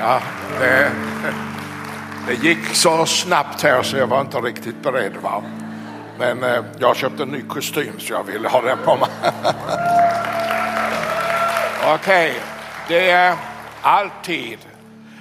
Ja, 0.00 0.20
det, 0.60 0.92
det 2.26 2.34
gick 2.34 2.74
så 2.74 3.06
snabbt 3.06 3.62
här 3.62 3.82
så 3.82 3.96
jag 3.96 4.06
var 4.06 4.20
inte 4.20 4.38
riktigt 4.38 4.82
beredd. 4.82 5.16
Va? 5.22 5.42
Men 6.18 6.44
eh, 6.44 6.64
jag 6.78 6.96
köpte 6.96 7.22
en 7.22 7.28
ny 7.28 7.42
kostym 7.42 8.00
så 8.00 8.12
jag 8.12 8.24
ville 8.24 8.48
ha 8.48 8.60
den 8.60 8.78
på 8.84 8.96
mig. 8.96 9.08
Okej, 11.94 12.30
okay. 12.30 12.32
det 12.88 13.10
är 13.10 13.36
alltid 13.82 14.58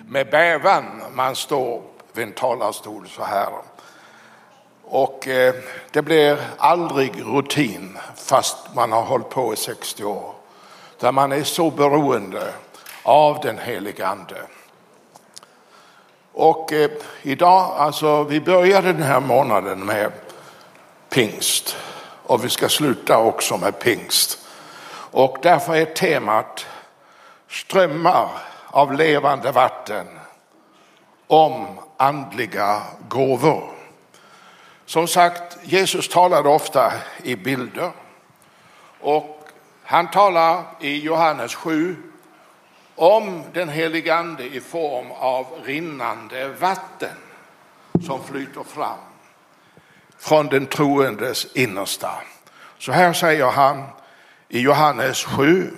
med 0.07 0.29
bävan 0.29 0.85
man 1.13 1.35
står 1.35 1.81
vid 2.13 2.27
en 2.27 2.31
talarstol 2.33 3.07
så 3.07 3.23
här. 3.23 3.49
Och 4.83 5.27
eh, 5.27 5.53
det 5.91 6.01
blir 6.01 6.37
aldrig 6.57 7.23
rutin 7.25 7.97
fast 8.15 8.57
man 8.75 8.91
har 8.91 9.01
hållit 9.01 9.29
på 9.29 9.53
i 9.53 9.55
60 9.55 10.03
år. 10.03 10.33
Där 10.99 11.11
man 11.11 11.31
är 11.31 11.43
så 11.43 11.71
beroende 11.71 12.53
av 13.03 13.39
den 13.43 13.57
helige 13.57 14.07
Ande. 14.07 14.41
Och 16.37 16.73
eh, 16.73 16.89
idag, 17.21 17.73
alltså 17.77 18.23
vi 18.23 18.41
började 18.41 18.93
den 18.93 19.03
här 19.03 19.19
månaden 19.19 19.85
med 19.85 20.11
pingst 21.09 21.75
och 22.23 22.45
vi 22.45 22.49
ska 22.49 22.69
sluta 22.69 23.17
också 23.17 23.57
med 23.57 23.79
pingst. 23.79 24.39
Och 25.11 25.37
därför 25.41 25.75
är 25.75 25.85
temat 25.85 26.65
strömmar 27.49 28.29
av 28.67 28.93
levande 28.93 29.51
vatten 29.51 30.07
om 31.27 31.67
andliga 31.97 32.81
gåvor. 33.07 33.71
Som 34.85 35.07
sagt, 35.07 35.57
Jesus 35.63 36.09
talade 36.09 36.49
ofta 36.49 36.93
i 37.23 37.35
bilder 37.35 37.91
och 38.99 39.49
han 39.83 40.11
talar 40.11 40.63
i 40.79 40.99
Johannes 40.99 41.55
7 41.55 41.95
om 42.97 43.43
den 43.53 43.69
helige 43.69 44.15
Ande 44.15 44.43
i 44.43 44.59
form 44.59 45.11
av 45.11 45.45
rinnande 45.63 46.47
vatten 46.47 47.17
som 48.05 48.23
flyter 48.23 48.63
fram 48.63 48.97
från 50.17 50.47
den 50.47 50.65
troendes 50.65 51.47
innersta. 51.55 52.11
Så 52.77 52.91
här 52.91 53.13
säger 53.13 53.45
han 53.45 53.83
i 54.49 54.59
Johannes 54.59 55.23
7 55.23 55.71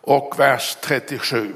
och 0.00 0.38
vers 0.38 0.76
37. 0.80 1.54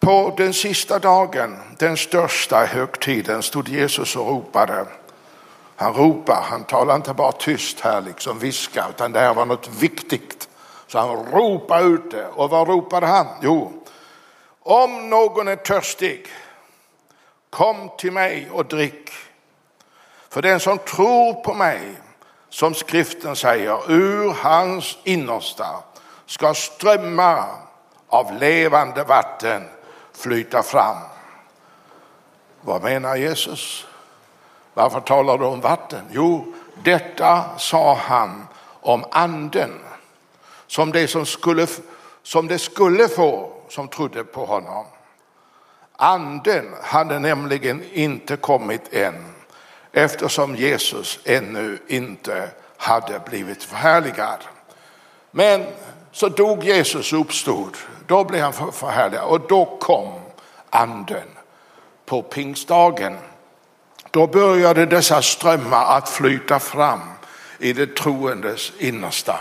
På 0.00 0.34
den 0.36 0.54
sista 0.54 0.98
dagen, 0.98 1.56
den 1.78 1.96
största 1.96 2.64
högtiden, 2.64 3.42
stod 3.42 3.68
Jesus 3.68 4.16
och 4.16 4.28
ropade. 4.28 4.86
Han 5.76 5.94
ropar, 5.94 6.42
han 6.42 6.64
talar 6.64 6.96
inte 6.96 7.14
bara 7.14 7.32
tyst 7.32 7.80
här 7.80 8.00
liksom 8.00 8.38
viska, 8.38 8.86
utan 8.90 9.12
det 9.12 9.20
här 9.20 9.34
var 9.34 9.46
något 9.46 9.68
viktigt. 9.68 10.48
Så 10.96 11.00
han 11.00 11.26
ropade 11.32 11.84
ut 11.84 12.10
det. 12.10 12.26
Och 12.26 12.50
vad 12.50 12.68
ropade 12.68 13.06
han? 13.06 13.26
Jo, 13.40 13.82
om 14.62 15.10
någon 15.10 15.48
är 15.48 15.56
törstig, 15.56 16.26
kom 17.50 17.90
till 17.98 18.12
mig 18.12 18.48
och 18.52 18.66
drick. 18.66 19.10
För 20.28 20.42
den 20.42 20.60
som 20.60 20.78
tror 20.78 21.34
på 21.34 21.54
mig, 21.54 21.96
som 22.48 22.74
skriften 22.74 23.36
säger, 23.36 23.92
ur 23.92 24.32
hans 24.32 24.98
innersta 25.04 25.66
ska 26.26 26.54
strömmar 26.54 27.44
av 28.08 28.32
levande 28.32 29.04
vatten 29.04 29.68
flyta 30.12 30.62
fram. 30.62 30.96
Vad 32.60 32.82
menar 32.82 33.16
Jesus? 33.16 33.86
Varför 34.74 35.00
talar 35.00 35.38
du 35.38 35.44
om 35.44 35.60
vatten? 35.60 36.04
Jo, 36.10 36.54
detta 36.82 37.44
sa 37.58 37.94
han 37.94 38.46
om 38.80 39.04
anden 39.10 39.85
som 40.66 40.92
det, 40.92 41.08
som, 41.08 41.26
skulle, 41.26 41.66
som 42.22 42.48
det 42.48 42.58
skulle 42.58 43.08
få 43.08 43.52
som 43.68 43.88
trodde 43.88 44.24
på 44.24 44.44
honom. 44.44 44.86
Anden 45.96 46.74
hade 46.82 47.18
nämligen 47.18 47.84
inte 47.92 48.36
kommit 48.36 48.94
än 48.94 49.34
eftersom 49.92 50.56
Jesus 50.56 51.18
ännu 51.24 51.78
inte 51.88 52.48
hade 52.76 53.20
blivit 53.20 53.62
förhärligad. 53.62 54.38
Men 55.30 55.66
så 56.12 56.28
dog 56.28 56.64
Jesus 56.64 57.12
och 57.12 57.20
uppstod. 57.20 57.76
Då 58.06 58.24
blev 58.24 58.42
han 58.42 58.72
förhärligad 58.72 59.24
och 59.24 59.40
då 59.40 59.78
kom 59.80 60.12
anden 60.70 61.28
på 62.06 62.22
pingstdagen. 62.22 63.16
Då 64.10 64.26
började 64.26 64.86
dessa 64.86 65.22
strömmar 65.22 65.96
att 65.96 66.08
flyta 66.08 66.58
fram 66.58 67.00
i 67.58 67.72
det 67.72 67.96
troendes 67.96 68.72
innersta. 68.78 69.38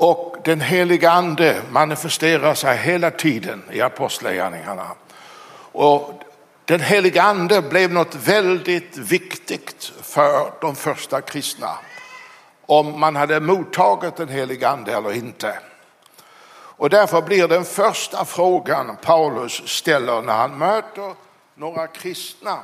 Och 0.00 0.36
den 0.44 0.60
heliga 0.60 1.10
ande 1.10 1.62
manifesterar 1.70 2.54
sig 2.54 2.76
hela 2.76 3.10
tiden 3.10 3.62
i 3.72 3.80
apostlagärningarna. 3.80 4.86
Och 5.72 6.22
den 6.64 6.80
heliga 6.80 7.22
ande 7.22 7.62
blev 7.62 7.92
något 7.92 8.14
väldigt 8.14 8.96
viktigt 8.96 9.92
för 10.02 10.52
de 10.60 10.76
första 10.76 11.20
kristna. 11.20 11.78
Om 12.66 13.00
man 13.00 13.16
hade 13.16 13.40
mottagit 13.40 14.16
den 14.16 14.28
heliga 14.28 14.68
ande 14.68 14.92
eller 14.92 15.12
inte. 15.12 15.58
Och 16.52 16.90
därför 16.90 17.22
blir 17.22 17.48
den 17.48 17.64
första 17.64 18.24
frågan 18.24 18.96
Paulus 19.02 19.68
ställer 19.68 20.22
när 20.22 20.34
han 20.34 20.58
möter 20.58 21.14
några 21.54 21.86
kristna. 21.86 22.58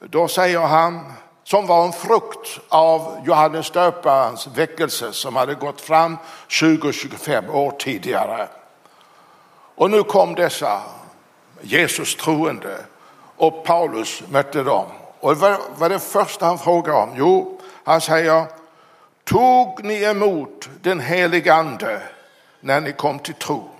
Då 0.00 0.28
säger 0.28 0.60
han, 0.60 1.12
som 1.46 1.66
var 1.66 1.84
en 1.84 1.92
frukt 1.92 2.60
av 2.68 3.22
Johannes 3.24 3.70
döparens 3.70 4.46
väckelse 4.46 5.12
som 5.12 5.36
hade 5.36 5.54
gått 5.54 5.80
fram 5.80 6.18
20-25 6.48 7.50
år 7.50 7.70
tidigare. 7.70 8.48
Och 9.74 9.90
nu 9.90 10.02
kom 10.02 10.34
dessa 10.34 10.82
Jesus 11.60 12.16
troende 12.16 12.84
och 13.36 13.64
Paulus 13.64 14.22
mötte 14.30 14.62
dem. 14.62 14.86
Och 15.20 15.36
vad 15.36 15.58
var 15.76 15.88
det 15.88 15.98
första 15.98 16.46
han 16.46 16.58
frågade 16.58 16.98
om? 16.98 17.12
Jo, 17.16 17.60
han 17.84 18.00
säger, 18.00 18.44
tog 19.24 19.84
ni 19.84 20.02
emot 20.02 20.68
den 20.82 21.00
helige 21.00 21.54
ande 21.54 22.02
när 22.60 22.80
ni 22.80 22.92
kom 22.92 23.18
till 23.18 23.34
tro? 23.34 23.70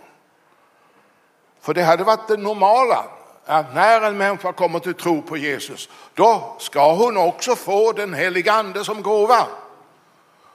För 1.60 1.74
det 1.74 1.82
hade 1.82 2.04
varit 2.04 2.28
det 2.28 2.36
normala 2.36 3.04
att 3.46 3.74
när 3.74 4.00
en 4.00 4.16
människa 4.16 4.52
kommer 4.52 4.78
till 4.78 4.94
tro 4.94 5.22
på 5.22 5.36
Jesus, 5.36 5.88
då 6.14 6.56
ska 6.58 6.92
hon 6.92 7.16
också 7.16 7.56
få 7.56 7.92
den 7.92 8.14
helige 8.14 8.52
ande 8.52 8.84
som 8.84 9.02
gåva. 9.02 9.46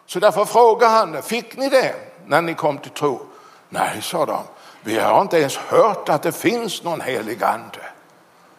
Så 0.06 0.20
därför 0.20 0.46
frågar 0.46 0.90
han, 0.90 1.24
fick 1.24 1.58
ni 1.58 1.70
det 1.70 1.96
när 2.26 2.42
ni 2.42 2.54
kom 2.54 2.78
till 2.78 2.92
tro? 2.92 3.26
Nej, 3.70 4.02
sa 4.02 4.26
de, 4.26 4.40
vi 4.82 5.00
har 5.00 5.22
inte 5.22 5.38
ens 5.38 5.58
hört 5.58 6.10
att 6.10 6.24
det 6.24 6.32
finns 6.32 6.84
någon 6.84 7.02
helig 7.02 7.44
ande. 7.44 7.92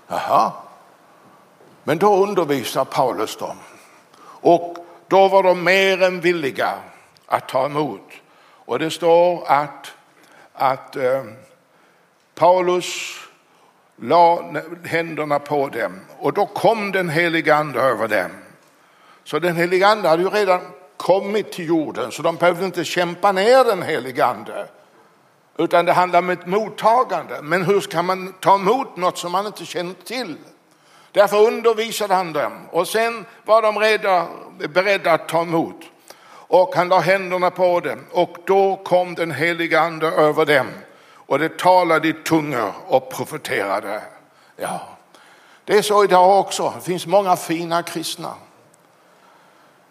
Jaha, 0.06 0.53
men 1.84 1.99
då 1.99 2.16
undervisar 2.16 2.84
Paulus 2.84 3.37
dem. 3.37 3.56
Och 4.25 4.76
då 5.09 5.28
var 5.28 5.43
de 5.43 5.64
mer 5.64 6.03
än 6.03 6.20
villiga 6.20 6.75
att 7.26 7.49
ta 7.49 7.66
emot. 7.66 8.10
Och 8.64 8.78
det 8.78 8.91
står 8.91 9.44
att, 9.47 9.93
att 10.53 10.97
eh, 10.97 11.25
Paulus 12.34 13.16
la 14.02 14.52
händerna 14.84 15.38
på 15.38 15.68
dem 15.68 16.00
och 16.18 16.32
då 16.32 16.46
kom 16.46 16.92
den 16.92 17.08
helige 17.08 17.54
ande 17.54 17.80
över 17.80 18.08
dem. 18.08 18.30
Så 19.24 19.38
den 19.38 19.56
helige 19.56 19.86
ande 19.86 20.08
hade 20.08 20.22
ju 20.22 20.28
redan 20.28 20.60
kommit 20.96 21.52
till 21.52 21.66
jorden 21.66 22.12
så 22.12 22.22
de 22.22 22.36
behövde 22.36 22.64
inte 22.64 22.84
kämpa 22.84 23.32
ner 23.32 23.64
den 23.64 23.82
helige 23.82 24.24
ande. 24.24 24.66
Utan 25.58 25.84
det 25.84 25.92
handlar 25.92 26.18
om 26.18 26.30
ett 26.30 26.46
mottagande. 26.46 27.42
Men 27.42 27.62
hur 27.62 27.80
ska 27.80 28.02
man 28.02 28.32
ta 28.40 28.54
emot 28.54 28.96
något 28.96 29.18
som 29.18 29.32
man 29.32 29.46
inte 29.46 29.64
känner 29.64 29.94
till? 30.04 30.36
Därför 31.12 31.46
undervisade 31.46 32.14
han 32.14 32.32
dem 32.32 32.52
och 32.70 32.88
sen 32.88 33.24
var 33.44 33.62
de 33.62 33.78
redan 33.78 34.26
beredda 34.58 35.12
att 35.12 35.28
ta 35.28 35.42
emot. 35.42 35.80
Och 36.28 36.74
han 36.74 36.88
la 36.88 36.98
händerna 36.98 37.50
på 37.50 37.80
dem 37.80 38.04
och 38.10 38.36
då 38.44 38.76
kom 38.76 39.14
den 39.14 39.30
helige 39.30 39.80
ande 39.80 40.06
över 40.06 40.44
dem 40.44 40.66
och 41.26 41.38
det 41.38 41.58
talade 41.58 42.08
i 42.08 42.12
tungor 42.12 42.72
och 42.86 43.10
profeterade. 43.10 44.02
Ja, 44.56 44.80
det 45.64 45.78
är 45.78 45.82
så 45.82 46.04
idag 46.04 46.40
också. 46.40 46.72
Det 46.76 46.80
finns 46.80 47.06
många 47.06 47.36
fina 47.36 47.82
kristna. 47.82 48.34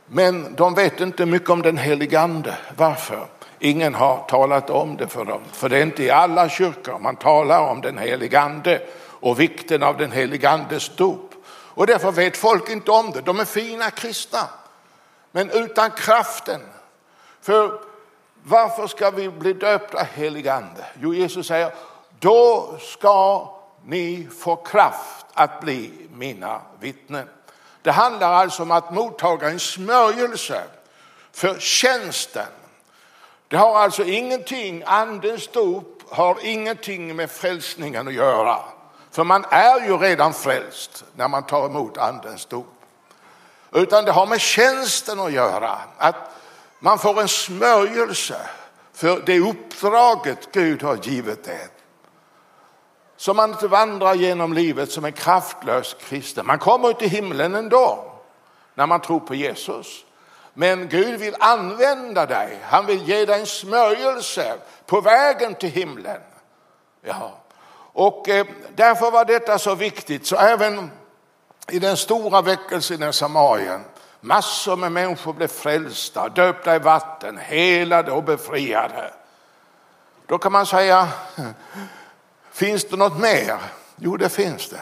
Men 0.06 0.56
de 0.56 0.74
vet 0.74 1.02
inte 1.02 1.26
mycket 1.26 1.50
om 1.50 1.62
den 1.62 1.78
helige 1.78 2.20
ande. 2.20 2.58
Varför? 2.78 3.28
Ingen 3.60 3.96
har 3.96 4.26
talat 4.28 4.70
om 4.70 4.98
det 4.98 5.08
för 5.08 5.26
dem. 5.26 5.42
För 5.52 5.70
det 5.70 5.78
är 5.78 5.82
inte 5.82 6.04
i 6.04 6.10
alla 6.10 6.50
kyrkor 6.50 7.00
man 7.00 7.16
talar 7.16 7.60
om 7.60 7.82
den 7.82 7.98
helige 7.98 8.40
ande 8.40 8.82
och 9.02 9.40
vikten 9.40 9.84
av 9.84 9.98
den 9.98 10.12
helige 10.12 10.50
andes 10.50 10.96
dop. 10.96 11.34
Och 11.74 11.88
därför 11.88 12.12
vet 12.12 12.38
folk 12.38 12.70
inte 12.70 12.92
om 12.92 13.12
det. 13.12 13.22
De 13.22 13.40
är 13.40 13.46
fina 13.46 13.90
kristna. 13.90 14.50
Men 15.32 15.50
utan 15.50 15.92
kraften. 15.92 16.62
För 17.42 17.80
varför 18.44 18.88
ska 18.88 19.10
vi 19.10 19.30
bli 19.30 19.54
döpta 19.54 20.08
helig 20.14 20.48
ande? 20.48 20.86
Jo, 21.00 21.14
Jesus 21.14 21.48
säger, 21.48 21.74
då 22.20 22.76
ska 22.80 23.50
ni 23.86 24.28
få 24.40 24.56
kraft 24.56 25.26
att 25.34 25.62
bli 25.62 25.92
mina 26.14 26.62
vittnen. 26.80 27.30
Det 27.82 27.92
handlar 27.92 28.34
alltså 28.34 28.64
om 28.64 28.72
att 28.72 28.94
mottaga 28.94 29.50
en 29.50 29.60
smörjelse 29.60 30.64
för 31.32 31.60
tjänsten. 31.60 32.48
Det 33.48 33.58
har 33.58 33.80
alltså 33.80 34.04
ingenting, 34.04 34.84
andens 34.86 35.48
dop 35.48 36.04
har 36.10 36.38
ingenting 36.42 37.16
med 37.16 37.32
frälsningen 37.32 38.08
att 38.08 38.14
göra. 38.14 38.60
För 39.12 39.24
man 39.24 39.46
är 39.50 39.86
ju 39.86 39.98
redan 39.98 40.34
frälst 40.34 41.04
när 41.16 41.28
man 41.28 41.44
tar 41.44 41.66
emot 41.66 41.98
andens 41.98 42.46
dop. 42.46 42.68
Utan 43.72 44.06
det 44.06 44.12
har 44.12 44.26
med 44.26 44.42
tjänsten 44.42 45.20
att 45.20 45.32
göra. 45.32 45.78
Att 45.98 46.16
man 46.84 47.00
får 47.00 47.22
en 47.22 47.28
smörjelse 47.28 48.38
för 48.94 49.22
det 49.26 49.40
uppdraget 49.40 50.52
Gud 50.52 50.84
har 50.84 50.96
givit 50.96 51.48
en. 51.48 51.70
Så 53.18 53.34
man 53.34 53.52
inte 53.52 53.68
vandrar 53.68 54.14
genom 54.14 54.54
livet 54.54 54.92
som 54.92 55.06
en 55.06 55.12
kraftlös 55.12 55.96
kristen. 56.00 56.46
Man 56.46 56.60
kommer 56.60 56.94
till 56.94 57.10
himlen 57.10 57.56
ändå 57.56 58.14
när 58.76 58.88
man 58.88 59.02
tror 59.02 59.20
på 59.20 59.36
Jesus. 59.36 60.06
Men 60.54 60.90
Gud 60.90 61.20
vill 61.20 61.36
använda 61.40 62.26
dig. 62.26 62.60
Han 62.64 62.86
vill 62.86 63.10
ge 63.10 63.26
dig 63.26 63.40
en 63.40 63.46
smörjelse 63.46 64.54
på 64.86 65.02
vägen 65.02 65.56
till 65.56 65.70
himlen. 65.70 66.22
Ja. 67.02 67.32
Och 67.94 68.30
eh, 68.30 68.46
därför 68.76 69.12
var 69.12 69.26
detta 69.26 69.60
så 69.60 69.76
viktigt. 69.76 70.28
Så 70.28 70.36
även 70.36 70.92
i 71.72 71.80
den 71.80 71.98
stora 71.98 72.42
väckelsen 72.42 73.04
i 73.04 73.14
Samarien, 73.14 73.84
massor 74.22 74.76
med 74.76 74.92
människor 74.92 75.34
blev 75.34 75.48
frälsta, 75.48 76.30
döpta 76.30 76.76
i 76.76 76.80
vatten, 76.80 77.38
helade 77.38 78.12
och 78.12 78.24
befriade. 78.24 79.14
Då 80.26 80.38
kan 80.38 80.52
man 80.52 80.66
säga, 80.66 81.08
finns 82.52 82.86
det 82.86 82.98
något 82.98 83.20
mer? 83.20 83.58
Jo, 83.96 84.18
det 84.18 84.30
finns 84.30 84.70
det. 84.70 84.82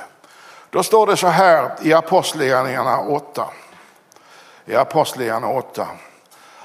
Då 0.70 0.84
står 0.84 1.08
det 1.08 1.18
så 1.18 1.28
här 1.28 1.72
i 1.82 1.94
Apostlagärningarna 1.94 3.00
8 3.00 3.50
i 4.66 4.76
Apostlagärningarna 4.76 5.54
8, 5.54 5.88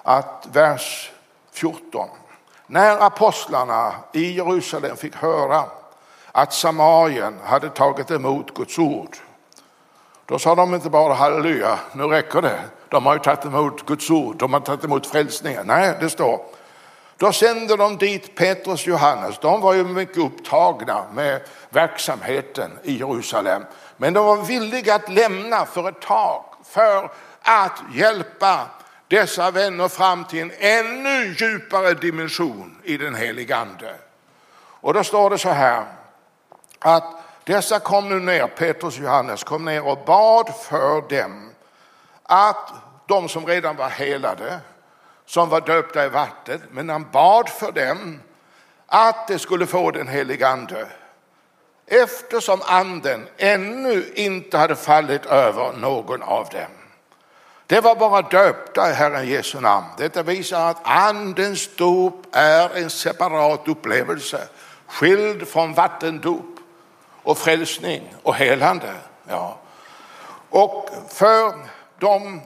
att 0.02 0.48
vers 0.52 1.12
14. 1.52 2.08
När 2.66 3.00
apostlarna 3.00 3.94
i 4.12 4.36
Jerusalem 4.36 4.96
fick 4.96 5.16
höra 5.16 5.64
att 6.32 6.52
Samarien 6.52 7.38
hade 7.44 7.68
tagit 7.68 8.10
emot 8.10 8.54
Guds 8.54 8.78
ord, 8.78 9.16
då 10.26 10.38
sa 10.38 10.54
de 10.54 10.74
inte 10.74 10.90
bara 10.90 11.14
halleluja, 11.14 11.78
nu 11.92 12.02
räcker 12.02 12.42
det. 12.42 12.60
De 12.88 13.06
har 13.06 13.14
ju 13.14 13.20
tagit 13.20 13.44
emot 13.44 13.86
Guds 13.86 14.10
ord, 14.10 14.36
de 14.36 14.52
har 14.52 14.60
tagit 14.60 14.84
emot 14.84 15.06
frälsningen. 15.06 15.66
Nej, 15.66 15.96
det 16.00 16.10
står. 16.10 16.40
Då 17.16 17.32
sände 17.32 17.76
de 17.76 17.96
dit 17.96 18.34
Petrus 18.34 18.82
och 18.82 18.88
Johannes. 18.88 19.38
De 19.38 19.60
var 19.60 19.74
ju 19.74 19.84
mycket 19.84 20.18
upptagna 20.18 21.04
med 21.14 21.40
verksamheten 21.70 22.70
i 22.82 22.98
Jerusalem. 22.98 23.62
Men 23.96 24.12
de 24.12 24.26
var 24.26 24.36
villiga 24.36 24.94
att 24.94 25.08
lämna 25.08 25.66
för 25.66 25.88
ett 25.88 26.00
tag 26.00 26.44
för 26.64 27.10
att 27.42 27.82
hjälpa 27.94 28.60
dessa 29.08 29.50
vänner 29.50 29.88
fram 29.88 30.24
till 30.24 30.40
en 30.40 30.52
ännu 30.58 31.34
djupare 31.38 31.94
dimension 31.94 32.76
i 32.84 32.96
den 32.96 33.14
heliga 33.14 33.56
ande. 33.56 33.94
Och 34.80 34.94
då 34.94 35.04
står 35.04 35.30
det 35.30 35.38
så 35.38 35.48
här 35.48 35.84
att 36.78 37.23
dessa 37.44 37.78
kom 37.78 38.08
nu 38.08 38.20
ner, 38.20 38.46
Petrus 38.46 38.98
och 38.98 39.04
Johannes 39.04 39.44
kom 39.44 39.64
ner 39.64 39.86
och 39.86 39.98
bad 40.06 40.54
för 40.68 41.08
dem 41.08 41.50
att 42.22 42.72
de 43.06 43.28
som 43.28 43.46
redan 43.46 43.76
var 43.76 43.88
helade, 43.88 44.60
som 45.26 45.48
var 45.48 45.60
döpta 45.60 46.04
i 46.04 46.08
vatten, 46.08 46.62
men 46.70 46.88
han 46.88 47.06
bad 47.12 47.48
för 47.48 47.72
dem 47.72 48.20
att 48.86 49.28
de 49.28 49.38
skulle 49.38 49.66
få 49.66 49.90
den 49.90 50.08
helige 50.08 50.48
ande 50.48 50.86
eftersom 51.86 52.62
anden 52.64 53.26
ännu 53.36 54.12
inte 54.14 54.58
hade 54.58 54.76
fallit 54.76 55.26
över 55.26 55.72
någon 55.72 56.22
av 56.22 56.48
dem. 56.48 56.70
Det 57.66 57.80
var 57.80 57.96
bara 57.96 58.22
döpta 58.22 58.90
i 58.90 58.92
Herren 58.92 59.28
Jesu 59.28 59.60
namn. 59.60 59.86
Detta 59.98 60.22
visar 60.22 60.70
att 60.70 60.80
andens 60.82 61.76
dop 61.76 62.26
är 62.32 62.76
en 62.76 62.90
separat 62.90 63.68
upplevelse, 63.68 64.48
skild 64.86 65.48
från 65.48 65.74
vattendop 65.74 66.53
och 67.24 67.38
frälsning 67.38 68.14
och 68.22 68.34
helande. 68.34 68.94
Ja. 69.28 69.56
Och 70.50 70.88
för 71.08 71.52
dem, 71.98 72.40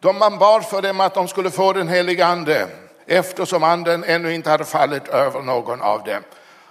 de 0.00 0.18
man 0.18 0.38
bad 0.38 0.64
för 0.64 0.82
dem 0.82 1.00
att 1.00 1.14
de 1.14 1.28
skulle 1.28 1.50
få 1.50 1.72
den 1.72 1.88
heliga 1.88 2.26
ande 2.26 2.68
eftersom 3.06 3.62
anden 3.62 4.04
ännu 4.04 4.34
inte 4.34 4.50
hade 4.50 4.64
fallit 4.64 5.08
över 5.08 5.42
någon 5.42 5.82
av 5.82 6.04
dem. 6.04 6.22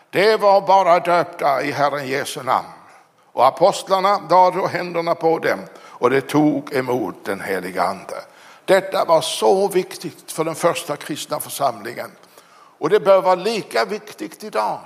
Det 0.09 0.37
var 0.37 0.61
bara 0.61 0.99
döpta 0.99 1.61
i 1.61 1.71
Herren 1.71 2.07
Jesu 2.07 2.43
namn. 2.43 2.67
Och 3.31 3.45
apostlarna 3.45 4.21
lade 4.29 4.67
händerna 4.67 5.15
på 5.15 5.39
dem 5.39 5.59
och 5.79 6.09
det 6.09 6.21
tog 6.21 6.73
emot 6.73 7.25
den 7.25 7.41
heliga 7.41 7.83
ande. 7.83 8.15
Detta 8.65 9.05
var 9.05 9.21
så 9.21 9.67
viktigt 9.67 10.31
för 10.31 10.43
den 10.43 10.55
första 10.55 10.95
kristna 10.95 11.39
församlingen. 11.39 12.11
Och 12.79 12.89
det 12.89 12.99
bör 12.99 13.21
vara 13.21 13.35
lika 13.35 13.85
viktigt 13.85 14.43
idag, 14.43 14.79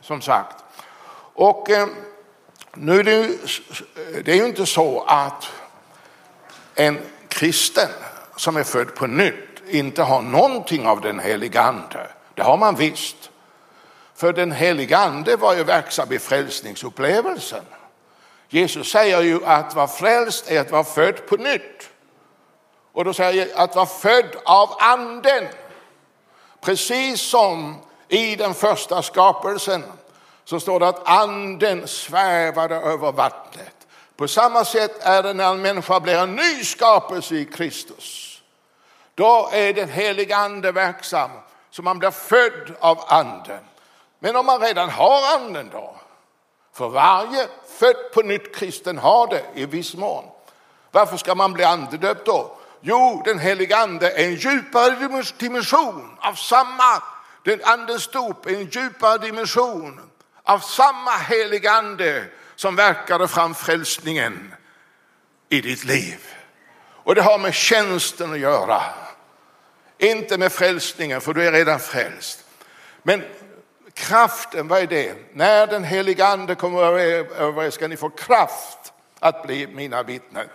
som 0.00 0.20
sagt. 0.20 0.64
Och 1.38 1.70
eh, 1.70 1.88
nu 2.74 2.98
är 2.98 3.04
det, 3.04 3.12
ju, 3.12 3.38
det 4.24 4.32
är 4.32 4.36
ju 4.36 4.46
inte 4.46 4.66
så 4.66 5.04
att 5.06 5.50
en 6.74 6.98
kristen 7.28 7.88
som 8.36 8.56
är 8.56 8.64
född 8.64 8.94
på 8.94 9.06
nytt 9.06 9.62
inte 9.68 10.02
har 10.02 10.22
någonting 10.22 10.86
av 10.86 11.00
den 11.00 11.20
heliga 11.20 11.60
ande. 11.60 12.10
Det 12.34 12.42
har 12.42 12.56
man 12.56 12.74
visst. 12.74 13.30
För 14.14 14.32
den 14.32 14.52
heliga 14.52 14.98
ande 14.98 15.36
var 15.36 15.54
ju 15.54 15.64
verksam 15.64 16.12
i 16.12 16.18
frälsningsupplevelsen. 16.18 17.64
Jesus 18.48 18.90
säger 18.90 19.22
ju 19.22 19.44
att 19.44 19.74
vara 19.74 19.88
frälst 19.88 20.50
är 20.50 20.60
att 20.60 20.70
vara 20.70 20.84
född 20.84 21.26
på 21.26 21.36
nytt. 21.36 21.90
Och 22.92 23.04
då 23.04 23.12
säger 23.12 23.46
jag 23.46 23.58
att 23.58 23.76
vara 23.76 23.86
född 23.86 24.36
av 24.44 24.70
anden. 24.78 25.48
Precis 26.60 27.20
som 27.20 27.76
i 28.08 28.36
den 28.36 28.54
första 28.54 29.02
skapelsen 29.02 29.84
så 30.48 30.60
står 30.60 30.80
det 30.80 30.88
att 30.88 31.08
anden 31.08 31.88
svävade 31.88 32.74
över 32.74 33.12
vattnet. 33.12 33.86
På 34.16 34.28
samma 34.28 34.64
sätt 34.64 34.98
är 35.00 35.22
det 35.22 35.34
när 35.34 35.52
en 35.52 35.62
människa 35.62 36.00
blir 36.00 36.18
en 36.18 36.36
ny 36.36 36.64
skapelse 36.64 37.34
i 37.34 37.44
Kristus. 37.44 38.40
Då 39.14 39.48
är 39.52 39.72
den 39.72 39.88
heliga 39.88 40.36
ande 40.36 40.72
verksam, 40.72 41.30
så 41.70 41.82
man 41.82 41.98
blir 41.98 42.10
född 42.10 42.76
av 42.80 43.04
anden. 43.06 43.60
Men 44.18 44.36
om 44.36 44.46
man 44.46 44.60
redan 44.60 44.90
har 44.90 45.36
anden 45.36 45.68
då? 45.72 45.96
För 46.72 46.88
varje 46.88 47.46
född 47.78 48.12
på 48.14 48.22
nytt 48.22 48.56
kristen 48.56 48.98
har 48.98 49.26
det 49.26 49.44
i 49.54 49.66
viss 49.66 49.94
mån. 49.94 50.24
Varför 50.90 51.16
ska 51.16 51.34
man 51.34 51.52
bli 51.52 51.64
andedöpt 51.64 52.26
då? 52.26 52.56
Jo, 52.80 53.22
den 53.24 53.38
heliga 53.38 53.76
ande 53.76 54.10
är 54.10 54.24
en 54.24 54.34
djupare 54.34 55.24
dimension 55.38 56.18
av 56.20 56.34
samma, 56.34 57.02
den 57.44 57.60
andens 57.64 58.08
dop 58.08 58.46
är 58.46 58.54
en 58.54 58.68
djupare 58.68 59.18
dimension 59.18 60.07
av 60.48 60.58
samma 60.58 61.10
heliga 61.10 61.70
ande 61.70 62.24
som 62.56 62.76
verkade 62.76 63.28
fram 63.28 63.54
frälsningen 63.54 64.54
i 65.48 65.60
ditt 65.60 65.84
liv. 65.84 66.18
Och 66.80 67.14
det 67.14 67.22
har 67.22 67.38
med 67.38 67.54
tjänsten 67.54 68.32
att 68.32 68.38
göra. 68.38 68.82
Inte 69.98 70.38
med 70.38 70.52
frälsningen, 70.52 71.20
för 71.20 71.34
du 71.34 71.46
är 71.46 71.52
redan 71.52 71.80
frälst. 71.80 72.44
Men 73.02 73.24
Kraften, 73.94 74.68
vad 74.68 74.82
är 74.82 74.86
det? 74.86 75.14
När 75.32 75.66
den 75.66 75.84
heliga 75.84 76.26
ande 76.26 76.54
kommer 76.54 76.82
över 76.82 77.64
er 77.64 77.70
ska 77.70 77.88
ni 77.88 77.96
få 77.96 78.10
kraft 78.10 78.92
att 79.18 79.46
bli 79.46 79.66
mina 79.66 80.02
vittnen. 80.02 80.48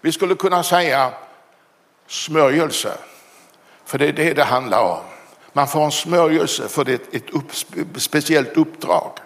Vi 0.00 0.12
skulle 0.12 0.34
kunna 0.34 0.62
säga 0.62 1.12
smörjelse, 2.06 2.98
för 3.84 3.98
det 3.98 4.08
är 4.08 4.12
det 4.12 4.34
det 4.34 4.44
handlar 4.44 4.82
om. 4.82 5.00
Man 5.52 5.68
får 5.68 5.84
en 5.84 5.92
smörjelse 5.92 6.68
för 6.68 6.84
det 6.84 6.92
är 6.92 7.16
ett 7.16 7.30
upp, 7.30 7.54
speciellt 7.96 8.56
uppdrag 8.56 9.18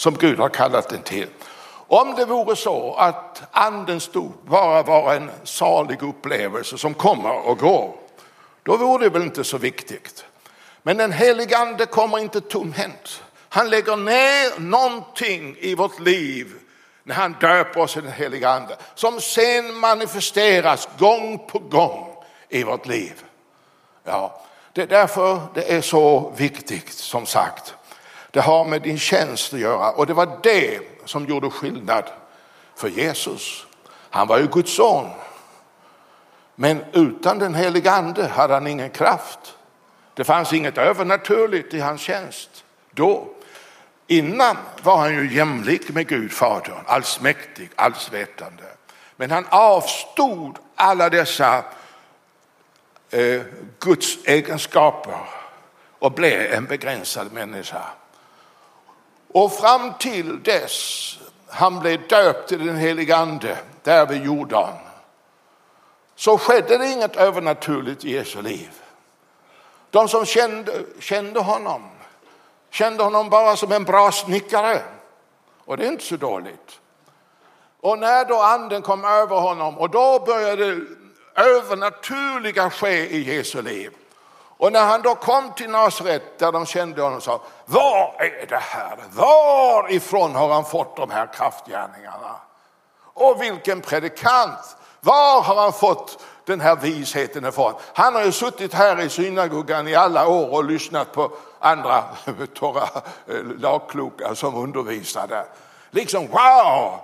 som 0.00 0.14
Gud 0.14 0.38
har 0.38 0.48
kallat 0.48 0.88
den 0.88 1.02
till. 1.02 1.28
Om 1.72 2.14
det 2.14 2.24
vore 2.24 2.56
så 2.56 2.94
att 2.94 3.42
andens 3.52 4.08
dop 4.08 4.42
bara 4.44 4.82
var 4.82 5.14
en 5.14 5.30
salig 5.44 6.02
upplevelse 6.02 6.78
som 6.78 6.94
kommer 6.94 7.46
och 7.46 7.58
går, 7.58 7.94
då 8.62 8.76
vore 8.76 9.04
det 9.04 9.10
väl 9.10 9.22
inte 9.22 9.44
så 9.44 9.58
viktigt. 9.58 10.24
Men 10.82 10.96
den 10.96 11.12
helige 11.12 11.58
ande 11.58 11.86
kommer 11.86 12.18
inte 12.18 12.40
tomhänt. 12.40 13.22
Han 13.48 13.70
lägger 13.70 13.96
ner 13.96 14.60
någonting 14.60 15.56
i 15.58 15.74
vårt 15.74 16.00
liv 16.00 16.52
när 17.04 17.14
han 17.14 17.36
döper 17.40 17.80
oss 17.80 17.96
i 17.96 18.00
den 18.00 18.12
helige 18.12 18.48
ande 18.48 18.76
som 18.94 19.20
sen 19.20 19.74
manifesteras 19.74 20.88
gång 20.98 21.38
på 21.38 21.58
gång 21.58 22.14
i 22.48 22.64
vårt 22.64 22.86
liv. 22.86 23.24
Ja, 24.04 24.42
det 24.72 24.82
är 24.82 24.86
därför 24.86 25.40
det 25.54 25.72
är 25.72 25.80
så 25.80 26.32
viktigt 26.36 26.92
som 26.92 27.26
sagt. 27.26 27.74
Det 28.30 28.40
har 28.40 28.64
med 28.64 28.82
din 28.82 28.98
tjänst 28.98 29.54
att 29.54 29.60
göra 29.60 29.90
och 29.90 30.06
det 30.06 30.14
var 30.14 30.38
det 30.42 30.80
som 31.04 31.26
gjorde 31.26 31.50
skillnad 31.50 32.04
för 32.76 32.88
Jesus. 32.88 33.66
Han 34.10 34.26
var 34.26 34.38
ju 34.38 34.46
Guds 34.46 34.76
son. 34.76 35.10
Men 36.54 36.84
utan 36.92 37.38
den 37.38 37.54
helige 37.54 37.90
ande 37.90 38.26
hade 38.26 38.54
han 38.54 38.66
ingen 38.66 38.90
kraft. 38.90 39.54
Det 40.14 40.24
fanns 40.24 40.52
inget 40.52 40.78
övernaturligt 40.78 41.74
i 41.74 41.80
hans 41.80 42.00
tjänst 42.00 42.64
då. 42.90 43.28
Innan 44.06 44.56
var 44.82 44.96
han 44.96 45.14
ju 45.14 45.34
jämlik 45.34 45.88
med 45.88 46.08
Gud 46.08 46.32
Fadern, 46.32 46.84
allsmäktig, 46.86 47.70
allsvetande. 47.76 48.64
Men 49.16 49.30
han 49.30 49.46
avstod 49.48 50.58
alla 50.74 51.08
dessa 51.08 51.64
eh, 53.10 53.42
Guds 53.78 54.24
egenskaper 54.24 55.18
och 55.98 56.12
blev 56.12 56.52
en 56.52 56.64
begränsad 56.64 57.32
människa. 57.32 57.82
Och 59.32 59.52
fram 59.52 59.94
till 59.98 60.42
dess 60.42 61.18
han 61.48 61.80
blev 61.80 62.08
döpt 62.08 62.48
till 62.48 62.66
den 62.66 62.76
helige 62.76 63.16
ande 63.16 63.58
där 63.82 64.06
vid 64.06 64.24
Jordan 64.24 64.74
så 66.16 66.38
skedde 66.38 66.78
det 66.78 66.86
inget 66.86 67.16
övernaturligt 67.16 68.04
i 68.04 68.12
Jesu 68.12 68.42
liv. 68.42 68.70
De 69.90 70.08
som 70.08 70.26
kände, 70.26 70.72
kände 71.00 71.40
honom 71.40 71.82
kände 72.70 73.02
honom 73.02 73.28
bara 73.28 73.56
som 73.56 73.72
en 73.72 73.84
bra 73.84 74.12
snickare. 74.12 74.82
Och 75.64 75.76
det 75.76 75.84
är 75.84 75.88
inte 75.88 76.04
så 76.04 76.16
dåligt. 76.16 76.80
Och 77.80 77.98
när 77.98 78.24
då 78.24 78.40
anden 78.40 78.82
kom 78.82 79.04
över 79.04 79.36
honom 79.36 79.78
och 79.78 79.90
då 79.90 80.18
började 80.26 80.80
övernaturliga 81.34 82.70
ske 82.70 83.16
i 83.16 83.36
Jesu 83.36 83.62
liv. 83.62 83.90
Och 84.60 84.72
när 84.72 84.84
han 84.84 85.02
då 85.02 85.14
kom 85.14 85.52
till 85.52 85.70
Nasaret 85.70 86.38
där 86.38 86.52
de 86.52 86.66
kände 86.66 87.02
honom 87.02 87.20
sa, 87.20 87.40
var 87.66 88.14
är 88.18 88.46
det 88.46 88.56
här? 88.56 88.98
Varifrån 89.10 90.34
har 90.34 90.48
han 90.48 90.64
fått 90.64 90.96
de 90.96 91.10
här 91.10 91.26
kraftgärningarna? 91.26 92.36
Och 93.14 93.42
vilken 93.42 93.80
predikant! 93.80 94.76
Var 95.00 95.42
har 95.42 95.56
han 95.56 95.72
fått 95.72 96.24
den 96.44 96.60
här 96.60 96.76
visheten 96.76 97.44
ifrån? 97.46 97.74
Han 97.94 98.14
har 98.14 98.24
ju 98.24 98.32
suttit 98.32 98.74
här 98.74 99.00
i 99.00 99.08
synagogan 99.08 99.88
i 99.88 99.94
alla 99.94 100.28
år 100.28 100.54
och 100.54 100.64
lyssnat 100.64 101.12
på 101.12 101.32
andra 101.60 102.04
torra 102.54 102.88
eh, 103.28 103.44
lagkloka 103.58 104.34
som 104.34 104.54
undervisade. 104.54 105.46
Liksom 105.90 106.26
wow! 106.26 107.00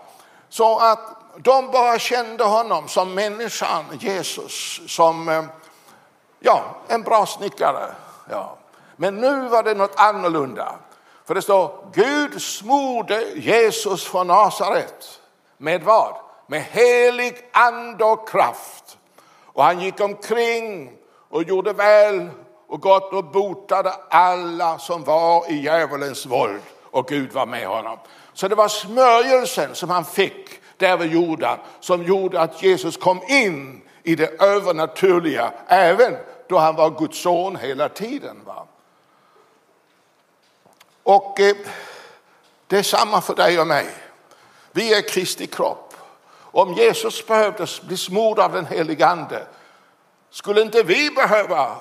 Så 0.49 0.79
att 0.79 1.01
de 1.37 1.71
bara 1.71 1.99
kände 1.99 2.45
honom 2.45 2.89
som 2.89 3.15
människan 3.15 3.85
Jesus, 4.01 4.81
som 4.87 5.29
eh, 5.29 5.45
ja, 6.41 6.65
en 6.89 7.03
bra 7.03 7.27
snickare. 7.27 7.95
Ja. 8.31 8.57
Men 8.97 9.17
nu 9.17 9.49
var 9.49 9.63
det 9.63 9.75
något 9.75 9.95
annorlunda. 9.97 10.75
För 11.25 11.35
det 11.35 11.43
står 11.43 11.71
Gud 11.93 12.43
smorde 12.43 13.25
Jesus 13.35 14.05
från 14.05 14.27
Nasaret 14.27 15.21
med 15.59 15.83
vad? 15.83 16.15
Med 16.47 16.63
helig 16.63 17.49
ande 17.53 18.05
och 18.05 18.29
kraft. 18.29 18.99
Och 19.45 19.65
han 19.65 19.81
gick 19.81 20.01
omkring 20.01 20.93
och 21.31 21.43
gjorde 21.43 21.73
väl 21.73 22.29
och 22.69 22.81
gott 22.81 23.13
och 23.13 23.25
botade 23.25 23.93
alla 24.11 24.79
som 24.79 25.05
var 25.05 25.51
i 25.51 25.55
djävulens 25.55 26.27
våld. 26.27 26.63
Och 26.91 27.09
Gud 27.09 27.33
var 27.33 27.47
med 27.47 27.67
honom. 27.67 27.99
Så 28.33 28.49
det 28.49 28.55
var 28.55 28.69
smörjelsen 28.69 29.75
som 29.75 29.91
han 29.91 30.05
fick 30.05 30.61
där 30.77 30.97
vid 30.97 31.13
Jordan 31.13 31.59
som 31.81 32.03
gjorde 32.03 32.41
att 32.41 32.63
Jesus 32.63 32.97
kom 32.97 33.21
in 33.29 33.83
i 34.07 34.15
det 34.15 34.43
övernaturliga 34.43 35.53
även 35.67 36.17
då 36.49 36.59
han 36.59 36.77
var 36.77 36.91
Guds 36.91 37.19
son 37.19 37.57
hela 37.57 37.89
tiden. 37.89 38.37
Va? 38.45 38.67
Och 41.03 41.41
eh, 41.41 41.57
det 42.67 42.79
är 42.79 42.83
samma 42.83 43.21
för 43.21 43.35
dig 43.35 43.61
och 43.61 43.67
mig. 43.67 43.87
Vi 44.73 44.95
är 44.95 45.09
Kristi 45.09 45.47
kropp. 45.47 45.95
Om 46.39 46.73
Jesus 46.73 47.27
behövde 47.27 47.67
bli 47.83 47.97
smord 47.97 48.39
av 48.39 48.53
den 48.53 48.67
helige 48.67 49.07
Ande 49.07 49.47
skulle 50.31 50.63
inte 50.63 50.83
vi 50.83 51.11
behöva 51.11 51.77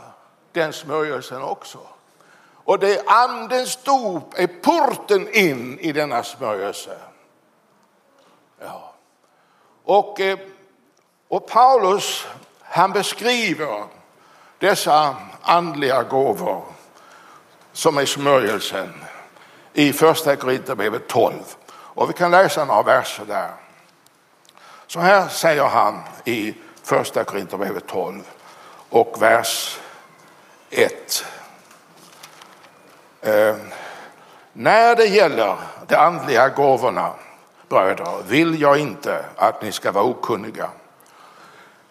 den 0.51 0.74
smörjelsen 0.74 1.41
också? 1.41 1.79
Och 2.53 2.79
det 2.79 3.03
andens 3.08 3.75
dop 3.84 4.34
är 4.39 4.48
porten 4.48 5.34
in 5.34 5.79
i 5.79 5.91
denna 5.91 6.24
smörjelse. 6.24 6.98
Ja. 8.60 8.94
Och, 9.84 10.22
eh, 10.22 10.39
och 11.27 11.48
Paulus 11.48 12.27
han 12.62 12.91
beskriver 12.91 13.84
dessa 14.60 15.15
andliga 15.41 16.03
gåvor 16.03 16.63
som 17.74 17.98
är 17.98 18.05
smörjelsen 18.05 18.94
i 19.74 19.94
första 19.94 20.36
Korinthierbrevet 20.36 21.08
12. 21.08 21.34
Och 21.70 22.10
vi 22.10 22.13
kan 22.13 22.32
läsa 22.32 22.65
några 22.65 22.84
verser 22.84 23.25
där. 23.25 23.51
Så 24.88 25.00
här 25.00 25.27
säger 25.27 25.63
han 25.63 26.01
i 26.25 26.53
första 26.84 27.24
Korinthierbrevet 27.24 27.88
12 27.88 28.24
och 28.89 29.22
vers 29.22 29.79
1. 30.70 31.25
Eh, 33.22 33.55
när 34.53 34.96
det 34.96 35.05
gäller 35.05 35.55
de 35.88 35.96
andliga 35.96 36.50
gåvorna, 36.50 37.13
bröder, 37.70 38.24
vill 38.27 38.62
jag 38.62 38.77
inte 38.77 39.25
att 39.36 39.62
ni 39.62 39.72
ska 39.72 39.91
vara 39.91 40.05
okunniga. 40.05 40.70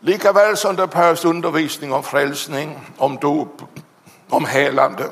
Likaväl 0.05 0.57
som 0.57 0.77
det 0.77 0.87
behövs 0.87 1.25
undervisning 1.25 1.93
om 1.93 2.03
frälsning, 2.03 2.81
om 2.99 3.17
dop, 3.17 3.63
om 4.29 4.45
helande, 4.45 5.09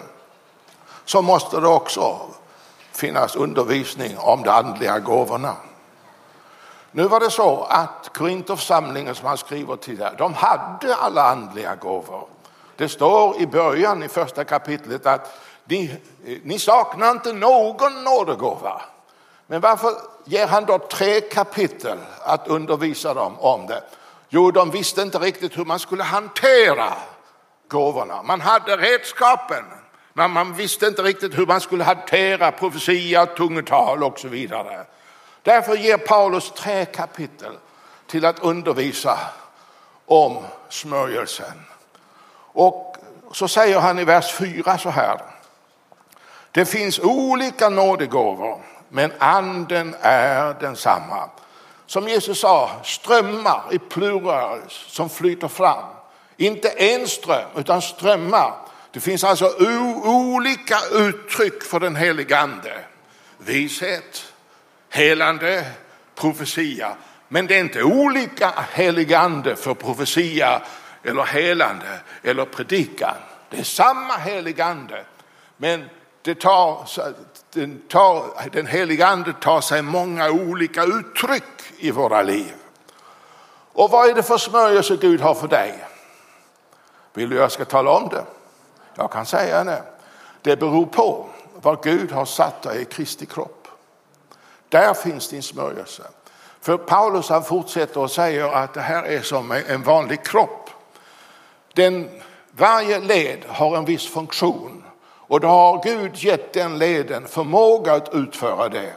så 1.04 1.22
måste 1.22 1.61
det 1.61 1.68
också 1.68 2.16
finnas 2.92 3.37
undervisning 3.37 4.18
om 4.18 4.42
de 4.42 4.50
andliga 4.50 4.99
gåvorna. 4.99 5.56
Nu 6.90 7.08
var 7.08 7.20
det 7.20 7.30
så 7.30 7.62
att 7.62 8.11
Korinthoförsamlingen, 8.14 9.14
som 9.14 9.26
han 9.26 9.38
skriver 9.38 9.76
till 9.76 9.96
där, 9.96 10.14
de 10.18 10.34
hade 10.34 10.94
alla 10.94 11.30
andliga 11.30 11.75
gåvor. 11.75 12.26
Det 12.76 12.88
står 12.88 13.40
i 13.40 13.46
början 13.46 14.02
i 14.02 14.08
första 14.08 14.44
kapitlet 14.44 15.06
att 15.06 15.40
ni, 15.64 16.00
ni 16.44 16.58
saknar 16.58 17.11
inte 17.11 17.32
någon 17.32 18.04
nådegåva. 18.04 18.82
Men 19.46 19.61
varför 19.61 19.92
ger 20.25 20.46
han 20.46 20.64
då 20.64 20.78
tre 20.78 21.20
kapitel 21.20 21.99
att 22.20 22.49
undervisa 22.49 23.14
dem 23.14 23.38
om 23.38 23.66
det? 23.66 23.82
Jo, 24.35 24.51
de 24.51 24.71
visste 24.71 25.03
inte 25.03 25.19
riktigt 25.19 25.59
hur 25.59 25.65
man 25.65 25.79
skulle 25.79 26.03
hantera 26.03 26.93
gåvorna. 27.69 28.23
Man 28.23 28.41
hade 28.41 28.77
redskapen, 28.77 29.65
men 30.12 30.31
man 30.31 30.55
visste 30.55 30.87
inte 30.87 31.03
riktigt 31.03 31.39
hur 31.39 31.47
man 31.47 31.61
skulle 31.61 31.85
hantera 31.85 32.53
profetia, 32.53 33.27
tungotal 33.27 34.05
och 34.05 34.19
så 34.19 34.29
vidare. 34.29 34.85
Därför 35.43 35.77
ger 35.77 35.97
Paulus 35.97 36.51
tre 36.51 36.85
kapitel 36.85 37.53
till 38.07 38.25
att 38.25 38.39
undervisa 38.39 39.19
om 40.07 40.45
smörjelsen. 40.69 41.65
Och 42.53 42.97
så 43.33 43.49
säger 43.49 43.81
han 43.81 43.99
i 43.99 44.05
vers 44.05 44.35
4 44.35 44.79
så 44.79 44.91
här. 44.91 45.21
Det 46.51 46.65
finns 46.65 46.99
olika 46.99 47.69
nådegåvor, 47.69 48.62
men 48.89 49.12
anden 49.19 49.97
är 50.01 50.55
densamma. 50.61 51.31
Som 51.92 52.08
Jesus 52.08 52.40
sa, 52.40 52.70
strömmar 52.84 53.62
i 53.70 53.78
plural 53.78 54.61
som 54.68 55.11
flyter 55.11 55.49
fram. 55.49 55.84
Inte 56.37 56.68
en 56.68 57.08
ström, 57.08 57.49
utan 57.56 57.82
strömmar. 57.82 58.54
Det 58.90 59.00
finns 59.00 59.25
alltså 59.25 59.52
olika 60.04 60.78
uttryck 60.92 61.62
för 61.62 61.80
den 61.80 61.96
helige 61.96 62.38
ande. 62.38 62.84
Vishet, 63.38 64.32
helande, 64.88 65.64
profetia. 66.14 66.96
Men 67.28 67.46
det 67.46 67.56
är 67.56 67.61
inte 67.61 67.82
olika 67.82 68.52
helige 68.72 69.18
ande 69.18 69.56
för 69.56 69.75
profetia 69.75 70.62
eller 71.02 71.22
helande 71.22 72.00
eller 72.22 72.44
predikan. 72.44 73.16
Det 73.50 73.58
är 73.58 73.64
samma 73.64 74.16
helige 74.16 74.64
ande. 74.64 75.04
Men 75.56 75.84
det 76.22 76.34
tar, 76.34 76.88
den, 77.52 77.82
tar, 77.88 78.25
den 78.52 78.66
heliga 78.66 79.06
ande 79.06 79.32
tar 79.32 79.61
sig 79.61 79.82
många 79.82 80.30
olika 80.30 80.84
uttryck 80.84 81.62
i 81.83 81.91
våra 81.91 82.23
liv. 82.23 82.55
Och 83.73 83.91
vad 83.91 84.09
är 84.09 84.15
det 84.15 84.23
för 84.23 84.39
smörjelse 84.39 84.97
Gud 84.97 85.21
har 85.21 85.35
för 85.35 85.49
dig? 85.49 85.85
Vill 87.12 87.31
du 87.31 87.37
jag 87.37 87.53
ska 87.53 87.65
tala 87.65 87.91
om 87.91 88.09
det? 88.09 88.25
Jag 88.95 89.11
kan 89.11 89.27
säga 89.27 89.65
det. 89.65 89.83
Det 90.43 90.57
beror 90.57 90.87
på 90.87 91.27
vad 91.55 91.83
Gud 91.83 92.12
har 92.12 92.25
satt 92.25 92.62
dig 92.62 92.83
i 92.83 92.85
Kristi 92.85 93.27
kropp. 93.27 93.69
Där 94.69 94.95
finns 94.95 95.29
din 95.29 95.43
smörjelse. 95.43 96.03
För 96.61 96.77
Paulus 96.77 97.29
han 97.29 97.45
fortsätter 97.45 98.01
och 98.01 98.11
säger 98.11 98.53
att 98.53 98.75
det 98.75 98.81
här 98.81 99.05
är 99.05 99.23
som 99.23 99.53
en 99.53 99.83
vanlig 99.83 100.25
kropp. 100.25 100.71
Den, 101.75 102.21
varje 102.51 103.01
led 103.01 103.45
har 103.49 103.77
en 103.77 103.85
viss 103.85 104.09
funktion 104.09 104.85
och 105.05 105.41
då 105.41 105.49
har 105.49 105.83
Gud 105.83 106.17
gett 106.17 106.53
den 106.53 106.79
leden 106.79 107.27
förmåga 107.27 107.93
att 107.93 108.15
utföra 108.15 108.69
det. 108.69 108.93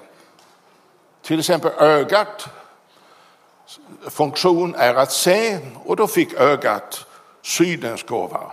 Till 1.21 1.39
exempel 1.39 1.71
ögat 1.77 2.49
funktion 4.09 4.75
är 4.75 4.95
att 4.95 5.11
se 5.11 5.59
och 5.85 5.95
då 5.95 6.07
fick 6.07 6.33
ögat 6.33 7.05
synens 7.41 8.03
gåva. 8.03 8.51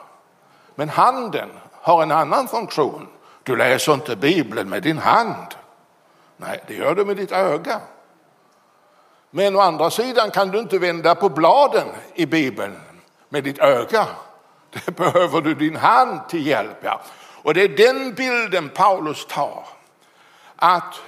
Men 0.75 0.89
handen 0.89 1.49
har 1.73 2.03
en 2.03 2.11
annan 2.11 2.49
funktion. 2.49 3.09
Du 3.43 3.57
läser 3.57 3.95
inte 3.95 4.17
Bibeln 4.17 4.69
med 4.69 4.83
din 4.83 4.99
hand. 4.99 5.47
Nej, 6.37 6.63
det 6.67 6.75
gör 6.75 6.95
du 6.95 7.05
med 7.05 7.17
ditt 7.17 7.33
öga. 7.33 7.81
Men 9.31 9.57
å 9.57 9.61
andra 9.61 9.91
sidan 9.91 10.31
kan 10.31 10.51
du 10.51 10.59
inte 10.59 10.79
vända 10.79 11.15
på 11.15 11.29
bladen 11.29 11.89
i 12.15 12.27
Bibeln 12.27 12.81
med 13.29 13.45
ditt 13.45 13.59
öga. 13.59 14.07
Det 14.71 14.91
behöver 14.97 15.41
du 15.41 15.55
din 15.55 15.77
hand 15.77 16.29
till 16.29 16.47
hjälp. 16.47 16.77
Ja. 16.81 17.01
Och 17.43 17.55
det 17.55 17.63
är 17.63 17.69
den 17.69 18.15
bilden 18.15 18.69
Paulus 18.69 19.27
tar. 19.27 19.65
Att, 20.57 21.01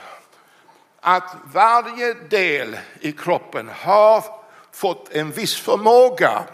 att 1.06 1.36
varje 1.52 2.14
del 2.14 2.78
i 3.00 3.12
kroppen 3.12 3.70
har 3.74 4.24
fått 4.72 5.12
en 5.12 5.30
viss 5.30 5.56
förmåga 5.56 6.44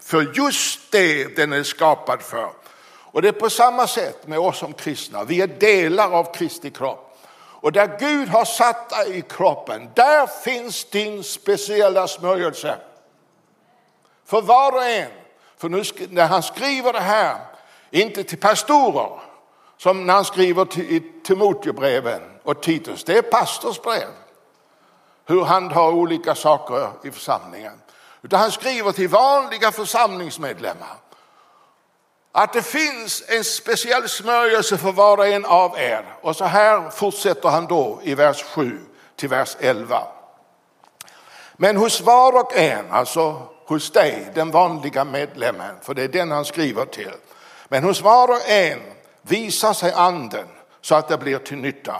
för 0.00 0.32
just 0.34 0.92
det 0.92 1.36
den 1.36 1.52
är 1.52 1.62
skapad 1.62 2.22
för. 2.22 2.50
Och 2.88 3.22
det 3.22 3.28
är 3.28 3.32
på 3.32 3.50
samma 3.50 3.86
sätt 3.86 4.26
med 4.26 4.38
oss 4.38 4.58
som 4.58 4.72
kristna. 4.72 5.24
Vi 5.24 5.40
är 5.40 5.46
delar 5.46 6.10
av 6.12 6.34
Kristi 6.34 6.70
kropp. 6.70 7.18
Och 7.38 7.72
där 7.72 7.96
Gud 7.98 8.28
har 8.28 8.44
satt 8.44 8.90
dig 8.90 9.18
i 9.18 9.22
kroppen, 9.22 9.90
där 9.94 10.26
finns 10.26 10.84
din 10.84 11.24
speciella 11.24 12.08
smörjelse. 12.08 12.78
För 14.24 14.42
var 14.42 14.72
och 14.72 14.84
en. 14.84 15.10
För 15.56 15.68
nu, 15.68 15.82
när 16.10 16.26
han 16.26 16.42
skriver 16.42 16.92
det 16.92 17.00
här, 17.00 17.36
inte 17.90 18.24
till 18.24 18.38
pastorer, 18.38 19.20
som 19.76 20.06
när 20.06 20.14
han 20.14 20.24
skriver 20.24 20.64
till 20.64 21.02
Timoteusbreven 21.24 22.35
och 22.46 22.62
Titus, 22.62 23.04
det 23.04 23.18
är 23.18 23.22
pastors 23.22 23.82
brev, 23.82 24.08
Hur 25.26 25.44
han 25.44 25.70
har 25.70 25.92
olika 25.92 26.34
saker 26.34 26.90
i 27.04 27.10
församlingen. 27.10 27.80
Utan 28.22 28.40
han 28.40 28.52
skriver 28.52 28.92
till 28.92 29.08
vanliga 29.08 29.72
församlingsmedlemmar 29.72 30.96
att 32.32 32.52
det 32.52 32.62
finns 32.62 33.22
en 33.28 33.44
speciell 33.44 34.08
smörjelse 34.08 34.78
för 34.78 34.92
var 34.92 35.18
och 35.18 35.26
en 35.26 35.44
av 35.44 35.78
er. 35.78 36.04
Och 36.20 36.36
så 36.36 36.44
här 36.44 36.90
fortsätter 36.90 37.48
han 37.48 37.66
då 37.66 38.00
i 38.02 38.14
vers 38.14 38.42
7 38.42 38.80
till 39.16 39.28
vers 39.28 39.56
11. 39.60 40.02
Men 41.56 41.76
hos 41.76 42.00
var 42.00 42.32
och 42.32 42.56
en, 42.56 42.90
alltså 42.90 43.42
hos 43.66 43.90
dig, 43.90 44.30
den 44.34 44.50
vanliga 44.50 45.04
medlemmen, 45.04 45.74
för 45.82 45.94
det 45.94 46.02
är 46.02 46.08
den 46.08 46.30
han 46.30 46.44
skriver 46.44 46.84
till. 46.84 47.12
Men 47.68 47.84
hos 47.84 48.00
var 48.00 48.28
och 48.28 48.48
en 48.48 48.80
visar 49.22 49.72
sig 49.72 49.92
anden 49.92 50.48
så 50.80 50.94
att 50.94 51.08
det 51.08 51.18
blir 51.18 51.38
till 51.38 51.58
nytta. 51.58 51.96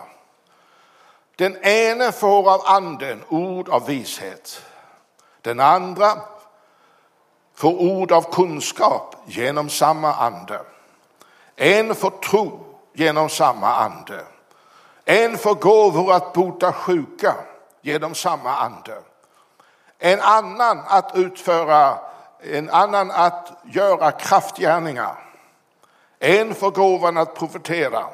Den 1.38 1.56
ene 1.62 2.12
får 2.12 2.50
av 2.50 2.62
anden 2.64 3.24
ord 3.28 3.68
av 3.68 3.86
vishet. 3.86 4.62
Den 5.42 5.60
andra 5.60 6.12
får 7.54 7.80
ord 7.80 8.12
av 8.12 8.32
kunskap 8.32 9.16
genom 9.26 9.68
samma 9.68 10.14
ande. 10.14 10.60
En 11.56 11.94
får 11.94 12.10
tro 12.10 12.64
genom 12.92 13.28
samma 13.28 13.74
ande. 13.74 14.24
En 15.04 15.38
får 15.38 15.54
gåvor 15.54 16.12
att 16.12 16.32
bota 16.32 16.72
sjuka 16.72 17.34
genom 17.80 18.14
samma 18.14 18.56
ande. 18.56 18.98
En 19.98 20.20
annan 20.20 20.82
att 20.86 21.16
utföra, 21.16 21.98
en 22.42 22.70
annan 22.70 23.10
att 23.10 23.52
göra 23.64 24.10
kraftgärningar. 24.10 25.16
En 26.18 26.54
får 26.54 26.70
gåvan 26.70 27.16
att 27.16 27.34
profetera. 27.34 28.04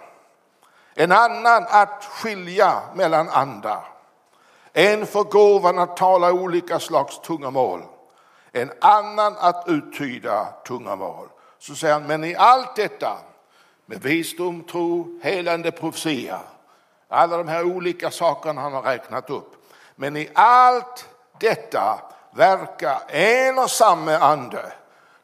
En 0.94 1.12
annan 1.12 1.66
att 1.68 2.04
skilja 2.04 2.80
mellan 2.94 3.28
andar. 3.28 3.84
En 4.72 5.06
för 5.06 5.22
gåvan 5.22 5.78
att 5.78 5.96
tala 5.96 6.32
olika 6.32 6.80
slags 6.80 7.18
tungomål 7.18 7.82
en 8.52 8.72
annan 8.80 9.36
att 9.38 9.64
uttyda 9.66 10.44
tungomål. 10.66 11.28
Så 11.58 11.74
säger 11.74 11.94
han, 11.94 12.02
men 12.02 12.24
i 12.24 12.36
allt 12.36 12.76
detta 12.76 13.18
med 13.86 14.02
visdom, 14.02 14.64
tro, 14.64 15.20
helande 15.22 15.70
profetia, 15.70 16.40
alla 17.08 17.36
de 17.36 17.48
här 17.48 17.64
olika 17.64 18.10
sakerna 18.10 18.60
han 18.60 18.72
har 18.72 18.82
räknat 18.82 19.30
upp. 19.30 19.52
Men 19.96 20.16
i 20.16 20.28
allt 20.34 21.08
detta 21.38 22.00
verkar 22.30 22.98
en 23.08 23.58
och 23.58 23.70
samma 23.70 24.16
ande. 24.18 24.72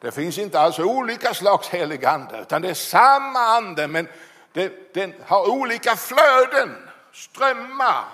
Det 0.01 0.11
finns 0.11 0.39
inte 0.39 0.61
alls 0.61 0.79
olika 0.79 1.35
slags 1.35 1.69
helig 1.69 2.05
ande, 2.05 2.41
utan 2.41 2.63
det 2.63 2.71
är 2.71 2.75
samma 2.75 3.41
ande, 3.41 3.89
men 3.89 4.09
det, 4.53 4.95
den 4.95 5.15
har 5.27 5.51
olika 5.51 5.97
flöden, 5.97 6.89
strömmar 7.13 8.05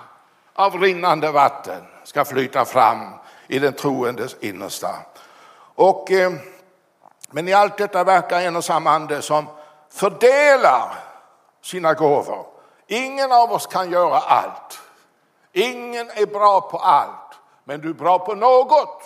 av 0.53 0.81
rinnande 0.81 1.31
vatten 1.31 1.83
ska 2.03 2.25
flyta 2.25 2.65
fram 2.65 3.09
i 3.47 3.59
den 3.59 3.73
troendes 3.73 4.35
innersta. 4.39 4.95
Och, 5.75 6.11
eh, 6.11 6.31
men 7.29 7.47
i 7.47 7.53
allt 7.53 7.77
detta 7.77 8.03
verkar 8.03 8.41
en 8.41 8.55
och 8.55 8.63
samma 8.63 8.91
ande 8.91 9.21
som 9.21 9.45
fördelar 9.89 10.95
sina 11.61 11.93
gåvor. 11.93 12.45
Ingen 12.87 13.31
av 13.31 13.51
oss 13.51 13.67
kan 13.67 13.91
göra 13.91 14.17
allt. 14.17 14.81
Ingen 15.51 16.09
är 16.09 16.25
bra 16.25 16.61
på 16.61 16.77
allt, 16.77 17.39
men 17.63 17.81
du 17.81 17.89
är 17.89 17.93
bra 17.93 18.19
på 18.19 18.35
något. 18.35 19.03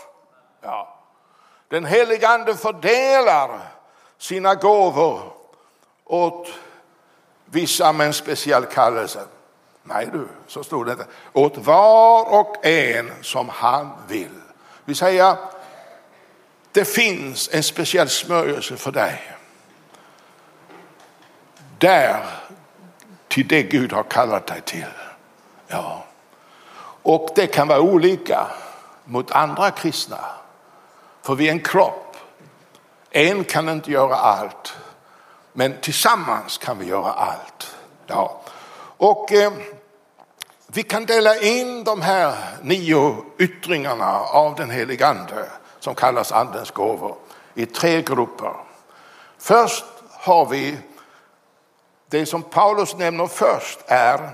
Ja. 0.61 0.99
Den 1.67 1.85
helige 1.85 2.27
ande 2.27 2.55
fördelar 2.55 3.59
sina 4.17 4.55
gåvor 4.55 5.33
åt 6.05 6.47
vissa 7.51 7.91
med 7.93 8.07
en 8.07 8.13
speciell 8.13 8.65
kallelse. 8.65 9.19
Nej 9.83 10.09
du, 10.13 10.27
så 10.47 10.63
stod 10.63 10.85
det 10.85 10.91
inte. 10.91 11.05
Åt 11.33 11.57
var 11.57 12.39
och 12.39 12.65
en 12.65 13.11
som 13.21 13.49
han 13.49 13.91
vill. 14.07 14.41
Vi 14.85 14.95
säger, 14.95 15.35
det 16.71 16.85
finns 16.85 17.49
en 17.53 17.63
speciell 17.63 18.09
smörjelse 18.09 18.77
för 18.77 18.91
dig. 18.91 19.37
Där, 21.77 22.25
till 23.27 23.47
det 23.47 23.63
Gud 23.63 23.93
har 23.93 24.03
kallat 24.03 24.47
dig 24.47 24.61
till. 24.61 24.93
Ja. 25.67 26.05
Och 27.01 27.29
det 27.35 27.47
kan 27.47 27.67
vara 27.67 27.81
olika 27.81 28.47
mot 29.05 29.31
andra 29.31 29.71
kristna. 29.71 30.19
För 31.21 31.35
vi 31.35 31.47
är 31.47 31.51
en 31.51 31.59
kropp. 31.59 32.15
En 33.11 33.43
kan 33.43 33.69
inte 33.69 33.91
göra 33.91 34.15
allt. 34.15 34.73
Men 35.53 35.77
tillsammans 35.81 36.57
kan 36.57 36.79
vi 36.79 36.85
göra 36.85 37.11
allt. 37.11 37.75
Ja. 38.07 38.41
Och 38.97 39.31
eh, 39.31 39.51
vi 40.67 40.83
kan 40.83 41.05
dela 41.05 41.35
in 41.35 41.83
de 41.83 42.01
här 42.01 42.35
nio 42.61 43.25
yttringarna 43.37 44.19
av 44.19 44.55
den 44.55 44.69
helige 44.69 45.07
ande 45.07 45.49
som 45.79 45.95
kallas 45.95 46.31
andens 46.31 46.71
gåvor 46.71 47.15
i 47.53 47.65
tre 47.65 48.01
grupper. 48.01 48.53
Först 49.37 49.85
har 50.11 50.45
vi 50.45 50.77
det 52.09 52.25
som 52.25 52.43
Paulus 52.43 52.97
nämner 52.97 53.27
först 53.27 53.79
är 53.87 54.29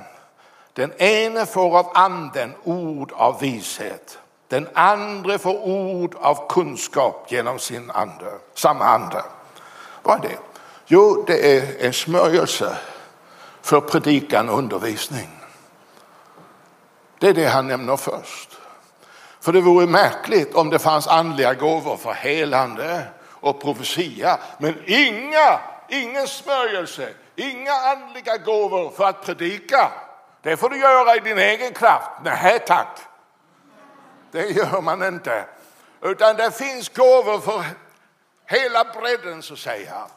den 0.73 0.93
ene 0.97 1.45
får 1.45 1.77
av 1.77 1.91
anden 1.93 2.53
ord 2.63 3.11
av 3.11 3.39
vishet. 3.39 4.19
Den 4.47 4.67
andra 4.73 5.37
får 5.37 5.63
ord 5.63 6.15
av 6.15 6.47
kunskap 6.49 7.25
genom 7.31 7.59
sin 7.59 7.91
ande, 7.91 8.31
samma 8.53 8.85
ande. 8.85 9.23
Vad 10.03 10.25
är 10.25 10.29
det? 10.29 10.37
Jo, 10.87 11.23
det 11.27 11.57
är 11.57 11.85
en 11.85 11.93
smörjelse 11.93 12.77
för 13.61 13.81
predikan 13.81 14.49
och 14.49 14.57
undervisning. 14.57 15.29
Det 17.19 17.27
är 17.27 17.33
det 17.33 17.45
han 17.45 17.67
nämner 17.67 17.97
först. 17.97 18.57
För 19.39 19.53
det 19.53 19.61
vore 19.61 19.87
märkligt 19.87 20.55
om 20.55 20.69
det 20.69 20.79
fanns 20.79 21.07
andliga 21.07 21.53
gåvor 21.53 21.97
för 21.97 22.13
helande 22.13 23.03
och 23.29 23.61
profetia, 23.61 24.39
men 24.57 24.75
inga, 24.85 25.59
ingen 25.89 26.27
smörjelse, 26.27 27.09
inga 27.35 27.73
andliga 27.73 28.37
gåvor 28.37 28.91
för 28.91 29.03
att 29.03 29.25
predika. 29.25 29.91
Det 30.41 30.57
får 30.57 30.69
du 30.69 30.79
göra 30.79 31.15
i 31.15 31.19
din 31.19 31.37
egen 31.37 31.73
kraft. 31.73 32.09
Nej 32.23 32.59
tack, 32.67 32.99
det 34.31 34.49
gör 34.49 34.81
man 34.81 35.03
inte. 35.03 35.45
Utan 36.01 36.35
det 36.35 36.51
finns 36.51 36.89
gåvor 36.89 37.39
för 37.39 37.63
hela 38.45 38.83
bredden 38.83 39.41
så 39.41 39.53
att 39.53 39.59
säga. 39.59 40.07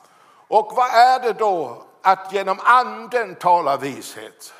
Och 0.48 0.72
vad 0.76 0.90
är 0.90 1.20
det 1.20 1.32
då 1.32 1.82
att 2.02 2.32
genom 2.32 2.60
anden 2.64 3.34
tala 3.34 3.76
vishet? 3.76 4.52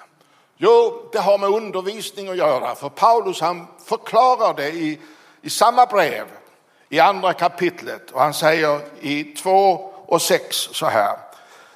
Jo, 0.57 1.09
det 1.13 1.19
har 1.19 1.39
med 1.39 1.49
undervisning 1.49 2.29
att 2.29 2.37
göra, 2.37 2.75
för 2.75 2.89
Paulus 2.89 3.41
han 3.41 3.67
förklarar 3.85 4.55
det 4.55 4.69
i, 4.69 5.01
i 5.43 5.51
samma 5.51 5.87
brev 5.87 6.27
i 6.89 7.01
andra 7.01 7.33
kapitlet 7.33 8.11
och 8.11 8.21
han 8.21 8.35
säger 8.35 8.81
i 9.01 9.25
2 9.25 9.93
och 10.07 10.23
6 10.23 10.57
så 10.57 10.87
här. 10.87 11.17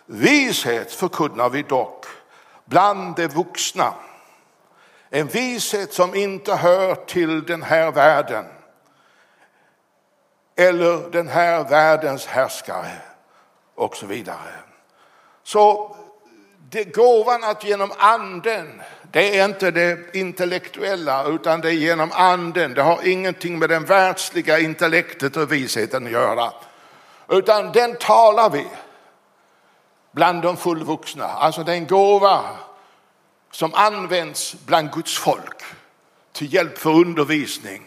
Vishet 0.06 0.92
förkunnar 0.92 1.50
vi 1.50 1.62
dock 1.62 2.06
bland 2.64 3.16
de 3.16 3.26
vuxna. 3.26 3.94
En 5.10 5.26
vishet 5.26 5.92
som 5.92 6.14
inte 6.14 6.54
hör 6.54 6.94
till 6.94 7.44
den 7.44 7.62
här 7.62 7.90
världen 7.90 8.44
eller 10.56 11.10
den 11.10 11.28
här 11.28 11.64
världens 11.64 12.26
härskare 12.26 13.11
och 13.74 13.96
så 13.96 14.06
vidare. 14.06 14.52
Så 15.44 15.96
det, 16.70 16.84
gåvan 16.84 17.44
att 17.44 17.64
genom 17.64 17.92
anden, 17.98 18.82
det 19.12 19.38
är 19.38 19.44
inte 19.44 19.70
det 19.70 20.14
intellektuella 20.14 21.24
utan 21.24 21.60
det 21.60 21.68
är 21.68 21.72
genom 21.72 22.12
anden. 22.12 22.74
Det 22.74 22.82
har 22.82 23.08
ingenting 23.08 23.58
med 23.58 23.68
den 23.68 23.84
världsliga 23.84 24.58
intellektet 24.58 25.36
och 25.36 25.52
visheten 25.52 26.06
att 26.06 26.12
göra. 26.12 26.52
Utan 27.28 27.72
den 27.72 27.96
talar 27.96 28.50
vi 28.50 28.66
bland 30.12 30.42
de 30.42 30.56
fullvuxna. 30.56 31.24
Alltså 31.24 31.62
det 31.64 31.72
är 31.72 31.76
en 31.76 31.86
gåva 31.86 32.42
som 33.50 33.74
används 33.74 34.56
bland 34.66 34.92
Guds 34.92 35.18
folk 35.18 35.62
till 36.32 36.54
hjälp 36.54 36.78
för 36.78 36.90
undervisning. 36.90 37.82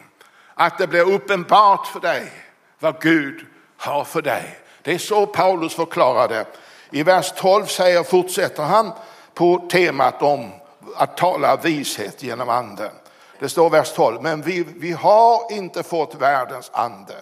Att 0.54 0.78
det 0.78 0.88
blir 0.88 1.14
uppenbart 1.14 1.88
för 1.88 2.00
dig 2.00 2.32
vad 2.80 3.02
Gud 3.02 3.46
har 3.78 4.04
för 4.04 4.22
dig. 4.22 4.60
Det 4.86 4.94
är 4.94 4.98
så 4.98 5.26
Paulus 5.26 5.76
förklarar 5.76 6.28
det 6.28 6.46
i 6.92 7.04
vers 7.04 7.34
12 7.36 7.66
säger, 7.66 8.04
fortsätter 8.04 8.64
han 8.64 8.92
på 9.34 9.68
temat 9.72 10.22
om 10.22 10.52
att 10.96 11.18
tala 11.18 11.56
vishet 11.56 12.24
genom 12.24 12.50
anden. 12.50 12.92
Det 13.40 13.50
står 13.50 13.70
vers 13.70 13.94
12, 13.94 14.22
men 14.22 14.42
vi, 14.42 14.64
vi 14.64 14.92
har 14.92 15.52
inte 15.52 15.84
fått 15.84 16.16
världens 16.16 16.72
ande, 16.74 17.14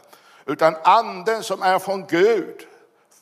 utan 0.46 0.76
anden 0.84 1.44
som 1.44 1.62
är 1.62 1.80
från 1.80 2.06
Gud. 2.06 2.68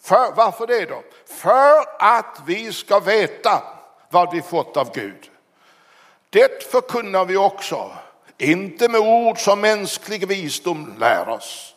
För, 0.03 0.31
varför 0.35 0.67
det 0.67 0.85
då? 0.85 1.03
För 1.25 1.83
att 1.99 2.41
vi 2.45 2.73
ska 2.73 2.99
veta 2.99 3.61
vad 4.09 4.33
vi 4.33 4.41
fått 4.41 4.77
av 4.77 4.91
Gud. 4.93 5.29
Det 6.29 6.71
förkunnar 6.71 7.25
vi 7.25 7.37
också, 7.37 7.91
inte 8.37 8.89
med 8.89 9.01
ord 9.01 9.39
som 9.39 9.61
mänsklig 9.61 10.27
visdom 10.27 10.93
lär 10.99 11.29
oss, 11.29 11.75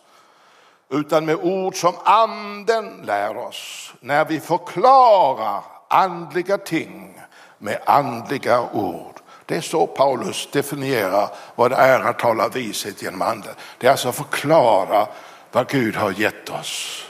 utan 0.95 1.25
med 1.25 1.37
ord 1.43 1.77
som 1.77 1.95
anden 2.05 3.03
lär 3.05 3.37
oss 3.37 3.93
när 4.01 4.25
vi 4.25 4.41
förklarar 4.41 5.63
andliga 5.89 6.59
ting 6.59 7.21
med 7.59 7.81
andliga 7.87 8.63
ord. 8.73 9.21
Det 9.47 9.57
är 9.57 9.61
så 9.61 9.87
Paulus 9.87 10.49
definierar 10.53 11.29
vad 11.55 11.71
det 11.71 11.77
är 11.77 12.01
att 12.01 12.19
tala 12.19 12.49
vishet 12.49 13.03
genom 13.03 13.23
anden. 13.23 13.55
Det 13.79 13.87
är 13.87 13.91
alltså 13.91 14.09
att 14.09 14.17
förklara 14.17 15.07
vad 15.53 15.69
Gud 15.69 15.97
har 15.97 16.11
gett 16.11 16.51
oss 16.51 17.05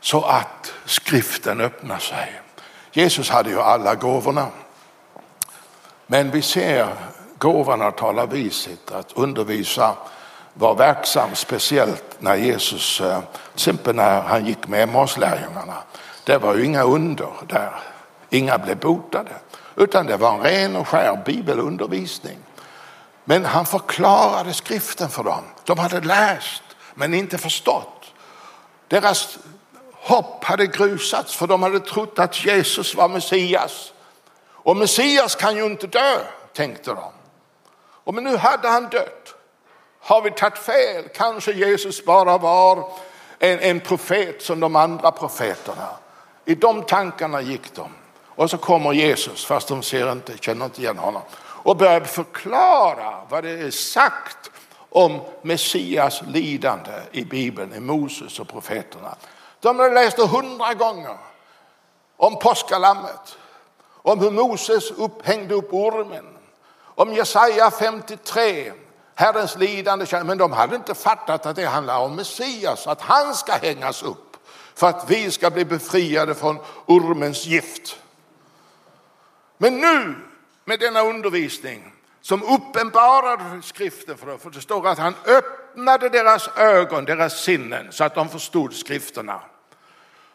så 0.00 0.22
att 0.22 0.72
skriften 0.84 1.60
öppnar 1.60 1.98
sig. 1.98 2.40
Jesus 2.92 3.30
hade 3.30 3.50
ju 3.50 3.60
alla 3.60 3.94
gåvorna. 3.94 4.46
Men 6.06 6.30
vi 6.30 6.42
ser 6.42 6.88
gåvan 7.38 7.82
att 7.82 7.96
tala 7.96 8.26
vishet, 8.26 8.92
att 8.92 9.12
undervisa 9.12 9.96
var 10.60 10.74
verksam, 10.74 11.34
speciellt 11.34 12.04
när 12.18 12.36
Jesus, 12.36 13.00
eh, 13.00 13.20
till 13.20 13.54
exempel 13.54 13.96
när 13.96 14.20
han 14.20 14.46
gick 14.46 14.68
med 14.68 14.82
Emmaus-lärjungarna. 14.82 15.76
Det 16.24 16.38
var 16.38 16.54
ju 16.54 16.64
inga 16.64 16.82
under 16.82 17.28
där, 17.48 17.80
inga 18.30 18.58
blev 18.58 18.78
botade, 18.78 19.30
utan 19.76 20.06
det 20.06 20.16
var 20.16 20.34
en 20.34 20.40
ren 20.40 20.76
och 20.76 20.88
skär 20.88 21.22
bibelundervisning. 21.24 22.38
Men 23.24 23.44
han 23.44 23.66
förklarade 23.66 24.52
skriften 24.52 25.08
för 25.08 25.24
dem. 25.24 25.44
De 25.64 25.78
hade 25.78 26.00
läst 26.00 26.62
men 26.94 27.14
inte 27.14 27.38
förstått. 27.38 28.04
Deras 28.88 29.38
hopp 29.92 30.44
hade 30.44 30.66
grusats 30.66 31.36
för 31.36 31.46
de 31.46 31.62
hade 31.62 31.80
trott 31.80 32.18
att 32.18 32.44
Jesus 32.44 32.94
var 32.94 33.08
Messias. 33.08 33.92
Och 34.48 34.76
Messias 34.76 35.34
kan 35.34 35.56
ju 35.56 35.66
inte 35.66 35.86
dö, 35.86 36.18
tänkte 36.52 36.90
de. 36.90 37.12
Och 38.04 38.14
men 38.14 38.24
nu 38.24 38.36
hade 38.36 38.68
han 38.68 38.88
dött. 38.88 39.19
Har 40.00 40.22
vi 40.22 40.30
tagit 40.30 40.58
fel? 40.58 41.08
Kanske 41.14 41.52
Jesus 41.52 42.04
bara 42.04 42.38
var 42.38 42.92
en, 43.38 43.58
en 43.58 43.80
profet 43.80 44.42
som 44.42 44.60
de 44.60 44.76
andra 44.76 45.10
profeterna. 45.10 45.88
I 46.44 46.54
de 46.54 46.82
tankarna 46.82 47.40
gick 47.40 47.74
de. 47.74 47.88
Och 48.26 48.50
så 48.50 48.58
kommer 48.58 48.92
Jesus, 48.92 49.46
fast 49.46 49.68
de 49.68 49.82
ser 49.82 50.12
inte, 50.12 50.38
känner 50.40 50.64
inte 50.64 50.80
igen 50.80 50.98
honom, 50.98 51.22
och 51.38 51.76
börjar 51.76 52.00
förklara 52.00 53.26
vad 53.28 53.44
det 53.44 53.50
är 53.50 53.70
sagt 53.70 54.50
om 54.88 55.20
Messias 55.42 56.22
lidande 56.26 56.92
i 57.12 57.24
Bibeln, 57.24 57.74
i 57.74 57.80
Moses 57.80 58.40
och 58.40 58.48
profeterna. 58.48 59.16
De 59.60 59.78
hade 59.78 59.94
läst 59.94 60.16
det 60.16 60.26
hundra 60.26 60.74
gånger 60.74 61.16
om 62.16 62.38
påskalammet, 62.38 63.38
om 64.02 64.20
hur 64.20 64.30
Moses 64.30 64.90
upphängde 64.90 65.54
upp 65.54 65.74
ormen, 65.74 66.26
om 66.94 67.12
Jesaja 67.12 67.70
53, 67.70 68.72
Herrens 69.14 69.56
lidande, 69.56 70.06
men 70.24 70.38
de 70.38 70.52
hade 70.52 70.76
inte 70.76 70.94
fattat 70.94 71.46
att 71.46 71.56
det 71.56 71.66
handlar 71.66 71.98
om 71.98 72.16
Messias, 72.16 72.86
att 72.86 73.00
han 73.00 73.34
ska 73.34 73.52
hängas 73.52 74.02
upp 74.02 74.36
för 74.74 74.86
att 74.86 75.10
vi 75.10 75.30
ska 75.30 75.50
bli 75.50 75.64
befriade 75.64 76.34
från 76.34 76.58
ormens 76.86 77.46
gift. 77.46 77.98
Men 79.58 79.78
nu 79.78 80.14
med 80.64 80.80
denna 80.80 81.00
undervisning 81.00 81.92
som 82.20 82.42
uppenbarade 82.42 83.62
skriften 83.62 84.16
för 84.16 84.26
dem, 84.26 84.38
för 84.38 84.50
det 84.50 84.60
står 84.60 84.88
att 84.88 84.98
han 84.98 85.14
öppnade 85.26 86.08
deras 86.08 86.48
ögon, 86.56 87.04
deras 87.04 87.40
sinnen 87.42 87.92
så 87.92 88.04
att 88.04 88.14
de 88.14 88.28
förstod 88.28 88.74
skrifterna. 88.74 89.40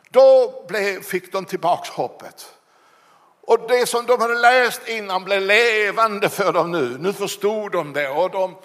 Då 0.09 0.53
fick 1.03 1.31
de 1.31 1.45
tillbaks 1.45 1.89
hoppet. 1.89 2.55
Och 3.45 3.59
det 3.67 3.89
som 3.89 4.05
de 4.05 4.21
hade 4.21 4.39
läst 4.39 4.87
innan 4.87 5.23
blev 5.23 5.41
levande 5.41 6.29
för 6.29 6.53
dem 6.53 6.71
nu. 6.71 6.97
Nu 6.99 7.13
förstod 7.13 7.71
de 7.71 7.93
det 7.93 8.09
och 8.09 8.31
de 8.31 8.55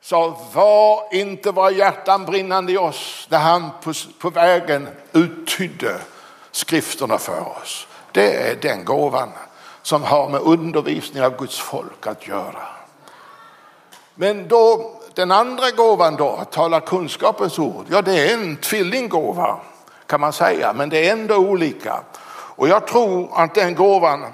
sa, 0.00 0.38
var 0.52 1.14
inte 1.14 1.50
våra 1.50 1.70
hjärtan 1.70 2.24
brinnande 2.24 2.72
i 2.72 2.78
oss 2.78 3.26
när 3.30 3.38
han 3.38 3.70
på, 3.82 3.92
på 4.18 4.30
vägen 4.30 4.88
uttydde 5.12 5.96
skrifterna 6.50 7.18
för 7.18 7.40
oss. 7.60 7.86
Det 8.12 8.50
är 8.50 8.56
den 8.56 8.84
gåvan 8.84 9.28
som 9.82 10.02
har 10.02 10.28
med 10.28 10.40
undervisning 10.40 11.22
av 11.22 11.38
Guds 11.38 11.58
folk 11.58 12.06
att 12.06 12.28
göra. 12.28 12.66
Men 14.14 14.48
då 14.48 14.94
den 15.14 15.30
andra 15.30 15.70
gåvan 15.70 16.16
då, 16.16 16.28
att 16.28 16.52
tala 16.52 16.80
kunskapens 16.80 17.58
ord, 17.58 17.86
ja 17.90 18.02
det 18.02 18.30
är 18.30 18.34
en 18.34 18.56
tvillinggåva 18.56 19.58
kan 20.06 20.20
man 20.20 20.32
säga, 20.32 20.72
men 20.72 20.88
det 20.88 21.08
är 21.08 21.12
ändå 21.12 21.36
olika. 21.36 22.00
Och 22.58 22.68
jag 22.68 22.86
tror 22.86 23.40
att 23.40 23.54
den 23.54 23.74
gåvan 23.74 24.26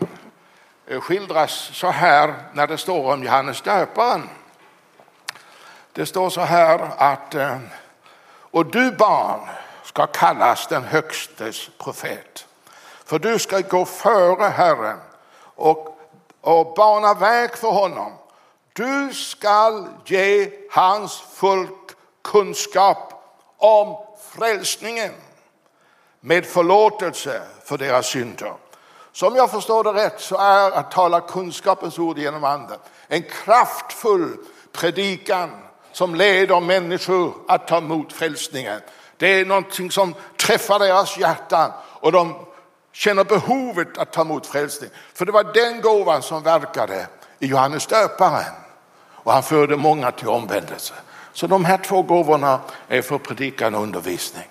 eh, 0.86 1.00
skildras 1.00 1.70
så 1.72 1.90
här 1.90 2.34
när 2.52 2.66
det 2.66 2.78
står 2.78 3.12
om 3.12 3.24
Johannes 3.24 3.62
döparen. 3.62 4.28
Det 5.92 6.06
står 6.06 6.30
så 6.30 6.40
här 6.40 6.90
att 6.96 7.34
eh, 7.34 7.58
och 8.26 8.66
du 8.66 8.92
barn 8.92 9.40
ska 9.82 10.06
kallas 10.06 10.66
den 10.66 10.84
högstes 10.84 11.70
profet. 11.78 12.46
För 13.04 13.18
du 13.18 13.38
ska 13.38 13.60
gå 13.60 13.84
före 13.84 14.44
Herren 14.44 14.98
och, 15.54 15.98
och 16.40 16.74
bana 16.74 17.14
väg 17.14 17.56
för 17.56 17.70
honom. 17.70 18.12
Du 18.72 19.14
skall 19.14 19.88
ge 20.04 20.50
hans 20.70 21.20
folk 21.20 21.90
kunskap 22.22 23.12
om 23.56 24.06
frälsningen 24.32 25.12
med 26.24 26.46
förlåtelse 26.46 27.42
för 27.64 27.78
deras 27.78 28.06
synder. 28.06 28.52
Som 29.12 29.36
jag 29.36 29.50
förstår 29.50 29.84
det 29.84 29.92
rätt 29.92 30.20
så 30.20 30.36
är 30.36 30.70
att 30.70 30.90
tala 30.90 31.20
kunskapens 31.20 31.98
ord 31.98 32.18
genom 32.18 32.44
anden 32.44 32.78
en 33.08 33.22
kraftfull 33.22 34.36
predikan 34.72 35.50
som 35.92 36.14
leder 36.14 36.60
människor 36.60 37.34
att 37.48 37.68
ta 37.68 37.78
emot 37.78 38.12
frälsningen. 38.12 38.80
Det 39.16 39.40
är 39.40 39.44
någonting 39.44 39.90
som 39.90 40.14
träffar 40.36 40.78
deras 40.78 41.18
hjärtan 41.18 41.70
och 41.82 42.12
de 42.12 42.34
känner 42.92 43.24
behovet 43.24 43.98
att 43.98 44.12
ta 44.12 44.20
emot 44.20 44.46
frälsning. 44.46 44.90
För 45.14 45.24
det 45.26 45.32
var 45.32 45.44
den 45.54 45.80
gåvan 45.80 46.22
som 46.22 46.42
verkade 46.42 47.06
i 47.38 47.46
Johannes 47.46 47.86
döparen 47.86 48.54
och 49.10 49.32
han 49.32 49.42
förde 49.42 49.76
många 49.76 50.10
till 50.10 50.28
omvändelse. 50.28 50.94
Så 51.32 51.46
de 51.46 51.64
här 51.64 51.78
två 51.78 52.02
gåvorna 52.02 52.60
är 52.88 53.02
för 53.02 53.18
predikan 53.18 53.74
och 53.74 53.82
undervisning. 53.82 54.44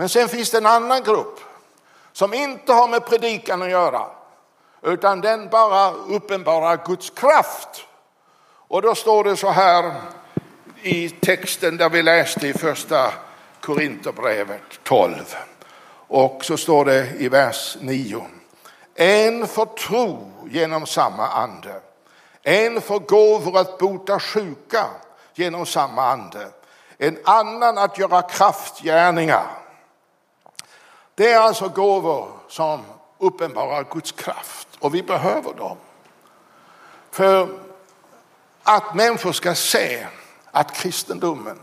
Men 0.00 0.08
sen 0.08 0.28
finns 0.28 0.50
det 0.50 0.58
en 0.58 0.66
annan 0.66 1.02
grupp 1.02 1.40
som 2.12 2.34
inte 2.34 2.72
har 2.72 2.88
med 2.88 3.06
predikan 3.06 3.62
att 3.62 3.70
göra 3.70 4.06
utan 4.82 5.20
den 5.20 5.48
bara 5.48 5.90
uppenbarar 5.90 6.80
Guds 6.86 7.10
kraft. 7.10 7.68
Och 8.68 8.82
då 8.82 8.94
står 8.94 9.24
det 9.24 9.36
så 9.36 9.50
här 9.50 9.92
i 10.82 11.08
texten 11.08 11.76
där 11.76 11.90
vi 11.90 12.02
läste 12.02 12.46
i 12.48 12.52
första 12.52 13.12
Korinthierbrevet 13.60 14.62
12. 14.82 15.36
Och 16.08 16.44
så 16.44 16.56
står 16.56 16.84
det 16.84 17.08
i 17.18 17.28
vers 17.28 17.76
9. 17.80 18.26
En 18.94 19.46
för 19.46 19.64
tro 19.64 20.32
genom 20.50 20.86
samma 20.86 21.28
ande. 21.28 21.80
En 22.42 22.80
för 22.80 22.98
gåvor 22.98 23.58
att 23.58 23.78
bota 23.78 24.20
sjuka 24.20 24.86
genom 25.34 25.66
samma 25.66 26.02
ande. 26.02 26.48
En 26.98 27.18
annan 27.24 27.78
att 27.78 27.98
göra 27.98 28.22
kraftgärningar. 28.22 29.59
Det 31.20 31.32
är 31.32 31.40
alltså 31.40 31.68
gåvor 31.68 32.28
som 32.48 32.80
uppenbarar 33.18 33.86
Guds 33.90 34.12
kraft 34.12 34.68
och 34.78 34.94
vi 34.94 35.02
behöver 35.02 35.54
dem. 35.54 35.76
För 37.10 37.48
att 38.62 38.94
människor 38.94 39.32
ska 39.32 39.54
se 39.54 40.06
att 40.50 40.74
kristendomen 40.74 41.58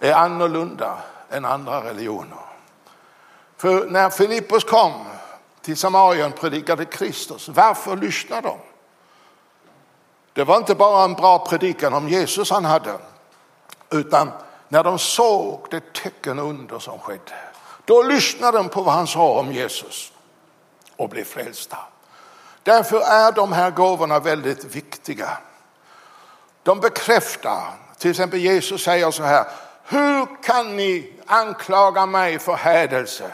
är 0.00 0.12
annorlunda 0.12 0.98
än 1.30 1.44
andra 1.44 1.84
religioner. 1.84 2.38
För 3.56 3.86
när 3.86 4.10
Filippos 4.10 4.64
kom 4.64 4.92
till 5.60 5.76
Samarien 5.76 6.32
predikade 6.32 6.84
Kristus, 6.84 7.48
varför 7.48 7.96
lyssnade 7.96 8.48
de? 8.48 8.58
Det 10.32 10.44
var 10.44 10.56
inte 10.56 10.74
bara 10.74 11.04
en 11.04 11.14
bra 11.14 11.38
predikan 11.38 11.94
om 11.94 12.08
Jesus 12.08 12.50
han 12.50 12.64
hade, 12.64 12.98
utan 13.90 14.30
när 14.68 14.84
de 14.84 14.98
såg 14.98 15.66
det 15.70 15.92
tecken 15.92 16.38
under 16.38 16.78
som 16.78 16.98
skedde, 16.98 17.51
då 17.84 18.02
lyssnade 18.02 18.58
de 18.58 18.68
på 18.68 18.82
vad 18.82 18.94
han 18.94 19.06
sa 19.06 19.38
om 19.38 19.52
Jesus 19.52 20.12
och 20.96 21.08
blev 21.08 21.24
frälsta. 21.24 21.78
Därför 22.62 23.00
är 23.00 23.32
de 23.32 23.52
här 23.52 23.70
gåvorna 23.70 24.18
väldigt 24.18 24.64
viktiga. 24.64 25.38
De 26.62 26.80
bekräftar, 26.80 27.62
till 27.98 28.10
exempel 28.10 28.40
Jesus 28.40 28.82
säger 28.82 29.10
så 29.10 29.22
här, 29.22 29.46
hur 29.84 30.42
kan 30.42 30.76
ni 30.76 31.12
anklaga 31.26 32.06
mig 32.06 32.38
för 32.38 32.54
hädelse? 32.54 33.30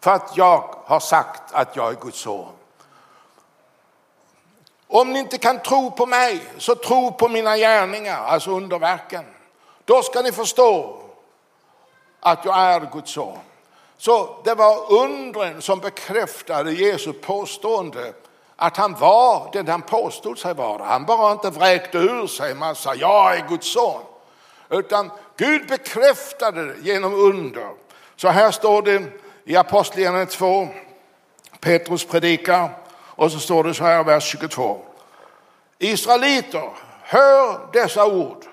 För 0.00 0.10
att 0.10 0.36
jag 0.36 0.74
har 0.84 1.00
sagt 1.00 1.42
att 1.52 1.76
jag 1.76 1.90
är 1.90 1.94
Guds 1.94 2.18
son. 2.18 2.52
Om 4.88 5.12
ni 5.12 5.18
inte 5.18 5.38
kan 5.38 5.58
tro 5.58 5.90
på 5.90 6.06
mig, 6.06 6.42
så 6.58 6.74
tro 6.74 7.12
på 7.12 7.28
mina 7.28 7.56
gärningar, 7.56 8.24
alltså 8.24 8.50
underverken. 8.50 9.24
Då 9.84 10.02
ska 10.02 10.22
ni 10.22 10.32
förstå 10.32 11.02
att 12.20 12.44
jag 12.44 12.58
är 12.58 12.80
Guds 12.92 13.12
son. 13.12 13.38
Så 13.98 14.36
det 14.44 14.54
var 14.54 14.92
undren 14.92 15.62
som 15.62 15.78
bekräftade 15.78 16.72
Jesu 16.72 17.12
påstående 17.12 18.12
att 18.56 18.76
han 18.76 18.94
var 18.94 19.50
den 19.52 19.68
han 19.68 19.82
påstod 19.82 20.38
sig 20.38 20.54
vara. 20.54 20.84
Han 20.84 21.04
bara 21.04 21.32
inte 21.32 21.50
vräkte 21.50 21.98
ur 21.98 22.26
sig 22.26 22.50
en 22.50 22.58
massa, 22.58 22.94
jag 22.94 23.36
är 23.36 23.48
Guds 23.48 23.72
son. 23.72 24.00
Utan 24.70 25.10
Gud 25.36 25.68
bekräftade 25.68 26.66
det 26.66 26.80
genom 26.80 27.14
under. 27.14 27.68
Så 28.16 28.28
här 28.28 28.50
står 28.50 28.82
det 28.82 29.04
i 29.44 29.56
Apostlagärningarna 29.56 30.26
2, 30.26 30.68
Petrus 31.60 32.04
predikar 32.04 32.70
och 32.90 33.32
så 33.32 33.38
står 33.38 33.64
det 33.64 33.74
så 33.74 33.84
här, 33.84 34.04
vers 34.04 34.24
22. 34.24 34.80
Israeliter, 35.78 36.70
hör 37.02 37.72
dessa 37.72 38.06
ord. 38.06 38.44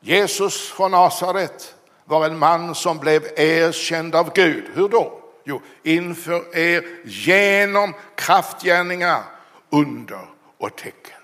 Jesus 0.00 0.70
från 0.70 0.90
Nasaret 0.90 1.74
var 2.12 2.26
en 2.26 2.38
man 2.38 2.74
som 2.74 2.98
blev 2.98 3.22
erkänd 3.36 4.14
av 4.14 4.32
Gud. 4.34 4.64
Hur 4.74 4.88
då? 4.88 5.18
Jo, 5.44 5.62
inför 5.82 6.56
er 6.56 6.84
genom 7.04 7.94
kraftgärningar, 8.14 9.22
under 9.70 10.20
och 10.58 10.76
tecken. 10.76 11.20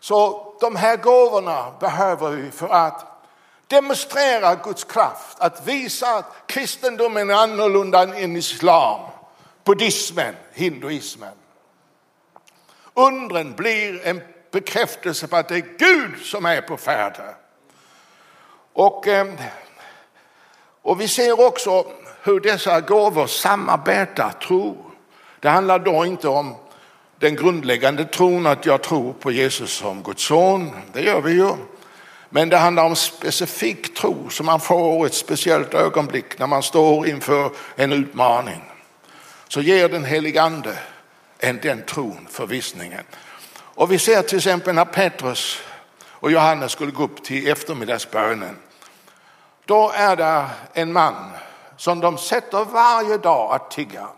Så 0.00 0.46
de 0.60 0.76
här 0.76 0.96
gåvorna 0.96 1.72
behöver 1.80 2.30
vi 2.30 2.50
för 2.50 2.68
att 2.68 3.06
demonstrera 3.66 4.54
Guds 4.54 4.84
kraft, 4.84 5.40
att 5.40 5.68
visa 5.68 6.16
att 6.16 6.34
kristendomen 6.46 7.30
är 7.30 7.34
annorlunda 7.34 8.02
än 8.02 8.36
islam, 8.36 9.10
buddhismen, 9.64 10.34
hinduismen. 10.52 11.34
Undren 12.94 13.54
blir 13.56 14.06
en 14.06 14.20
bekräftelse 14.50 15.26
på 15.26 15.36
att 15.36 15.48
det 15.48 15.56
är 15.56 15.76
Gud 15.78 16.20
som 16.22 16.44
är 16.46 16.60
på 16.60 16.76
färde. 16.76 17.34
Och, 18.72 19.06
eh, 19.06 19.26
och 20.82 21.00
vi 21.00 21.08
ser 21.08 21.46
också 21.46 21.86
hur 22.22 22.40
dessa 22.40 22.80
gåvor 22.80 23.26
samarbetar, 23.26 24.30
tro. 24.30 24.90
Det 25.40 25.48
handlar 25.48 25.78
då 25.78 26.04
inte 26.04 26.28
om 26.28 26.54
den 27.18 27.36
grundläggande 27.36 28.04
tron 28.04 28.46
att 28.46 28.66
jag 28.66 28.82
tror 28.82 29.12
på 29.12 29.30
Jesus 29.30 29.72
som 29.72 30.02
Guds 30.02 30.24
son, 30.24 30.70
det 30.92 31.00
gör 31.00 31.20
vi 31.20 31.32
ju. 31.32 31.52
Men 32.28 32.48
det 32.48 32.56
handlar 32.56 32.84
om 32.84 32.96
specifik 32.96 33.94
tro 33.94 34.30
som 34.30 34.46
man 34.46 34.60
får 34.60 35.06
ett 35.06 35.14
speciellt 35.14 35.74
ögonblick 35.74 36.38
när 36.38 36.46
man 36.46 36.62
står 36.62 37.08
inför 37.08 37.50
en 37.76 37.92
utmaning. 37.92 38.62
Så 39.48 39.60
ger 39.60 39.88
den 39.88 40.04
helige 40.04 40.42
ande 40.42 40.78
en 41.38 41.58
den 41.62 41.82
tron, 41.82 42.26
förvissningen. 42.30 43.04
Och 43.52 43.92
vi 43.92 43.98
ser 43.98 44.22
till 44.22 44.36
exempel 44.38 44.74
när 44.74 44.84
Petrus 44.84 45.62
och 46.02 46.32
Johannes 46.32 46.72
skulle 46.72 46.92
gå 46.92 47.04
upp 47.04 47.24
till 47.24 47.48
eftermiddagsbönen. 47.48 48.56
Då 49.70 49.90
är 49.94 50.16
det 50.16 50.46
en 50.72 50.92
man 50.92 51.14
som 51.76 52.00
de 52.00 52.18
sätter 52.18 52.64
varje 52.64 53.18
dag 53.18 53.54
att 53.54 53.70
tigga. 53.70 54.08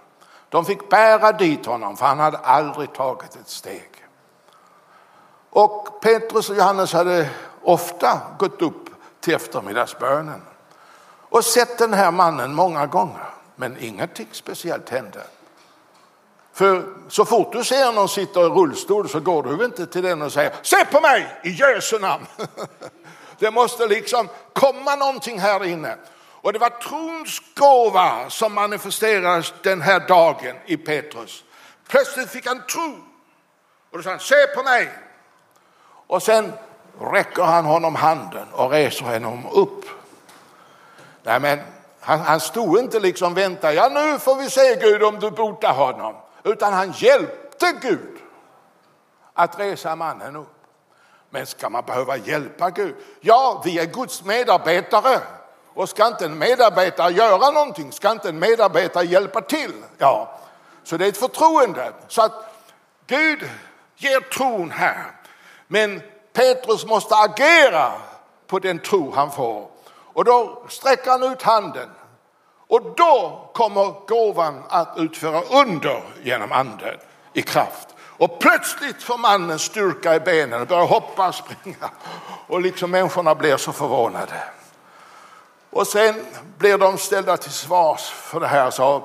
De 0.48 0.64
fick 0.64 0.90
bära 0.90 1.32
dit 1.32 1.66
honom 1.66 1.96
för 1.96 2.06
han 2.06 2.18
hade 2.18 2.38
aldrig 2.38 2.92
tagit 2.92 3.36
ett 3.36 3.48
steg. 3.48 3.90
Och 5.50 6.00
Petrus 6.02 6.50
och 6.50 6.56
Johannes 6.56 6.92
hade 6.92 7.30
ofta 7.62 8.20
gått 8.38 8.62
upp 8.62 8.90
till 9.20 9.34
eftermiddagsbönen 9.34 10.42
och 11.28 11.44
sett 11.44 11.78
den 11.78 11.92
här 11.92 12.10
mannen 12.10 12.54
många 12.54 12.86
gånger. 12.86 13.26
Men 13.56 13.76
ingenting 13.80 14.28
speciellt 14.32 14.90
hände. 14.90 15.22
För 16.52 16.84
så 17.08 17.24
fort 17.24 17.52
du 17.52 17.64
ser 17.64 17.92
någon 17.92 18.08
sitta 18.08 18.40
i 18.40 18.48
rullstol 18.48 19.08
så 19.08 19.20
går 19.20 19.42
du 19.42 19.64
inte 19.64 19.86
till 19.86 20.02
den 20.02 20.22
och 20.22 20.32
säger 20.32 20.52
se 20.62 20.84
på 20.84 21.00
mig 21.00 21.40
i 21.44 21.50
Jesu 21.50 21.98
namn. 21.98 22.26
Det 23.38 23.50
måste 23.50 23.86
liksom 23.86 24.28
komma 24.52 24.96
någonting 24.96 25.40
här 25.40 25.64
inne. 25.64 25.96
Och 26.42 26.52
det 26.52 26.58
var 26.58 26.70
trons 26.70 27.42
gåva 27.54 28.30
som 28.30 28.54
manifesterades 28.54 29.54
den 29.62 29.80
här 29.80 30.00
dagen 30.00 30.56
i 30.66 30.76
Petrus. 30.76 31.44
Plötsligt 31.88 32.30
fick 32.30 32.46
han 32.46 32.62
tro. 32.66 32.98
Och 33.90 33.98
då 33.98 34.02
sa 34.02 34.10
han, 34.10 34.20
se 34.20 34.46
på 34.54 34.62
mig. 34.62 34.88
Och 36.06 36.22
sen 36.22 36.52
räcker 37.00 37.42
han 37.42 37.64
honom 37.64 37.94
handen 37.94 38.46
och 38.52 38.70
reser 38.70 39.04
honom 39.04 39.46
upp. 39.46 39.84
Nej, 41.22 41.40
men 41.40 41.60
han, 42.00 42.20
han 42.20 42.40
stod 42.40 42.78
inte 42.78 43.00
liksom 43.00 43.34
vänta, 43.34 43.74
ja 43.74 43.88
nu 43.88 44.18
får 44.18 44.34
vi 44.34 44.50
se 44.50 44.76
Gud 44.76 45.02
om 45.02 45.20
du 45.20 45.30
botar 45.30 45.72
honom. 45.72 46.14
Utan 46.44 46.72
han 46.72 46.92
hjälpte 46.92 47.72
Gud 47.82 48.18
att 49.34 49.60
resa 49.60 49.96
mannen 49.96 50.36
upp. 50.36 50.51
Men 51.34 51.46
ska 51.46 51.68
man 51.68 51.84
behöva 51.84 52.16
hjälpa 52.16 52.70
Gud? 52.70 52.94
Ja, 53.20 53.62
vi 53.64 53.78
är 53.78 53.86
Guds 53.86 54.24
medarbetare. 54.24 55.20
Och 55.74 55.88
ska 55.88 56.06
inte 56.06 56.24
en 56.24 56.38
medarbetare 56.38 57.12
göra 57.12 57.50
någonting, 57.50 57.92
ska 57.92 58.10
inte 58.10 58.28
en 58.28 58.38
medarbetare 58.38 59.04
hjälpa 59.04 59.40
till? 59.40 59.72
Ja, 59.98 60.38
så 60.84 60.96
det 60.96 61.04
är 61.04 61.08
ett 61.08 61.16
förtroende. 61.16 61.92
Så 62.08 62.22
att 62.22 62.32
Gud 63.06 63.50
ger 63.96 64.20
tron 64.20 64.70
här. 64.70 65.06
Men 65.66 66.02
Petrus 66.32 66.86
måste 66.86 67.14
agera 67.14 67.92
på 68.46 68.58
den 68.58 68.78
tro 68.78 69.12
han 69.14 69.30
får. 69.30 69.68
Och 69.92 70.24
då 70.24 70.62
sträcker 70.68 71.10
han 71.10 71.22
ut 71.22 71.42
handen. 71.42 71.90
Och 72.68 72.82
då 72.96 73.48
kommer 73.54 74.06
gåvan 74.06 74.62
att 74.68 74.94
utföra 74.96 75.42
under 75.42 76.02
genom 76.22 76.52
anden 76.52 76.96
i 77.32 77.42
kraft. 77.42 77.88
Och 78.22 78.38
plötsligt 78.38 79.02
får 79.02 79.18
mannen 79.18 79.58
styrka 79.58 80.14
i 80.14 80.20
benen 80.20 80.60
och 80.60 80.66
börjar 80.66 80.86
hoppa 80.86 81.28
och 81.28 81.34
springa. 81.34 81.90
Och 82.46 82.60
liksom 82.60 82.90
människorna 82.90 83.34
blir 83.34 83.56
så 83.56 83.72
förvånade. 83.72 84.44
Och 85.70 85.86
sen 85.86 86.26
blir 86.58 86.78
de 86.78 86.98
ställda 86.98 87.36
till 87.36 87.50
svars 87.50 88.10
för 88.10 88.40
det 88.40 88.46
här. 88.46 88.70
Så, 88.70 89.04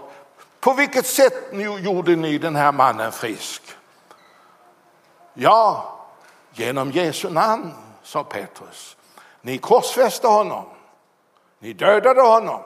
på 0.60 0.74
vilket 0.74 1.06
sätt 1.06 1.34
gjorde 1.80 2.16
ni 2.16 2.38
den 2.38 2.56
här 2.56 2.72
mannen 2.72 3.12
frisk? 3.12 3.62
Ja, 5.34 5.96
genom 6.54 6.92
Jesu 6.92 7.30
namn, 7.30 7.74
sa 8.04 8.24
Petrus. 8.24 8.98
Ni 9.42 9.58
korsfäste 9.58 10.28
honom. 10.28 10.66
Ni 11.60 11.74
dödade 11.74 12.22
honom. 12.22 12.62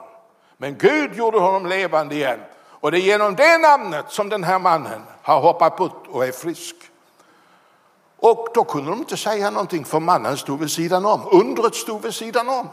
Men 0.56 0.78
Gud 0.78 1.14
gjorde 1.14 1.38
honom 1.38 1.66
levande 1.66 2.14
igen. 2.14 2.40
Och 2.64 2.90
det 2.90 2.98
är 2.98 3.02
genom 3.02 3.36
det 3.36 3.58
namnet 3.58 4.04
som 4.08 4.28
den 4.28 4.44
här 4.44 4.58
mannen 4.58 5.02
har 5.22 5.40
hoppat 5.40 5.80
upp 5.80 6.08
och 6.08 6.26
är 6.26 6.32
frisk. 6.32 6.76
Och 8.16 8.48
då 8.54 8.64
kunde 8.64 8.90
de 8.90 8.98
inte 8.98 9.16
säga 9.16 9.50
någonting 9.50 9.84
för 9.84 10.00
mannen 10.00 10.36
stod 10.36 10.60
vid 10.60 10.70
sidan 10.70 11.06
om. 11.06 11.28
Undret 11.32 11.74
stod 11.74 12.02
vid 12.02 12.14
sidan 12.14 12.48
om. 12.48 12.68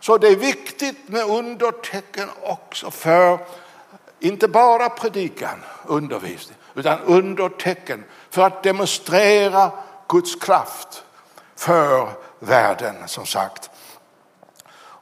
Så 0.00 0.18
det 0.18 0.28
är 0.28 0.36
viktigt 0.36 1.08
med 1.08 1.24
undertecken 1.24 2.28
också 2.42 2.90
för 2.90 3.38
inte 4.18 4.48
bara 4.48 4.90
predikan, 4.90 5.62
undervisning, 5.86 6.56
utan 6.74 7.00
undertecken 7.00 8.04
för 8.30 8.42
att 8.42 8.62
demonstrera 8.62 9.70
Guds 10.08 10.34
kraft 10.34 11.04
för 11.56 12.08
världen 12.38 13.08
som 13.08 13.26
sagt. 13.26 13.70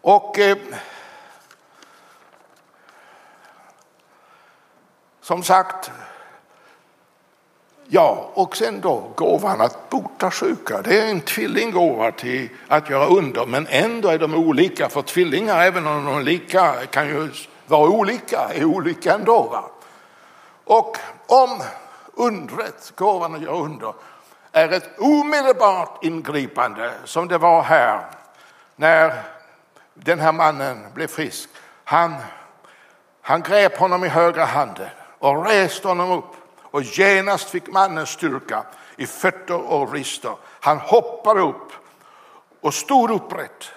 Och 0.03 0.39
eh, 0.39 0.57
som 5.21 5.43
sagt, 5.43 5.91
Ja, 7.93 8.31
och 8.35 8.57
sen 8.57 8.81
då 8.81 9.11
gåvan 9.17 9.61
att 9.61 9.91
bota 9.91 10.31
sjuka. 10.31 10.83
Det 10.83 10.99
är 10.99 11.07
en 11.07 11.21
tvillinggåva 11.21 12.13
till 12.13 12.49
att 12.69 12.91
göra 12.91 13.07
under, 13.07 13.47
men 13.47 13.67
ändå 13.71 14.09
är 14.09 14.19
de 14.19 14.35
olika. 14.35 14.89
För 14.89 15.03
tvillingar, 15.03 15.61
även 15.61 15.87
om 15.87 16.05
de 16.05 16.17
är 16.17 16.23
lika, 16.23 16.75
kan 16.91 17.09
ju 17.09 17.31
vara 17.67 17.89
olika, 17.91 18.41
är 18.55 18.65
olika 18.65 19.15
ändå. 19.15 19.43
Va? 19.43 19.65
Och 20.65 20.97
om 21.27 21.63
undret, 22.15 22.93
gåvan 22.97 23.35
att 23.35 23.43
göra 23.43 23.57
under, 23.57 23.95
är 24.53 24.73
ett 24.73 24.99
omedelbart 24.99 26.05
ingripande 26.05 26.93
som 27.05 27.29
det 27.29 27.39
var 27.39 27.63
här 27.63 28.01
när 28.77 29.23
den 29.95 30.21
här 30.21 30.33
mannen 30.33 30.87
blev 30.95 31.07
frisk. 31.07 31.49
Han, 31.85 32.15
han 33.23 33.43
grep 33.43 33.79
honom 33.79 34.05
i 34.05 34.09
högra 34.09 34.45
handen 34.45 34.89
och 35.19 35.47
reste 35.47 35.89
honom 35.89 36.11
upp 36.11 36.40
och 36.71 36.83
genast 36.83 37.51
fick 37.51 37.73
mannen 37.73 38.07
styrka 38.07 38.65
i 38.97 39.07
fötter 39.07 39.73
och 39.73 39.93
rister. 39.93 40.33
Han 40.61 40.79
hoppade 40.79 41.41
upp 41.41 41.73
och 42.61 42.75
stod 42.75 43.11
upprätt. 43.11 43.71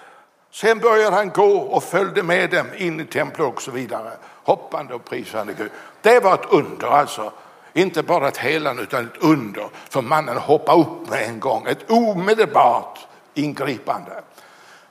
Sen 0.50 0.78
började 0.78 1.16
han 1.16 1.30
gå 1.30 1.56
och 1.56 1.84
följde 1.84 2.22
med 2.22 2.50
dem 2.50 2.66
in 2.76 3.00
i 3.00 3.04
templet 3.04 3.48
och 3.48 3.62
så 3.62 3.70
vidare. 3.70 4.12
Hoppande 4.44 4.94
och 4.94 5.04
prisande 5.04 5.52
Gud. 5.52 5.70
Det 6.02 6.20
var 6.20 6.34
ett 6.34 6.50
under 6.50 6.86
alltså. 6.86 7.32
Inte 7.72 8.02
bara 8.02 8.28
ett 8.28 8.36
helande 8.36 8.82
utan 8.82 9.04
ett 9.04 9.22
under. 9.22 9.68
För 9.88 10.02
mannen 10.02 10.36
hoppade 10.36 10.80
upp 10.80 11.08
med 11.08 11.22
en 11.22 11.40
gång. 11.40 11.66
Ett 11.66 11.90
omedelbart 11.90 12.98
ingripande. 13.34 14.22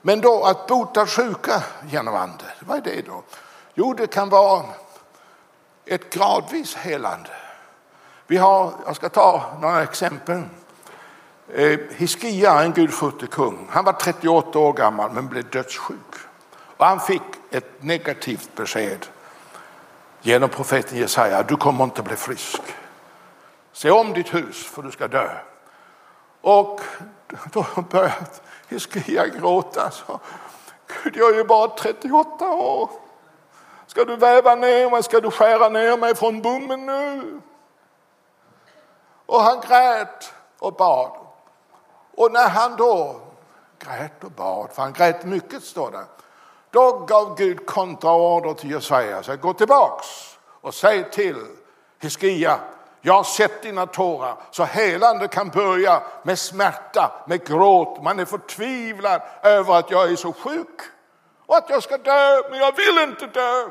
Men 0.02 0.22
då 0.22 0.44
att 0.44 0.68
bota 0.68 1.08
sjuka 1.08 1.64
genom 1.90 2.16
ande, 2.16 2.44
vad 2.60 2.78
är 2.78 2.82
det 2.82 3.02
då? 3.02 3.24
Jo, 3.74 3.94
det 3.94 4.08
kan 4.08 4.30
vara 4.30 4.64
ett 5.86 6.14
gradvis 6.14 6.76
helande. 6.76 7.30
Vi 8.28 8.38
har, 8.38 8.74
jag 8.86 8.96
ska 8.96 9.10
ta 9.10 9.44
några 9.62 9.84
exempel. 9.84 10.42
Eh, 11.54 11.80
Hiskia, 11.96 12.62
en 12.62 12.72
gudfruktig 12.72 13.30
kung, 13.30 13.68
han 13.72 13.86
var 13.86 13.94
38 13.94 14.60
år 14.60 14.74
gammal 14.74 15.12
men 15.12 15.28
blev 15.28 15.50
dödssjuk. 15.50 16.16
Och 16.78 16.86
han 16.86 17.00
fick 17.00 17.22
ett 17.52 17.84
negativt 17.84 18.50
besked 18.56 19.06
genom 20.22 20.50
profeten 20.50 20.98
Jesaja, 20.98 21.44
du 21.44 21.56
kommer 21.56 21.84
inte 21.84 22.02
bli 22.02 22.16
frisk. 22.16 22.62
se 23.74 23.92
om 23.92 24.14
ditt 24.14 24.34
hus 24.34 24.66
för 24.66 24.82
du 24.82 24.92
ska 24.92 25.08
dö. 25.08 25.30
Och 26.42 26.82
då 27.54 27.66
började 27.90 28.26
Hiskia 28.68 29.28
gråta. 29.28 29.92
Så, 29.92 30.20
Gud, 30.88 31.16
jag 31.16 31.34
är 31.34 31.36
ju 31.36 31.44
bara 31.44 31.68
38 31.68 32.46
år. 32.46 32.90
Ska 33.88 34.06
du 34.06 34.16
väva 34.16 34.56
ner 34.56 34.90
mig? 34.90 35.04
Ska 35.04 35.20
du 35.20 35.32
skära 35.32 35.70
ner 35.70 35.98
mig 35.98 36.16
från 36.16 36.42
bommen 36.42 36.86
nu? 36.86 37.42
Och 39.26 39.42
han 39.42 39.62
grät 39.68 40.34
och 40.60 40.74
bad. 40.74 41.12
Och 42.18 42.32
när 42.32 42.50
han 42.50 42.76
då 42.76 43.22
grät 43.80 44.24
och 44.24 44.32
bad, 44.32 44.70
för 44.72 44.82
han 44.82 44.94
grät 44.94 45.26
mycket 45.26 45.64
står 45.64 45.92
det, 45.92 46.06
då 46.72 47.00
gav 47.00 47.36
Gud 47.38 47.66
kontraorder 47.66 48.54
till 48.54 48.72
Jesaja. 48.72 49.24
Så 49.24 49.36
gå 49.36 49.54
tillbaks 49.54 50.38
och 50.62 50.74
säg 50.74 51.12
till 51.12 51.46
Hiskia, 52.02 52.60
jag 53.02 53.14
har 53.14 53.24
sett 53.24 53.62
dina 53.62 53.86
tårar. 53.86 54.36
Så 54.52 54.64
helande 54.64 55.28
kan 55.28 55.50
börja 55.50 56.02
med 56.24 56.40
smärta, 56.40 57.12
med 57.28 57.48
gråt. 57.48 58.04
Man 58.04 58.20
är 58.20 58.26
förtvivlad 58.26 59.22
över 59.44 59.74
att 59.74 59.92
jag 59.92 60.12
är 60.12 60.16
så 60.16 60.34
sjuk 60.34 60.82
och 61.46 61.56
att 61.56 61.70
jag 61.70 61.84
ska 61.84 61.98
dö, 61.98 62.42
men 62.50 62.60
jag 62.60 62.76
vill 62.76 63.04
inte 63.04 63.28
dö. 63.28 63.70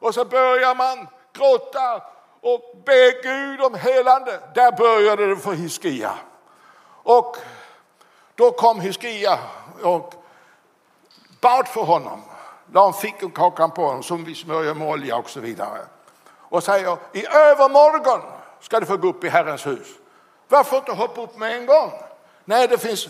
Och 0.00 0.14
så 0.14 0.24
börjar 0.24 0.74
man 0.74 1.08
gråta 1.32 2.02
och 2.44 2.82
be 2.84 3.10
Gud 3.22 3.60
om 3.60 3.74
helande. 3.74 4.40
Där 4.54 4.72
började 4.72 5.26
det 5.26 5.36
för 5.36 5.52
Hiskia. 5.52 6.14
Och 7.02 7.36
då 8.34 8.50
kom 8.50 8.80
Hiskia 8.80 9.38
och 9.82 10.14
bad 11.40 11.68
för 11.68 11.80
honom. 11.80 12.22
La 12.72 12.86
en 12.86 12.92
fikonkaka 12.92 13.68
på 13.68 13.84
honom 13.86 14.02
som 14.02 14.24
vi 14.24 14.34
smörjer 14.34 14.74
med 14.74 14.88
olja 14.88 15.16
och 15.16 15.30
så 15.30 15.40
vidare. 15.40 15.80
Och 16.26 16.64
säger 16.64 16.96
i 17.12 17.26
övermorgon 17.26 18.20
ska 18.60 18.80
du 18.80 18.86
få 18.86 18.96
gå 18.96 19.08
upp 19.08 19.24
i 19.24 19.28
Herrens 19.28 19.66
hus. 19.66 19.88
Varför 20.48 20.76
inte 20.76 20.92
hoppa 20.92 21.22
upp 21.22 21.36
med 21.36 21.56
en 21.56 21.66
gång? 21.66 21.92
Nej, 22.44 22.68
det 22.68 22.78
finns 22.78 23.08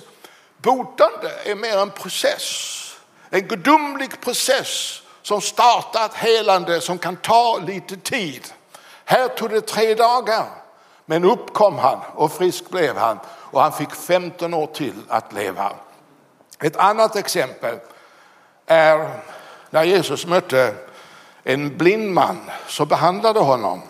botande 0.57 1.31
är 1.45 1.55
mer 1.55 1.79
en 1.79 1.91
process. 1.91 2.81
En 3.31 3.49
gudomlig 3.49 4.21
process 4.21 5.03
som 5.23 5.41
startar 5.41 6.05
ett 6.05 6.15
helande 6.15 6.81
som 6.81 6.99
kan 6.99 7.17
ta 7.17 7.59
lite 7.67 7.97
tid. 7.97 8.53
Här 9.05 9.29
tog 9.29 9.51
det 9.51 9.61
tre 9.61 9.95
dagar, 9.95 10.47
men 11.07 11.25
upp 11.25 11.53
kom 11.53 11.79
han 11.79 11.99
och 12.15 12.33
frisk 12.33 12.71
blev 12.71 12.97
han 12.97 13.19
och 13.27 13.61
han 13.61 13.73
fick 13.73 13.95
15 13.95 14.55
år 14.55 14.67
till 14.67 14.95
att 15.09 15.33
leva. 15.33 15.73
Ett 16.61 16.77
annat 16.77 17.17
exempel 17.17 17.79
är 18.67 19.11
när 19.71 19.85
Jesus 19.85 20.27
mötte 20.27 20.75
en 21.43 21.77
blind 21.77 22.13
man 22.13 22.51
så 22.69 22.87
behandlade 22.87 23.41
honom. 23.41 23.83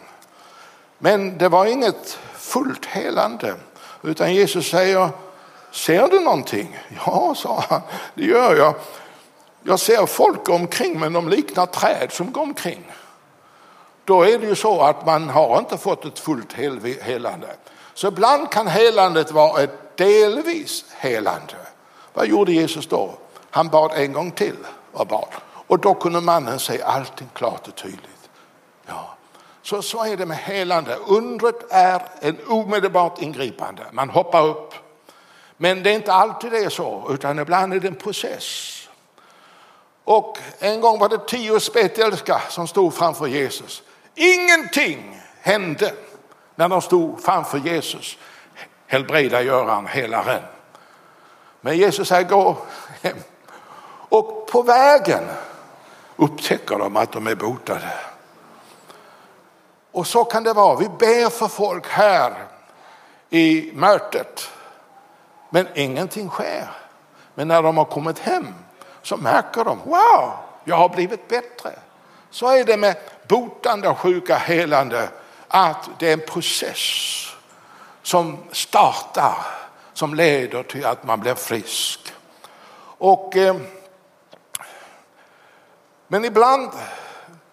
Men 0.98 1.38
det 1.38 1.48
var 1.48 1.66
inget 1.66 2.18
fullt 2.34 2.86
helande 2.86 3.54
utan 4.02 4.34
Jesus 4.34 4.70
säger, 4.70 5.08
ser 5.70 6.08
du 6.08 6.20
någonting? 6.20 6.78
Ja, 7.06 7.34
sa 7.36 7.64
han, 7.68 7.80
det 8.14 8.24
gör 8.24 8.56
jag. 8.56 8.74
Jag 9.62 9.80
ser 9.80 10.06
folk 10.06 10.48
omkring 10.48 11.00
men 11.00 11.12
de 11.12 11.28
liknar 11.28 11.66
träd 11.66 12.12
som 12.12 12.32
går 12.32 12.42
omkring. 12.42 12.92
Då 14.04 14.22
är 14.22 14.38
det 14.38 14.46
ju 14.46 14.54
så 14.54 14.80
att 14.80 15.06
man 15.06 15.30
har 15.30 15.58
inte 15.58 15.78
fått 15.78 16.04
ett 16.04 16.18
fullt 16.18 16.52
helande. 17.02 17.48
Så 17.94 18.08
ibland 18.08 18.50
kan 18.50 18.66
helandet 18.66 19.30
vara 19.30 19.62
ett 19.62 19.96
delvis 19.96 20.84
helande. 20.96 21.54
Vad 22.12 22.26
gjorde 22.26 22.52
Jesus 22.52 22.86
då? 22.86 23.14
Han 23.50 23.68
bad 23.68 23.92
en 23.94 24.12
gång 24.12 24.30
till 24.30 24.56
och 24.92 25.06
bad. 25.06 25.28
Och 25.66 25.78
då 25.78 25.94
kunde 25.94 26.20
mannen 26.20 26.58
se 26.58 26.82
allting 26.82 27.28
klart 27.34 27.68
och 27.68 27.74
tydligt. 27.74 28.30
Ja. 28.86 29.14
Så, 29.62 29.82
så 29.82 30.04
är 30.04 30.16
det 30.16 30.26
med 30.26 30.36
helande. 30.36 30.98
Undret 31.06 31.72
är 31.72 32.02
en 32.20 32.36
omedelbart 32.48 33.22
ingripande. 33.22 33.82
Man 33.92 34.10
hoppar 34.10 34.46
upp. 34.46 34.74
Men 35.56 35.82
det 35.82 35.90
är 35.90 35.94
inte 35.94 36.12
alltid 36.12 36.52
det 36.52 36.64
är 36.64 36.68
så, 36.68 37.06
utan 37.10 37.38
ibland 37.38 37.74
är 37.74 37.80
det 37.80 37.88
en 37.88 37.94
process. 37.94 38.80
Och 40.04 40.38
en 40.58 40.80
gång 40.80 40.98
var 40.98 41.08
det 41.08 41.26
tio 41.26 41.60
spetälska 41.60 42.42
som 42.50 42.66
stod 42.66 42.94
framför 42.94 43.26
Jesus. 43.26 43.82
Ingenting 44.14 45.20
hände 45.40 45.94
när 46.54 46.68
de 46.68 46.82
stod 46.82 47.22
framför 47.22 47.58
Jesus. 47.58 48.18
Helbreda 48.86 49.42
Göran, 49.42 49.86
helaren. 49.86 50.42
Men 51.60 51.76
Jesus 51.76 52.08
säger 52.08 52.28
gå 52.28 52.56
hem. 53.02 53.16
Och 54.08 54.46
på 54.46 54.62
vägen 54.62 55.24
upptäcker 56.16 56.78
de 56.78 56.96
att 56.96 57.12
de 57.12 57.26
är 57.26 57.34
botade. 57.34 57.92
Och 59.92 60.06
så 60.06 60.24
kan 60.24 60.44
det 60.44 60.52
vara. 60.52 60.76
Vi 60.76 60.88
ber 60.88 61.30
för 61.30 61.48
folk 61.48 61.88
här 61.88 62.34
i 63.30 63.72
mötet. 63.74 64.50
Men 65.50 65.68
ingenting 65.74 66.28
sker. 66.28 66.70
Men 67.34 67.48
när 67.48 67.62
de 67.62 67.76
har 67.76 67.84
kommit 67.84 68.18
hem 68.18 68.54
så 69.02 69.16
märker 69.16 69.64
de, 69.64 69.78
wow, 69.84 70.32
jag 70.64 70.76
har 70.76 70.88
blivit 70.88 71.28
bättre. 71.28 71.70
Så 72.30 72.50
är 72.50 72.64
det 72.64 72.76
med 72.76 72.96
botande 73.28 73.88
av 73.88 73.94
sjuka, 73.94 74.36
helande, 74.36 75.08
att 75.48 75.88
det 75.98 76.08
är 76.08 76.12
en 76.12 76.26
process 76.26 77.26
som 78.02 78.38
startar, 78.52 79.36
som 79.92 80.14
leder 80.14 80.62
till 80.62 80.86
att 80.86 81.04
man 81.04 81.20
blir 81.20 81.34
frisk. 81.34 82.12
Och, 82.98 83.36
eh, 83.36 83.56
men 86.08 86.24
ibland 86.24 86.70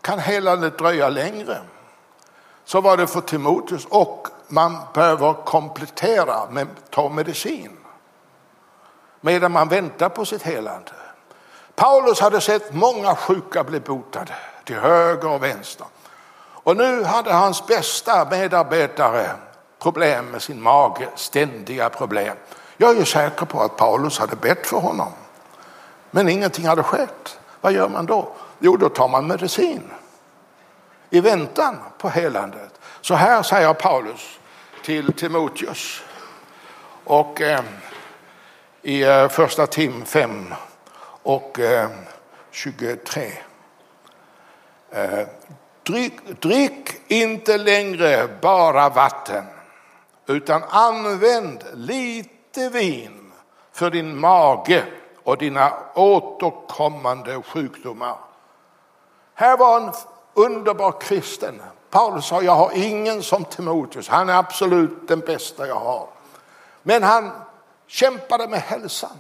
kan 0.02 0.20
helandet 0.20 0.78
dröja 0.78 1.10
längre. 1.10 1.58
Så 2.66 2.82
var 2.82 2.98
det 2.98 3.08
för 3.08 3.22
Timoteus 3.22 3.86
och 3.86 4.28
man 4.48 4.78
behöver 4.94 5.34
komplettera 5.34 6.50
med 6.50 6.68
ta 6.90 7.10
medicin 7.10 7.78
medan 9.22 9.52
man 9.52 9.68
väntar 9.68 10.10
på 10.10 10.26
sitt 10.26 10.44
helande. 10.44 10.92
Paulus 11.76 12.20
hade 12.20 12.42
sett 12.42 12.74
många 12.74 13.16
sjuka 13.16 13.64
bli 13.64 13.80
botade 13.80 14.34
till 14.72 14.80
höger 14.80 15.30
och 15.30 15.44
vänster. 15.44 15.88
Och 16.64 16.78
nu 16.78 17.04
hade 17.04 17.34
hans 17.34 17.68
bästa 17.68 18.28
medarbetare 18.30 19.30
problem 19.80 20.26
med 20.26 20.42
sin 20.42 20.62
mage, 20.62 21.10
ständiga 21.16 21.90
problem. 21.90 22.36
Jag 22.78 22.98
är 22.98 23.06
säker 23.06 23.46
på 23.46 23.62
att 23.62 23.78
Paulus 23.78 24.20
hade 24.20 24.36
bett 24.36 24.68
för 24.68 24.78
honom. 24.78 25.12
Men 26.12 26.30
ingenting 26.30 26.68
hade 26.68 26.84
skett. 26.84 27.40
Vad 27.62 27.74
gör 27.74 27.90
man 27.90 28.06
då? 28.06 28.32
Jo, 28.60 28.78
då 28.78 28.90
tar 28.90 29.08
man 29.08 29.28
medicin 29.28 29.92
i 31.10 31.20
väntan 31.20 31.78
på 31.98 32.10
helandet. 32.10 32.80
Så 33.02 33.16
här 33.16 33.44
säger 33.44 33.74
Paulus 33.74 34.40
till 34.84 35.14
Timoteus 35.14 36.04
och 37.04 37.42
eh, 37.42 37.64
i 38.82 39.04
eh, 39.04 39.28
första 39.28 39.68
Tim 39.68 40.06
5 40.06 40.54
och 41.24 41.60
eh, 41.60 41.90
23. 42.52 43.32
Eh, 44.92 45.28
drick, 45.84 46.42
drick 46.42 47.12
inte 47.12 47.58
längre 47.58 48.28
bara 48.42 48.90
vatten 48.90 49.44
utan 50.28 50.64
använd 50.70 51.64
lite 51.74 52.70
vin 52.70 53.32
för 53.72 53.90
din 53.90 54.20
mage 54.20 54.86
och 55.24 55.38
dina 55.38 55.74
återkommande 55.96 57.42
sjukdomar. 57.42 58.16
Här 59.34 59.58
var 59.58 59.78
en 59.80 59.92
underbar 60.34 61.02
kristen. 61.02 61.62
Paulus 61.90 62.26
sa, 62.26 62.42
jag 62.42 62.56
har 62.56 62.72
ingen 62.74 63.24
som 63.24 63.46
Timoteus. 63.46 64.08
Han 64.08 64.30
är 64.30 64.34
absolut 64.34 65.08
den 65.08 65.20
bästa 65.20 65.68
jag 65.68 65.80
har. 65.80 66.08
Men 66.84 67.04
han 67.04 67.32
kämpade 67.88 68.48
med 68.48 68.60
hälsan 68.60 69.18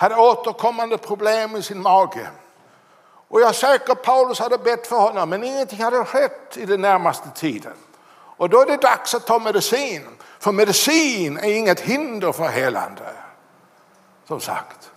hade 0.00 0.16
återkommande 0.16 0.98
problem 0.98 1.52
med 1.52 1.64
sin 1.64 1.82
mage. 1.82 2.28
Och 3.30 3.40
jag 3.40 3.48
är 3.48 3.52
säker 3.52 3.94
Paulus 3.94 4.38
hade 4.38 4.58
bett 4.58 4.86
för 4.86 4.96
honom 4.96 5.30
men 5.30 5.44
ingenting 5.44 5.82
hade 5.82 6.04
skett 6.04 6.56
i 6.56 6.66
den 6.66 6.80
närmaste 6.80 7.30
tiden. 7.34 7.72
Och 8.12 8.48
då 8.48 8.60
är 8.60 8.66
det 8.66 8.76
dags 8.76 9.14
att 9.14 9.26
ta 9.26 9.38
medicin. 9.38 10.02
För 10.38 10.52
medicin 10.52 11.38
är 11.38 11.52
inget 11.52 11.80
hinder 11.80 12.32
för 12.32 12.48
helande. 12.48 13.02
Som 14.28 14.40
sagt. 14.40 14.90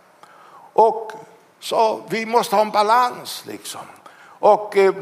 Och 0.73 1.11
så 1.59 2.01
vi 2.09 2.25
måste 2.25 2.55
ha 2.55 2.61
en 2.61 2.71
balans 2.71 3.43
liksom. 3.47 3.81
Och 4.25 4.77
eh, 4.77 4.93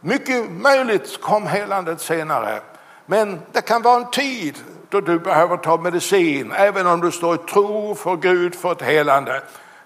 mycket 0.00 0.50
möjligt 0.50 1.20
kom 1.20 1.46
helandet 1.46 2.00
senare. 2.00 2.60
Men 3.06 3.40
det 3.52 3.60
kan 3.60 3.82
vara 3.82 3.96
en 3.96 4.10
tid 4.10 4.58
då 4.88 5.00
du 5.00 5.18
behöver 5.18 5.56
ta 5.56 5.76
medicin, 5.76 6.52
även 6.52 6.86
om 6.86 7.00
du 7.00 7.10
står 7.10 7.34
i 7.34 7.38
tro 7.38 7.94
för 7.94 8.16
Gud 8.16 8.54
för 8.54 8.72
ett 8.72 8.82
helande. 8.82 9.42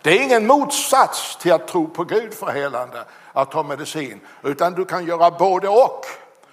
Det 0.06 0.12
är 0.12 0.22
ingen 0.22 0.46
motsats 0.46 1.36
till 1.36 1.52
att 1.52 1.68
tro 1.68 1.88
på 1.88 2.04
Gud 2.04 2.34
för 2.34 2.46
helande, 2.46 3.04
att 3.32 3.50
ta 3.50 3.62
medicin, 3.62 4.20
utan 4.42 4.72
du 4.72 4.84
kan 4.84 5.06
göra 5.06 5.30
både 5.30 5.68
och. 5.68 6.06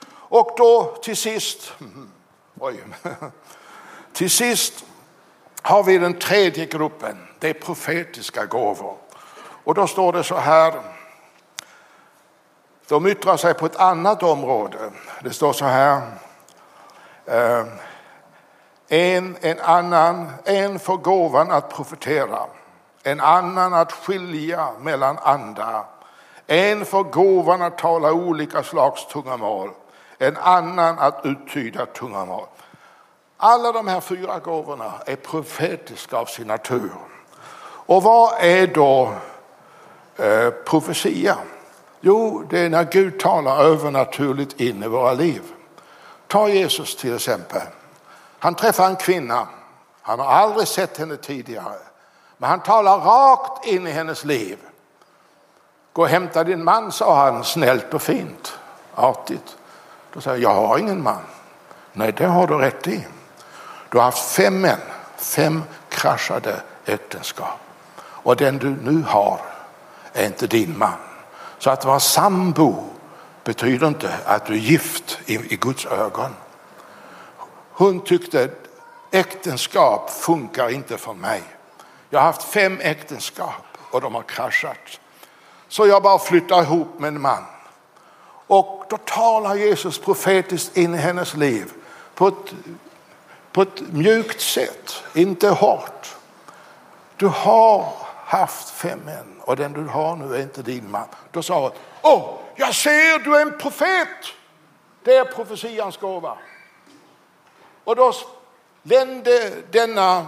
Och 0.10 0.54
då 0.58 0.96
till 1.04 1.18
sist, 1.18 1.74
oj, 2.60 2.84
till 4.14 4.30
sist 4.30 4.86
har 5.62 5.84
vi 5.84 5.98
den 5.98 6.20
tredje 6.20 6.66
gruppen, 6.66 7.28
det 7.40 7.50
är 7.50 7.54
profetiska 7.54 8.46
gåvor. 8.46 8.96
Och 9.64 9.74
då 9.74 9.88
står 9.88 10.14
det 10.14 10.24
så 10.24 10.36
här, 10.36 10.74
de 12.88 13.08
yttrar 13.08 13.38
sig 13.38 13.54
på 13.54 13.66
ett 13.66 13.76
annat 13.76 14.24
område. 14.24 14.78
Det 15.24 15.34
står 15.34 15.54
så 15.54 15.66
här, 15.66 16.02
eh, 17.26 17.66
en, 18.88 19.38
en 19.42 19.60
annan, 19.60 20.32
en 20.44 20.80
får 20.80 20.98
gåvan 20.98 21.52
att 21.52 21.70
profetera, 21.70 22.46
en 23.04 23.20
annan 23.20 23.74
att 23.74 23.92
skilja 23.92 24.70
mellan 24.80 25.18
andra, 25.18 25.86
en 26.48 26.86
för 26.86 27.04
gåvan 27.04 27.62
att 27.62 27.78
tala 27.78 28.14
olika 28.14 28.64
slags 28.64 29.08
tungamål, 29.08 29.70
en 30.18 30.38
annan 30.38 31.00
att 31.00 31.22
uttyda 31.24 31.86
tungamål. 31.86 32.46
Alla 33.38 33.72
de 33.72 33.88
här 33.88 34.02
fyra 34.02 34.40
gåvorna 34.40 34.94
är 35.06 35.16
profetiska 35.16 36.18
av 36.18 36.26
sin 36.26 36.48
natur. 36.48 36.92
Och 37.86 38.04
vad 38.04 38.34
är 38.40 38.68
då 38.68 39.14
eh, 40.18 40.50
profetia? 40.50 41.38
Jo, 42.02 42.48
det 42.50 42.60
är 42.60 42.70
när 42.70 42.84
Gud 42.84 43.20
talar 43.20 43.64
övernaturligt 43.64 44.60
in 44.60 44.84
i 44.84 44.88
våra 44.88 45.14
liv. 45.14 45.42
Ta 46.28 46.50
Jesus 46.50 46.96
till 46.96 47.16
exempel. 47.16 47.62
Han 48.40 48.56
träffar 48.56 48.88
en 48.88 48.96
kvinna. 48.96 49.48
Han 50.02 50.20
har 50.20 50.26
aldrig 50.26 50.68
sett 50.68 50.98
henne 50.98 51.18
tidigare. 51.18 51.76
Men 52.44 52.50
han 52.50 52.60
talar 52.60 52.98
rakt 53.00 53.66
in 53.66 53.88
i 53.88 53.92
hennes 53.92 54.26
liv. 54.26 54.58
Gå 55.94 56.02
och 56.02 56.08
hämta 56.08 56.44
din 56.44 56.64
man, 56.64 56.92
sa 56.92 57.16
han 57.16 57.44
snällt 57.44 57.94
och 57.94 58.02
fint, 58.02 58.58
artigt. 58.96 59.58
Då 60.14 60.22
säger 60.22 60.38
jag, 60.38 60.56
jag 60.56 60.68
har 60.68 60.78
ingen 60.78 61.04
man. 61.04 61.22
Nej, 61.94 62.12
det 62.12 62.26
har 62.26 62.48
du 62.48 62.58
rätt 62.58 62.88
i. 62.88 63.08
Du 63.90 63.98
har 63.98 64.06
haft 64.06 64.32
fem 64.36 64.62
män, 64.62 64.80
fem 65.18 65.64
kraschade 65.90 66.62
äktenskap. 66.86 67.60
Och 68.00 68.36
den 68.36 68.58
du 68.58 68.70
nu 68.70 69.04
har 69.08 69.42
är 70.14 70.26
inte 70.26 70.48
din 70.48 70.78
man. 70.78 71.00
Så 71.60 71.70
att 71.70 71.86
vara 71.86 72.00
sambo 72.00 72.84
betyder 73.44 73.88
inte 73.88 74.18
att 74.26 74.46
du 74.46 74.54
är 74.54 74.58
gift 74.58 75.20
i, 75.26 75.54
i 75.54 75.56
Guds 75.56 75.86
ögon. 75.86 76.36
Hon 77.72 78.00
tyckte 78.00 78.50
äktenskap 79.12 80.10
funkar 80.10 80.70
inte 80.70 80.98
för 80.98 81.14
mig. 81.14 81.44
Jag 82.14 82.20
har 82.20 82.26
haft 82.26 82.44
fem 82.44 82.80
äktenskap 82.82 83.78
och 83.92 84.02
de 84.02 84.16
har 84.16 84.22
kraschat. 84.22 85.00
Så 85.68 85.88
jag 85.88 86.04
bara 86.04 86.20
flyttar 86.20 86.62
ihop 86.62 87.00
med 87.00 87.08
en 87.08 87.22
man. 87.22 87.46
Och 88.48 88.84
då 88.90 88.98
talar 88.98 89.56
Jesus 89.56 90.00
profetiskt 90.00 90.78
in 90.78 90.96
i 90.96 90.98
hennes 90.98 91.34
liv 91.34 91.72
på 92.16 92.28
ett, 92.28 92.54
på 93.52 93.62
ett 93.62 93.82
mjukt 93.82 94.42
sätt, 94.42 95.04
inte 95.14 95.50
hårt. 95.50 96.16
Du 97.18 97.28
har 97.28 97.94
haft 98.26 98.70
fem 98.70 99.00
män 99.00 99.42
och 99.42 99.56
den 99.56 99.74
du 99.74 99.84
har 99.84 100.16
nu 100.16 100.36
är 100.36 100.42
inte 100.42 100.62
din 100.62 100.92
man. 100.92 101.08
Då 101.32 101.42
sa 101.42 101.62
hon, 101.62 101.72
åh, 102.02 102.30
jag 102.56 102.76
ser 102.76 103.20
du 103.20 103.36
är 103.36 103.42
en 103.42 103.58
profet. 103.58 104.26
Det 105.04 105.16
är 105.16 105.26
profetians 105.26 105.98
gåva. 105.98 106.38
Och 107.84 107.96
då 107.96 108.14
lände 108.84 109.52
denna, 109.72 110.28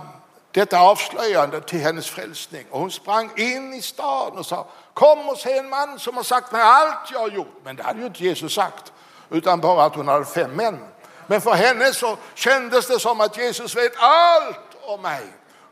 detta 0.56 0.80
avslöjande 0.80 1.62
till 1.62 1.80
hennes 1.80 2.10
frälsning 2.10 2.66
och 2.72 2.80
hon 2.80 2.92
sprang 2.92 3.32
in 3.36 3.74
i 3.74 3.82
staden 3.82 4.40
och 4.40 4.46
sa, 4.46 4.68
kom 4.94 5.30
och 5.30 5.38
se 5.38 5.58
en 5.58 5.70
man 5.70 6.00
som 6.00 6.18
har 6.18 6.24
sagt 6.24 6.52
mig 6.52 6.62
allt 6.62 7.12
jag 7.12 7.20
har 7.20 7.30
gjort. 7.30 7.62
Men 7.64 7.76
det 7.76 7.84
hade 7.84 8.00
ju 8.00 8.06
inte 8.06 8.24
Jesus 8.24 8.54
sagt, 8.54 8.94
utan 9.30 9.62
bara 9.62 9.86
att 9.86 9.96
hon 9.96 10.08
hade 10.08 10.26
fem 10.26 10.52
män. 10.52 10.80
Men 11.28 11.42
för 11.42 11.54
henne 11.54 11.94
så 11.94 12.18
kändes 12.34 12.88
det 12.88 13.00
som 13.00 13.22
att 13.22 13.38
Jesus 13.38 13.76
vet 13.76 13.94
allt 13.98 14.60
om 14.82 15.02
mig. 15.02 15.24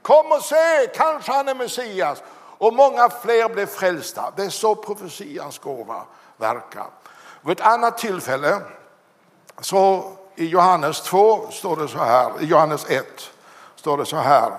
Kom 0.02 0.32
och 0.32 0.44
se, 0.44 0.88
kanske 0.96 1.32
han 1.32 1.48
är 1.48 1.56
Messias. 1.56 2.24
Och 2.58 2.74
många 2.74 3.10
fler 3.10 3.50
blev 3.50 3.66
frälsta. 3.66 4.34
Det 4.36 4.44
är 4.44 4.50
så 4.50 4.76
profetians 4.76 5.60
gåva 5.60 6.04
verkar. 6.38 6.86
Vid 7.42 7.60
ett 7.60 7.66
annat 7.66 7.98
tillfälle, 7.98 8.62
så 9.62 10.12
i 10.36 10.46
Johannes 10.46 11.02
2 11.02 11.48
står 11.52 11.76
det 11.76 11.88
så 11.88 11.98
här, 11.98 12.32
i 12.40 12.46
Johannes 12.46 12.90
1 12.90 13.06
står 13.76 13.98
det 13.98 14.06
så 14.06 14.18
här. 14.18 14.52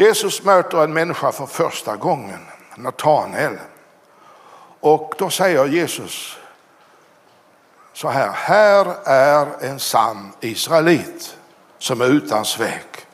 Jesus 0.00 0.44
möter 0.44 0.84
en 0.84 0.92
människa 0.92 1.32
för 1.32 1.46
första 1.46 1.96
gången, 1.96 2.40
Natanael. 2.76 3.58
Och 4.80 5.14
då 5.18 5.30
säger 5.30 5.66
Jesus 5.66 6.36
så 7.92 8.08
här, 8.08 8.30
här 8.30 8.94
är 9.04 9.46
en 9.60 9.78
sann 9.78 10.32
israelit 10.40 11.36
som 11.78 12.00
är 12.00 12.06
utan 12.06 12.44
svek. 12.44 13.06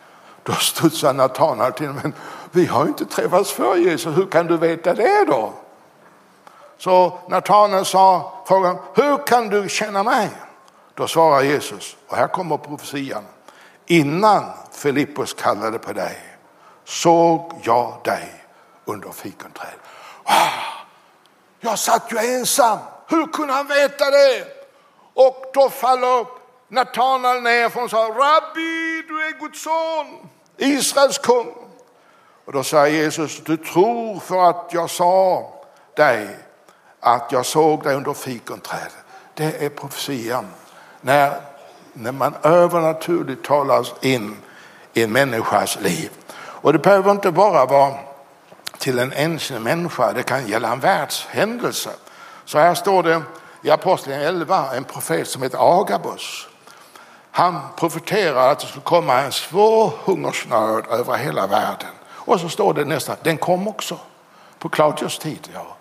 Då 0.43 0.53
studsar 0.53 1.13
Natanael 1.13 1.73
till, 1.73 1.91
men 1.91 2.15
vi 2.51 2.67
har 2.67 2.87
inte 2.87 3.05
träffats 3.05 3.53
för 3.53 3.77
Jesus, 3.77 4.17
hur 4.17 4.27
kan 4.27 4.47
du 4.47 4.57
veta 4.57 4.95
det 4.95 5.25
då? 5.25 5.53
Så 6.79 7.19
Natanael 7.29 7.85
sa 7.85 8.33
frågan, 8.47 8.79
hur 8.95 9.27
kan 9.27 9.49
du 9.49 9.69
känna 9.69 10.03
mig? 10.03 10.31
Då 10.95 11.07
svarar 11.07 11.43
Jesus, 11.43 11.97
och 12.09 12.17
här 12.17 12.29
kommer 12.29 12.57
profetian. 12.57 13.25
Innan 13.87 14.45
Filippus 14.73 15.35
kallade 15.35 15.79
på 15.79 15.93
dig 15.93 16.36
såg 16.87 17.61
jag 17.63 18.01
dig 18.05 18.45
under 18.85 19.11
fikonträdet. 19.11 19.81
Ah, 20.25 20.49
jag 21.61 21.79
satt 21.79 22.13
ju 22.13 22.19
ensam, 22.19 22.79
hur 23.09 23.27
kunde 23.27 23.53
han 23.53 23.67
veta 23.67 24.11
det? 24.11 24.47
Och 25.15 25.45
då 25.55 25.71
faller 25.71 26.27
Natanael 26.69 27.43
ner 27.43 27.69
från 27.69 27.85
och 27.85 27.91
sa, 27.91 27.97
Rabbi, 27.97 29.03
du 29.09 29.27
är 29.27 29.41
Guds 29.41 29.63
son, 29.63 30.29
Israels 30.57 31.19
kung. 31.19 31.55
Och 32.45 32.53
då 32.53 32.63
säger 32.63 33.03
Jesus, 33.03 33.41
du 33.45 33.57
tror 33.57 34.21
för 34.21 34.51
att 34.51 34.71
jag 34.73 34.91
sa 34.91 35.53
dig 35.97 36.39
att 37.01 37.33
jag 37.33 37.47
såg 37.47 37.83
dig 37.83 37.95
under 37.95 38.13
fikonträdet. 38.13 38.97
Det 39.35 39.65
är 39.65 39.69
profetian. 39.69 40.47
När, 41.01 41.41
när 41.93 42.13
man 42.13 42.35
övernaturligt 42.43 43.45
talas 43.45 43.95
in 44.01 44.37
i 44.93 45.03
en 45.03 45.13
människas 45.13 45.81
liv. 45.81 46.11
Och 46.67 46.73
det 46.73 46.79
behöver 46.79 47.11
inte 47.11 47.33
bara 47.33 47.67
vara 47.67 47.95
till 48.79 48.99
en 48.99 49.13
enskild 49.13 49.61
människa, 49.61 50.13
det 50.13 50.23
kan 50.23 50.49
gälla 50.49 50.73
en 50.73 50.81
världshändelse. 50.81 51.91
Så 52.45 52.59
här 52.59 52.75
står 52.75 53.03
det 53.03 53.23
i 53.63 53.71
Apostlagärningarna 53.71 54.39
11, 54.39 54.77
en 54.77 54.85
profet 54.85 55.29
som 55.29 55.43
heter 55.43 55.81
Agabus. 55.81 56.49
Han 57.31 57.61
profeterar 57.77 58.53
att 58.53 58.61
det 58.61 58.67
skulle 58.67 58.83
komma 58.83 59.21
en 59.21 59.33
svår 59.33 59.93
hungersnöd 60.05 60.87
över 60.91 61.17
hela 61.17 61.47
världen. 61.47 61.91
Och 62.09 62.41
så 62.41 62.49
står 62.49 62.75
det 62.75 62.85
nästan, 62.85 63.17
den 63.23 63.39
kom 63.39 63.69
också 63.69 63.99
på 64.59 64.69
Claudius 64.69 65.19
tid. 65.19 65.49
Ja. 65.55 65.77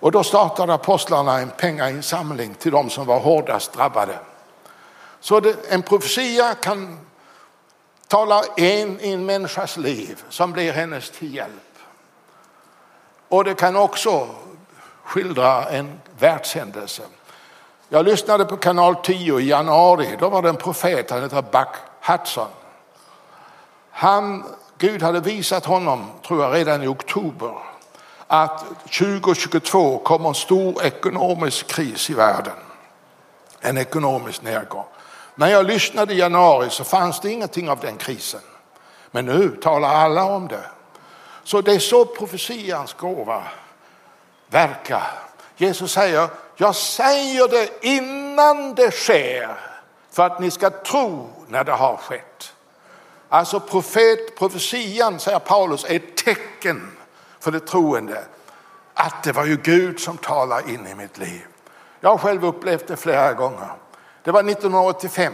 Och 0.00 0.12
då 0.12 0.22
startade 0.22 0.74
apostlarna 0.74 1.38
en 1.38 1.50
pengainsamling 1.50 2.54
till 2.54 2.72
de 2.72 2.90
som 2.90 3.06
var 3.06 3.20
hårdast 3.20 3.72
drabbade. 3.72 4.18
Så 5.20 5.40
det, 5.40 5.56
en 5.68 5.82
profetia 5.82 6.54
kan 6.54 6.98
tala 8.14 8.44
in 8.56 9.00
i 9.00 9.12
en 9.12 9.26
människas 9.26 9.76
liv 9.76 10.22
som 10.28 10.52
blir 10.52 10.72
hennes 10.72 11.10
till 11.10 11.34
hjälp. 11.34 11.78
Och 13.28 13.44
det 13.44 13.54
kan 13.54 13.76
också 13.76 14.28
skildra 15.04 15.64
en 15.64 16.00
världshändelse. 16.18 17.02
Jag 17.88 18.04
lyssnade 18.04 18.44
på 18.44 18.56
kanal 18.56 18.96
10 18.96 19.40
i 19.40 19.48
januari. 19.48 20.16
Då 20.18 20.28
var 20.28 20.42
det 20.42 20.48
en 20.48 20.56
profet, 20.56 21.10
han 21.10 21.22
heter 21.22 21.42
Buck 21.42 21.68
Hudson. 22.00 22.48
Han, 23.90 24.44
Gud 24.78 25.02
hade 25.02 25.20
visat 25.20 25.64
honom, 25.64 26.06
tror 26.26 26.42
jag, 26.42 26.54
redan 26.54 26.82
i 26.82 26.86
oktober 26.86 27.54
att 28.26 28.64
2022 28.98 29.98
kommer 29.98 30.28
en 30.28 30.34
stor 30.34 30.84
ekonomisk 30.84 31.66
kris 31.66 32.10
i 32.10 32.14
världen. 32.14 32.56
En 33.60 33.78
ekonomisk 33.78 34.42
nedgång. 34.42 34.84
När 35.34 35.48
jag 35.48 35.66
lyssnade 35.66 36.14
i 36.14 36.18
januari 36.18 36.70
så 36.70 36.84
fanns 36.84 37.20
det 37.20 37.30
ingenting 37.30 37.70
av 37.70 37.80
den 37.80 37.96
krisen. 37.96 38.40
Men 39.10 39.26
nu 39.26 39.48
talar 39.62 39.88
alla 39.88 40.24
om 40.24 40.48
det. 40.48 40.64
Så 41.44 41.60
det 41.60 41.72
är 41.72 41.78
så 41.78 42.04
profetians 42.04 42.92
gåva 42.92 43.42
verkar. 44.48 45.06
Jesus 45.56 45.92
säger, 45.92 46.28
jag 46.56 46.74
säger 46.74 47.48
det 47.48 47.86
innan 47.86 48.74
det 48.74 48.90
sker 48.90 49.56
för 50.10 50.26
att 50.26 50.40
ni 50.40 50.50
ska 50.50 50.70
tro 50.70 51.30
när 51.48 51.64
det 51.64 51.72
har 51.72 51.96
skett. 51.96 52.52
Alltså 53.28 53.60
profet, 53.60 54.38
profetian, 54.38 55.20
säger 55.20 55.38
Paulus, 55.38 55.84
är 55.84 55.96
ett 55.96 56.16
tecken 56.16 56.96
för 57.40 57.50
det 57.50 57.60
troende 57.60 58.24
att 58.94 59.22
det 59.22 59.32
var 59.32 59.44
ju 59.44 59.56
Gud 59.56 60.00
som 60.00 60.16
talade 60.16 60.72
in 60.72 60.86
i 60.86 60.94
mitt 60.94 61.18
liv. 61.18 61.46
Jag 62.00 62.10
har 62.10 62.18
själv 62.18 62.44
upplevt 62.44 62.86
det 62.86 62.96
flera 62.96 63.32
gånger. 63.32 63.68
Det 64.24 64.32
var 64.32 64.40
1985. 64.40 65.32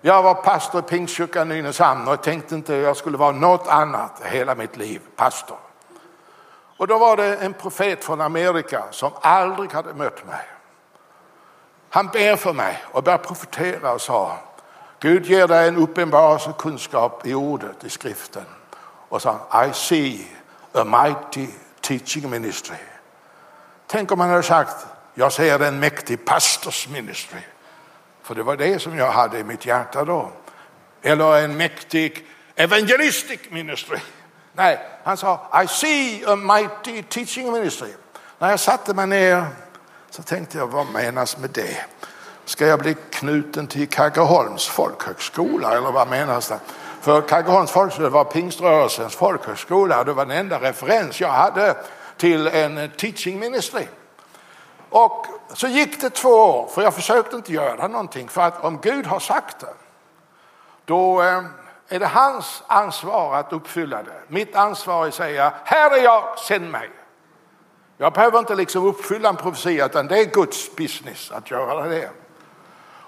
Jag 0.00 0.22
var 0.22 0.34
pastor 0.34 0.80
i 0.80 0.82
Pingstkyrkan 0.82 1.52
i 1.52 1.54
Nynäshamn 1.54 2.08
och 2.08 2.22
tänkte 2.22 2.54
inte 2.54 2.76
att 2.76 2.82
jag 2.82 2.96
skulle 2.96 3.16
vara 3.16 3.32
något 3.32 3.68
annat 3.68 4.22
hela 4.24 4.54
mitt 4.54 4.76
liv, 4.76 5.00
pastor. 5.16 5.56
Och 6.76 6.86
då 6.86 6.98
var 6.98 7.16
det 7.16 7.36
en 7.36 7.54
profet 7.54 8.04
från 8.04 8.20
Amerika 8.20 8.84
som 8.90 9.12
aldrig 9.20 9.72
hade 9.72 9.94
mött 9.94 10.26
mig. 10.26 10.44
Han 11.90 12.06
ber 12.06 12.36
för 12.36 12.52
mig 12.52 12.82
och 12.84 13.02
börjar 13.02 13.18
profetera 13.18 13.92
och 13.92 14.00
sa 14.00 14.38
Gud 15.00 15.26
ger 15.26 15.48
dig 15.48 15.68
en 15.68 15.76
uppenbarelsekunskap 15.76 17.26
i 17.26 17.34
ordet, 17.34 17.84
i 17.84 17.90
skriften. 17.90 18.44
Och 19.08 19.22
sa 19.22 19.64
I 19.68 19.72
see 19.72 20.26
a 20.72 20.84
mighty 20.84 21.46
teaching 21.80 22.30
ministry. 22.30 22.76
Tänk 23.86 24.12
om 24.12 24.20
han 24.20 24.30
hade 24.30 24.42
sagt 24.42 24.86
jag 25.14 25.32
ser 25.32 25.62
en 25.62 25.80
mäktig 25.80 26.24
pastors 26.24 26.88
ministry. 26.88 27.40
För 28.26 28.34
det 28.34 28.42
var 28.42 28.56
det 28.56 28.82
som 28.82 28.98
jag 28.98 29.10
hade 29.10 29.38
i 29.38 29.44
mitt 29.44 29.66
hjärta 29.66 30.04
då. 30.04 30.32
Eller 31.02 31.44
en 31.44 31.56
mäktig 31.56 32.26
evangelistic 32.56 33.40
ministry. 33.50 33.98
Nej, 34.52 34.78
han 35.04 35.16
sa 35.16 35.62
I 35.64 35.68
see 35.68 36.24
a 36.26 36.36
mighty 36.36 37.02
teaching 37.02 37.52
ministry. 37.52 37.88
När 38.38 38.50
jag 38.50 38.60
satte 38.60 38.94
mig 38.94 39.06
ner 39.06 39.44
så 40.10 40.22
tänkte 40.22 40.58
jag, 40.58 40.66
vad 40.66 40.86
menas 40.86 41.38
med 41.38 41.50
det? 41.50 41.84
Ska 42.44 42.66
jag 42.66 42.78
bli 42.78 42.96
knuten 43.10 43.66
till 43.66 43.88
Kaggeholms 43.88 44.68
folkhögskola 44.68 45.76
eller 45.76 45.92
vad 45.92 46.08
menas 46.08 46.48
det? 46.48 46.58
För 47.00 47.20
Kaggeholms 47.20 47.70
folkhögskola 47.70 48.08
var 48.08 48.24
pingströrelsens 48.24 49.16
folkhögskola 49.16 50.04
det 50.04 50.12
var 50.12 50.26
den 50.26 50.36
enda 50.36 50.60
referens 50.60 51.20
jag 51.20 51.28
hade 51.28 51.76
till 52.16 52.46
en 52.46 52.90
teaching 52.90 53.38
ministry. 53.38 53.86
Och 54.96 55.26
så 55.54 55.66
gick 55.66 56.00
det 56.00 56.10
två 56.10 56.28
år, 56.28 56.66
för 56.66 56.82
jag 56.82 56.94
försökte 56.94 57.36
inte 57.36 57.52
göra 57.52 57.88
någonting. 57.88 58.28
För 58.28 58.42
att 58.42 58.64
om 58.64 58.78
Gud 58.82 59.06
har 59.06 59.20
sagt 59.20 59.60
det, 59.60 59.74
då 60.84 61.22
eh, 61.22 61.42
är 61.88 61.98
det 61.98 62.06
hans 62.06 62.62
ansvar 62.66 63.36
att 63.36 63.52
uppfylla 63.52 64.02
det. 64.02 64.22
Mitt 64.28 64.56
ansvar 64.56 65.04
är 65.04 65.08
att 65.08 65.14
säga, 65.14 65.52
här 65.64 65.90
är 65.98 66.04
jag, 66.04 66.38
sänd 66.38 66.70
mig. 66.70 66.90
Jag 67.96 68.12
behöver 68.12 68.38
inte 68.38 68.54
liksom 68.54 68.86
uppfylla 68.86 69.28
en 69.28 69.36
profetia, 69.36 69.86
utan 69.86 70.06
det 70.06 70.20
är 70.20 70.24
Guds 70.24 70.76
business 70.76 71.30
att 71.30 71.50
göra 71.50 71.88
det. 71.88 72.10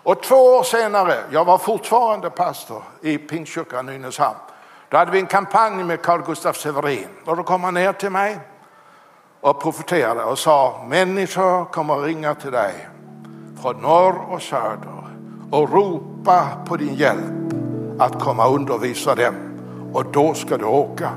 Och 0.03 0.22
två 0.22 0.36
år 0.36 0.62
senare, 0.62 1.14
jag 1.30 1.45
var 1.45 1.59
fortfarande 1.59 2.30
pastor 2.30 2.82
i 3.01 3.18
Pingstkyrkan 3.18 3.89
i 3.89 3.93
Nynäshamn. 3.93 4.39
Då 4.89 4.97
hade 4.97 5.11
vi 5.11 5.18
en 5.18 5.26
kampanj 5.26 5.84
med 5.84 6.03
Carl 6.03 6.22
Gustaf 6.22 6.57
Severin 6.57 7.09
och 7.24 7.36
då 7.36 7.43
kom 7.43 7.64
han 7.64 7.74
ner 7.74 7.93
till 7.93 8.11
mig 8.11 8.39
och 9.41 9.62
profeterade 9.62 10.24
och 10.24 10.39
sa 10.39 10.86
människor 10.89 11.64
kommer 11.64 11.99
att 11.99 12.05
ringa 12.05 12.34
till 12.34 12.53
dig 12.53 12.89
från 13.62 13.76
norr 13.76 14.14
och 14.30 14.43
söder 14.43 15.05
och 15.51 15.72
ropa 15.72 16.49
på 16.66 16.76
din 16.76 16.95
hjälp 16.95 17.55
att 17.99 18.20
komma 18.20 18.47
och 18.47 18.55
undervisa 18.55 19.14
dem 19.14 19.34
och 19.93 20.05
då 20.12 20.34
ska 20.34 20.57
du 20.57 20.64
åka. 20.64 21.11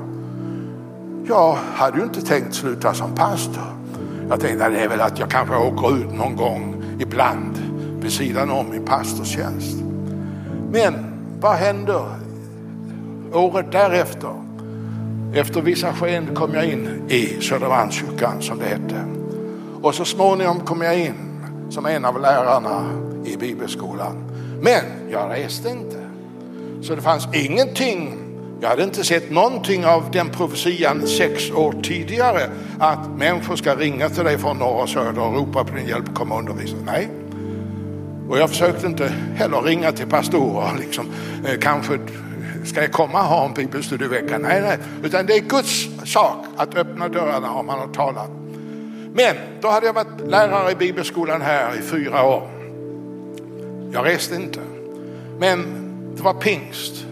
Jag 1.28 1.56
hade 1.74 1.98
ju 1.98 2.04
inte 2.04 2.22
tänkt 2.22 2.54
sluta 2.54 2.94
som 2.94 3.14
pastor. 3.14 3.64
Jag 4.28 4.40
tänkte 4.40 4.66
att 4.66 4.72
det 4.72 4.80
är 4.80 4.88
väl 4.88 5.00
att 5.00 5.18
jag 5.18 5.30
kanske 5.30 5.56
åker 5.56 5.96
ut 5.96 6.12
någon 6.12 6.36
gång 6.36 6.84
ibland 6.98 7.58
vid 8.02 8.12
sidan 8.12 8.50
om 8.50 8.70
min 8.70 8.84
pastorstjänst. 8.84 9.76
Men 10.70 10.94
vad 11.40 11.54
händer 11.54 12.04
året 13.32 13.72
därefter? 13.72 14.34
Efter 15.34 15.62
vissa 15.62 15.92
sken 15.92 16.34
kom 16.34 16.54
jag 16.54 16.64
in 16.64 17.02
i 17.08 17.40
Södermalmskyrkan 17.40 18.42
som 18.42 18.58
det 18.58 18.64
hette. 18.64 19.04
Och 19.82 19.94
så 19.94 20.04
småningom 20.04 20.60
kom 20.60 20.82
jag 20.82 20.98
in 20.98 21.14
som 21.70 21.86
en 21.86 22.04
av 22.04 22.20
lärarna 22.20 22.90
i 23.24 23.36
bibelskolan. 23.36 24.24
Men 24.60 24.84
jag 25.10 25.30
reste 25.30 25.68
inte. 25.68 25.96
Så 26.82 26.94
det 26.94 27.02
fanns 27.02 27.28
ingenting, 27.32 28.18
jag 28.60 28.68
hade 28.68 28.84
inte 28.84 29.04
sett 29.04 29.30
någonting 29.30 29.86
av 29.86 30.10
den 30.12 30.28
profetian 30.28 31.06
sex 31.06 31.50
år 31.50 31.74
tidigare 31.82 32.50
att 32.78 33.10
människor 33.16 33.56
ska 33.56 33.74
ringa 33.74 34.08
till 34.08 34.24
dig 34.24 34.38
från 34.38 34.58
norr 34.58 34.82
och 34.82 34.88
söder 34.88 35.22
och 35.22 35.34
ropa 35.34 35.64
på 35.64 35.76
din 35.76 35.88
hjälp, 35.88 36.14
komma 36.14 36.34
och 36.34 36.40
undervisa. 36.40 36.76
Nej, 36.86 37.08
och 38.28 38.38
jag 38.38 38.50
försökte 38.50 38.86
inte 38.86 39.12
heller 39.34 39.62
ringa 39.62 39.92
till 39.92 40.06
pastorer, 40.06 40.78
liksom, 40.78 41.06
eh, 41.44 41.58
kanske 41.60 41.98
ska 42.64 42.80
jag 42.80 42.92
komma 42.92 43.18
och 43.18 43.28
ha 43.28 43.44
en 43.44 43.54
bibelstudievecka? 43.54 44.38
Nej, 44.38 44.60
nej, 44.60 44.78
utan 45.02 45.26
det 45.26 45.36
är 45.36 45.40
Guds 45.40 45.88
sak 46.04 46.46
att 46.56 46.74
öppna 46.74 47.08
dörrarna 47.08 47.50
om 47.50 47.68
han 47.68 47.78
har 47.78 47.88
talat. 47.88 48.30
Men 49.14 49.36
då 49.60 49.68
hade 49.68 49.86
jag 49.86 49.92
varit 49.92 50.20
lärare 50.26 50.72
i 50.72 50.74
bibelskolan 50.74 51.40
här 51.40 51.78
i 51.78 51.82
fyra 51.82 52.24
år. 52.24 52.48
Jag 53.92 54.06
reste 54.06 54.34
inte. 54.34 54.60
Men 55.38 55.64
det 56.16 56.22
var 56.22 56.34
pingst 56.34 57.06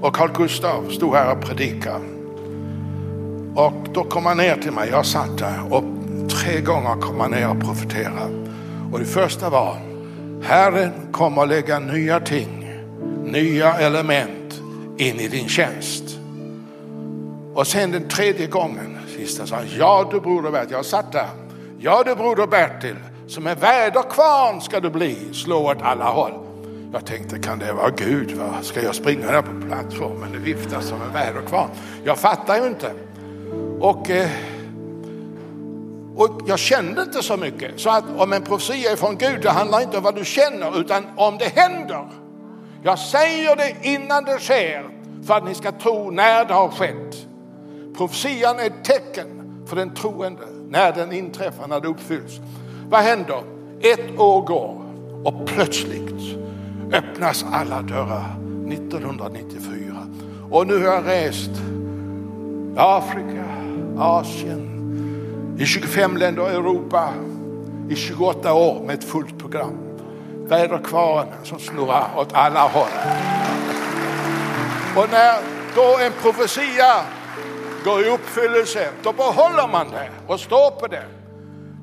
och 0.00 0.14
Carl 0.14 0.30
Gustav 0.36 0.90
stod 0.90 1.14
här 1.14 1.32
och 1.32 1.40
predikade. 1.40 2.04
Och 3.54 3.88
då 3.92 4.04
kom 4.04 4.26
han 4.26 4.36
ner 4.36 4.56
till 4.56 4.72
mig, 4.72 4.88
jag 4.90 5.06
satt 5.06 5.38
där 5.38 5.72
och 5.72 5.84
tre 6.30 6.60
gånger 6.60 7.00
kom 7.00 7.20
han 7.20 7.30
ner 7.30 7.50
och 7.50 7.60
profeterade. 7.60 8.48
Och 8.92 8.98
det 8.98 9.04
första 9.04 9.50
var, 9.50 9.76
Herren 10.42 10.92
kommer 11.12 11.42
att 11.42 11.48
lägga 11.48 11.78
nya 11.78 12.20
ting, 12.20 12.74
nya 13.24 13.74
element 13.74 14.37
in 14.98 15.20
i 15.20 15.28
din 15.28 15.48
tjänst. 15.48 16.18
Och 17.54 17.66
sen 17.66 17.90
den 17.90 18.08
tredje 18.08 18.46
gången, 18.46 18.98
sista 19.16 19.46
sa 19.46 19.56
han, 19.56 19.66
ja 19.78 20.08
du 20.10 20.20
broder 20.20 20.50
Bertil, 20.50 20.72
jag 20.72 20.84
satt 20.84 21.12
där. 21.12 21.28
Ja 21.78 22.02
du 22.06 22.14
broder 22.14 22.46
Bertil, 22.46 22.96
som 23.26 23.46
en 23.46 23.58
väderkvarn 23.58 24.60
ska 24.60 24.80
du 24.80 24.90
bli, 24.90 25.34
slå 25.34 25.70
åt 25.70 25.82
alla 25.82 26.04
håll. 26.04 26.32
Jag 26.92 27.06
tänkte, 27.06 27.38
kan 27.38 27.58
det 27.58 27.72
vara 27.72 27.90
Gud? 27.90 28.32
Va? 28.32 28.54
Ska 28.62 28.82
jag 28.82 28.94
springa 28.94 29.32
där 29.32 29.42
på 29.42 29.66
plattformen 29.68 30.36
och 30.36 30.46
vifta 30.46 30.80
som 30.80 31.02
en 31.02 31.12
väderkvarn? 31.12 31.70
Jag 32.04 32.18
fattar 32.18 32.60
ju 32.60 32.66
inte. 32.66 32.92
Och, 33.80 34.10
eh, 34.10 34.30
och 36.16 36.40
jag 36.46 36.58
kände 36.58 37.02
inte 37.02 37.22
så 37.22 37.36
mycket. 37.36 37.80
Så 37.80 37.90
att 37.90 38.04
om 38.16 38.32
en 38.32 38.42
profetia 38.42 38.92
är 38.92 38.96
från 38.96 39.16
Gud, 39.16 39.42
det 39.42 39.50
handlar 39.50 39.80
inte 39.80 39.96
om 39.96 40.02
vad 40.02 40.14
du 40.14 40.24
känner, 40.24 40.80
utan 40.80 41.04
om 41.16 41.38
det 41.38 41.60
händer. 41.60 42.06
Jag 42.82 42.98
säger 42.98 43.56
det 43.56 43.76
innan 43.82 44.24
det 44.24 44.38
sker, 44.38 44.88
för 45.26 45.34
att 45.34 45.44
ni 45.44 45.54
ska 45.54 45.72
tro 45.72 46.10
när 46.10 46.44
det 46.44 46.54
har 46.54 46.68
skett. 46.68 47.26
Profetian 47.96 48.58
är 48.58 48.66
ett 48.66 48.84
tecken 48.84 49.64
för 49.66 49.76
den 49.76 49.94
troende, 49.94 50.42
när 50.68 50.92
den 50.92 51.12
inträffar, 51.12 51.66
när 51.66 51.80
det 51.80 51.88
uppfylls. 51.88 52.40
Vad 52.88 53.00
händer? 53.00 53.42
Ett 53.80 54.18
år 54.18 54.42
går 54.42 54.82
och 55.24 55.46
plötsligt 55.46 56.08
öppnas 56.92 57.44
alla 57.52 57.82
dörrar 57.82 58.36
1994. 58.72 60.06
Och 60.50 60.66
nu 60.66 60.74
har 60.74 60.94
jag 60.94 61.06
rest 61.06 61.50
i 61.50 62.74
Afrika, 62.76 63.44
Asien, 63.98 64.64
i 65.58 65.66
25 65.66 66.16
länder 66.16 66.50
i 66.50 66.54
Europa 66.54 67.08
i 67.90 67.94
28 67.94 68.54
år 68.54 68.82
med 68.86 68.94
ett 68.94 69.04
fullt 69.04 69.38
program. 69.38 69.87
Väderkvarnen 70.48 71.34
som 71.44 71.58
snurrar 71.58 72.10
åt 72.16 72.32
alla 72.32 72.60
håll. 72.60 72.88
Och 74.96 75.10
när 75.10 75.34
då 75.74 75.98
en 76.04 76.12
profetia 76.22 76.94
går 77.84 78.00
i 78.00 78.10
uppfyllelse, 78.10 78.88
då 79.02 79.12
behåller 79.12 79.68
man 79.72 79.90
det 79.90 80.10
och 80.26 80.40
står 80.40 80.70
på 80.70 80.86
det. 80.86 81.04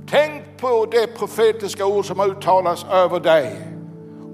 Tänk 0.09 0.43
på 0.57 0.87
det 0.91 1.17
profetiska 1.17 1.85
ord 1.85 2.05
som 2.05 2.19
har 2.19 2.27
uttalats 2.27 2.85
över 2.91 3.19
dig 3.19 3.55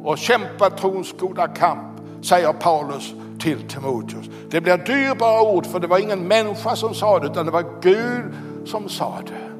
och 0.03 0.17
kämpa 0.17 0.69
trons 0.69 1.13
goda 1.19 1.47
kamp, 1.47 1.99
säger 2.21 2.53
Paulus 2.53 3.13
till 3.39 3.67
Timoteus. 3.67 4.25
Det 4.49 4.61
blir 4.61 4.77
dyrbara 4.77 5.41
ord 5.41 5.65
för 5.65 5.79
det 5.79 5.87
var 5.87 5.99
ingen 5.99 6.27
människa 6.27 6.75
som 6.75 6.93
sa 6.93 7.19
det 7.19 7.27
utan 7.27 7.45
det 7.45 7.51
var 7.51 7.65
Gud 7.81 8.33
som 8.65 8.89
sa 8.89 9.17
det. 9.27 9.51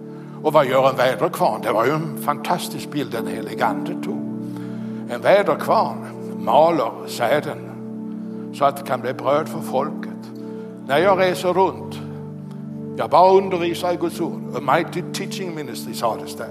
Och 0.44 0.54
vad 0.54 0.66
gör 0.66 0.90
en 0.90 0.96
väderkvarn? 0.96 1.62
Det 1.62 1.72
var 1.72 1.86
ju 1.86 1.92
en 1.92 2.24
fantastisk 2.26 2.90
bild 2.92 3.12
den 3.12 3.28
helige 3.28 3.66
ande 3.66 4.04
tog. 4.04 4.31
En 5.12 5.22
väderkvarn 5.22 5.98
maler 6.40 6.92
säden 7.08 7.58
så 8.54 8.66
att 8.66 8.78
det 8.78 8.84
kan 8.84 9.02
bli 9.02 9.14
bröd 9.14 9.50
för 9.50 9.60
folket. 9.60 10.32
När 10.88 10.98
jag 10.98 11.20
reser 11.20 11.54
runt, 11.54 12.00
jag 12.98 13.10
bara 13.10 13.32
undervisar 13.32 13.94
i 13.94 13.96
Guds 13.96 14.22
ord, 14.22 14.42
a 14.56 14.76
mighty 14.76 15.02
teaching 15.14 15.56
ministry 15.56 15.94
sades 15.94 16.36
det 16.36 16.50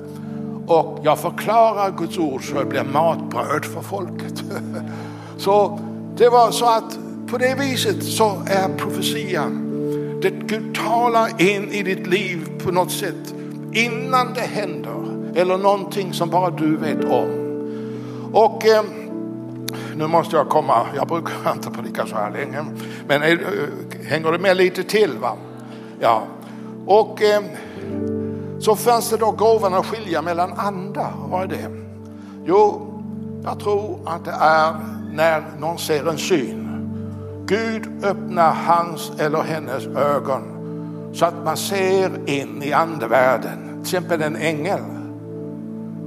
och 0.67 0.99
jag 1.03 1.19
förklarar 1.19 1.91
Guds 1.99 2.19
ord 2.19 2.45
så 2.45 2.55
det 2.55 2.65
blir 2.65 2.85
matbröd 2.85 3.65
för 3.65 3.81
folket. 3.81 4.43
Så 5.39 5.81
det 6.17 6.29
var 6.29 6.51
så 6.51 6.67
att 6.67 6.99
på 7.31 7.39
det 7.39 7.55
viset 7.59 8.05
så 8.05 8.25
är 8.47 8.79
profetian, 8.79 9.71
det 10.23 10.31
Gud 10.31 10.75
talar 10.75 11.43
in 11.43 11.71
i 11.71 11.83
ditt 11.83 12.07
liv 12.07 12.63
på 12.65 12.73
något 12.73 12.91
sätt 12.91 13.35
innan 13.73 14.35
det 14.35 14.41
händer 14.41 15.33
eller 15.35 15.59
någonting 15.59 16.13
som 16.13 16.31
bara 16.31 16.51
du 16.51 16.77
vet 16.77 17.05
om. 17.05 17.40
Och 18.33 18.67
eh, 18.67 18.83
nu 19.97 20.07
måste 20.07 20.37
jag 20.37 20.49
komma, 20.49 20.87
jag 20.97 21.09
brukar 21.09 21.53
inte 21.53 21.71
predika 21.71 22.07
så 22.07 22.17
här 22.17 22.31
länge, 22.31 22.65
men 23.09 23.23
eh, 23.23 23.39
hänger 24.05 24.33
du 24.33 24.39
med 24.39 24.57
lite 24.57 24.83
till? 24.83 25.19
va? 25.19 25.37
Ja, 26.01 26.23
och 26.87 27.23
eh, 27.23 27.43
så 28.59 28.77
fanns 28.77 29.11
det 29.11 29.17
då 29.17 29.31
gåvan 29.31 29.75
att 29.75 29.87
skilja 29.87 30.23
mellan 30.23 30.53
andar. 30.53 31.13
Vad 31.29 31.43
är 31.43 31.47
det? 31.47 31.71
Jo, 32.45 32.87
jag 33.45 33.61
tror 33.61 33.99
att 34.07 34.25
det 34.25 34.35
är 34.41 34.75
när 35.13 35.43
någon 35.59 35.79
ser 35.79 36.09
en 36.09 36.19
syn. 36.19 36.67
Gud 37.47 38.05
öppnar 38.05 38.55
hans 38.55 39.13
eller 39.19 39.43
hennes 39.43 39.87
ögon 39.87 40.43
så 41.13 41.25
att 41.25 41.45
man 41.45 41.57
ser 41.57 42.31
in 42.31 42.63
i 42.63 42.73
andevärlden. 42.73 43.69
Till 43.73 43.81
exempel 43.81 44.23
en 44.23 44.37
ängel. 44.37 44.81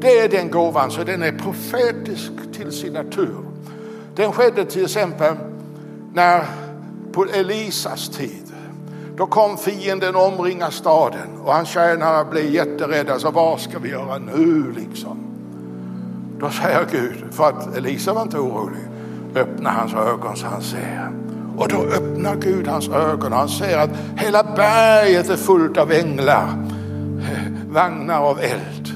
Det 0.04 0.20
är 0.20 0.30
den 0.30 0.52
gåvan, 0.52 0.92
så 0.92 1.04
den 1.04 1.24
är 1.24 1.32
profetisk 1.32 2.32
till 2.54 2.72
sin 2.72 2.94
natur. 2.94 3.38
Den 4.16 4.32
skedde 4.32 4.66
till 4.66 4.84
exempel 4.84 5.36
när 6.14 6.46
på 7.12 7.26
Elisas 7.26 8.10
tid 8.10 8.54
då 9.18 9.26
kom 9.26 9.58
fienden 9.58 10.16
och 10.16 10.28
omringade 10.28 10.72
staden 10.72 11.28
och 11.44 11.54
hans 11.54 11.70
tjänare 11.70 12.26
blev 12.26 12.46
jätterädda. 12.46 13.20
Så 13.20 13.32
vad 13.32 13.60
ska 13.60 13.80
vi 13.80 13.90
göra 13.90 14.18
nu 14.18 14.74
liksom? 14.78 15.18
Då 16.40 16.50
säger 16.50 16.86
Gud, 16.92 17.26
för 17.32 17.50
att 17.50 17.78
Elisa 17.78 18.14
var 18.14 18.22
inte 18.22 18.38
orolig, 18.38 18.84
öppna 19.36 19.70
hans 19.70 19.94
ögon 19.94 20.36
så 20.36 20.46
han 20.46 20.62
ser. 20.62 21.12
Och 21.58 21.68
då 21.68 21.78
öppnar 21.78 22.36
Gud 22.36 22.68
hans 22.68 22.90
ögon 22.90 23.34
och 23.34 23.40
han 23.40 23.50
ser 23.50 23.78
att 23.78 23.90
hela 24.16 24.44
berget 24.44 25.30
är 25.30 25.38
fullt 25.38 25.78
av 25.78 25.92
änglar, 25.92 26.68
vagnar 27.68 28.20
av 28.20 28.40
eld. 28.40 28.93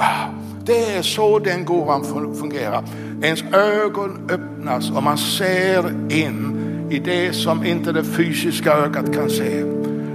Wow. 0.00 0.34
Det 0.64 0.96
är 0.96 1.02
så 1.02 1.38
den 1.38 1.64
gåvan 1.64 2.04
fungerar. 2.34 2.84
Ens 3.22 3.42
ögon 3.52 4.30
öppnas 4.30 4.90
och 4.90 5.02
man 5.02 5.18
ser 5.18 6.12
in 6.12 6.56
i 6.90 6.98
det 6.98 7.32
som 7.32 7.64
inte 7.64 7.92
det 7.92 8.04
fysiska 8.04 8.72
ögat 8.72 9.14
kan 9.14 9.30
se. 9.30 9.64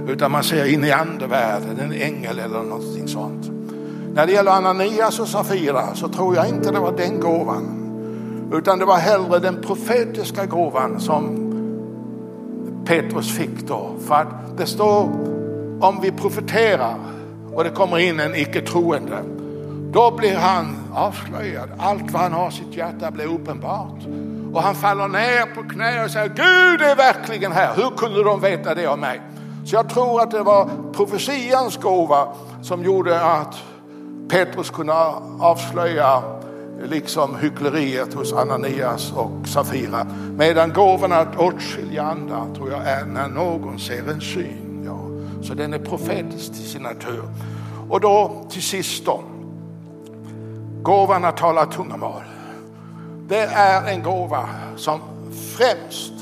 Utan 0.08 0.30
man 0.30 0.44
ser 0.44 0.72
in 0.72 0.84
i 0.84 0.90
andevärlden, 0.90 1.80
en 1.80 1.92
ängel 1.92 2.38
eller 2.38 2.62
någonting 2.62 3.08
sånt. 3.08 3.50
När 4.14 4.26
det 4.26 4.32
gäller 4.32 4.52
Ananias 4.52 5.20
och 5.20 5.28
Safira 5.28 5.94
så 5.94 6.08
tror 6.08 6.36
jag 6.36 6.48
inte 6.48 6.72
det 6.72 6.78
var 6.78 6.92
den 6.96 7.20
gåvan. 7.20 7.82
Utan 8.52 8.78
det 8.78 8.84
var 8.84 8.96
hellre 8.98 9.38
den 9.38 9.62
profetiska 9.62 10.46
gåvan 10.46 11.00
som 11.00 11.42
Petrus 12.86 13.36
fick 13.36 13.68
då. 13.68 13.94
För 14.06 14.14
att 14.14 14.58
det 14.58 14.66
står 14.66 15.02
om 15.80 16.00
vi 16.02 16.10
profeterar 16.10 16.94
och 17.52 17.64
det 17.64 17.70
kommer 17.70 17.98
in 17.98 18.20
en 18.20 18.34
icke 18.34 18.60
troende. 18.60 19.35
Då 19.96 20.10
blir 20.10 20.36
han 20.36 20.76
avslöjad. 20.94 21.68
Allt 21.78 22.10
vad 22.10 22.22
han 22.22 22.32
har 22.32 22.48
i 22.48 22.52
sitt 22.52 22.76
hjärta 22.76 23.10
blir 23.10 23.26
uppenbart. 23.26 24.06
Och 24.52 24.62
han 24.62 24.74
faller 24.74 25.08
ner 25.08 25.54
på 25.54 25.62
knä 25.62 26.04
och 26.04 26.10
säger 26.10 26.28
Gud 26.28 26.82
är 26.82 26.96
verkligen 26.96 27.52
här. 27.52 27.74
Hur 27.76 27.96
kunde 27.96 28.24
de 28.24 28.40
veta 28.40 28.74
det 28.74 28.86
om 28.86 29.00
mig? 29.00 29.20
Så 29.64 29.76
jag 29.76 29.88
tror 29.88 30.22
att 30.22 30.30
det 30.30 30.42
var 30.42 30.70
profetians 30.92 31.76
gåva 31.76 32.28
som 32.62 32.84
gjorde 32.84 33.24
att 33.24 33.56
Petrus 34.28 34.70
kunde 34.70 34.94
avslöja 35.40 36.22
liksom 36.84 37.36
hyckleriet 37.36 38.14
hos 38.14 38.32
Ananias 38.32 39.12
och 39.12 39.48
Safira. 39.48 40.06
Medan 40.38 40.72
gåvan 40.72 41.12
att 41.12 41.36
åtskilja 41.36 42.02
andra 42.02 42.46
tror 42.56 42.70
jag 42.70 42.88
är 42.88 43.04
när 43.04 43.28
någon 43.28 43.78
ser 43.78 44.10
en 44.10 44.20
syn. 44.20 44.82
Ja. 44.86 44.98
Så 45.42 45.54
den 45.54 45.74
är 45.74 45.78
profetisk 45.78 46.52
till 46.52 46.68
sin 46.68 46.82
natur. 46.82 47.24
Och 47.88 48.00
då 48.00 48.46
till 48.50 48.62
sist 48.62 49.06
då. 49.06 49.22
Gåvan 50.86 51.24
att 51.24 51.36
tala 51.36 51.66
tungomål. 51.66 52.22
Det 53.28 53.42
är 53.42 53.92
en 53.92 54.02
gåva 54.02 54.48
som 54.76 55.00
främst 55.56 56.12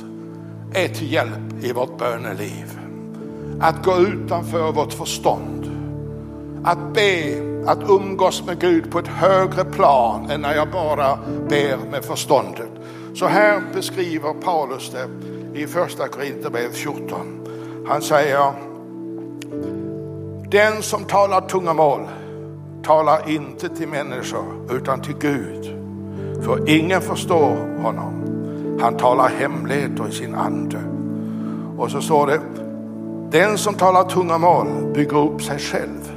är 0.72 0.88
till 0.88 1.12
hjälp 1.12 1.64
i 1.64 1.72
vårt 1.72 1.98
böneliv. 1.98 2.80
Att 3.60 3.84
gå 3.84 3.96
utanför 3.96 4.72
vårt 4.72 4.92
förstånd. 4.92 5.70
Att 6.64 6.94
be, 6.94 7.42
att 7.66 7.78
umgås 7.88 8.44
med 8.46 8.60
Gud 8.60 8.90
på 8.90 8.98
ett 8.98 9.08
högre 9.08 9.64
plan 9.64 10.30
än 10.30 10.40
när 10.40 10.54
jag 10.54 10.70
bara 10.70 11.18
ber 11.48 11.76
med 11.90 12.04
förståndet. 12.04 12.70
Så 13.14 13.26
här 13.26 13.62
beskriver 13.74 14.32
Paulus 14.32 14.92
det 14.92 15.08
i 15.60 15.66
första 15.66 16.08
Korinthierbrevet 16.08 16.76
14. 16.76 17.48
Han 17.88 18.02
säger, 18.02 18.52
den 20.50 20.82
som 20.82 21.04
talar 21.04 21.40
tungomål 21.40 22.08
talar 22.84 23.30
inte 23.30 23.68
till 23.68 23.88
människor 23.88 24.44
utan 24.70 25.00
till 25.02 25.14
Gud. 25.18 25.84
För 26.44 26.70
ingen 26.70 27.00
förstår 27.00 27.80
honom. 27.82 28.24
Han 28.80 28.96
talar 28.96 29.28
hemligheter 29.28 30.08
i 30.08 30.12
sin 30.12 30.34
ande. 30.34 30.78
Och 31.78 31.90
så 31.90 32.00
står 32.00 32.26
det, 32.26 32.40
den 33.30 33.58
som 33.58 33.74
talar 33.74 34.04
tungomål 34.04 34.66
bygger 34.94 35.16
upp 35.16 35.42
sig 35.42 35.58
själv. 35.58 36.12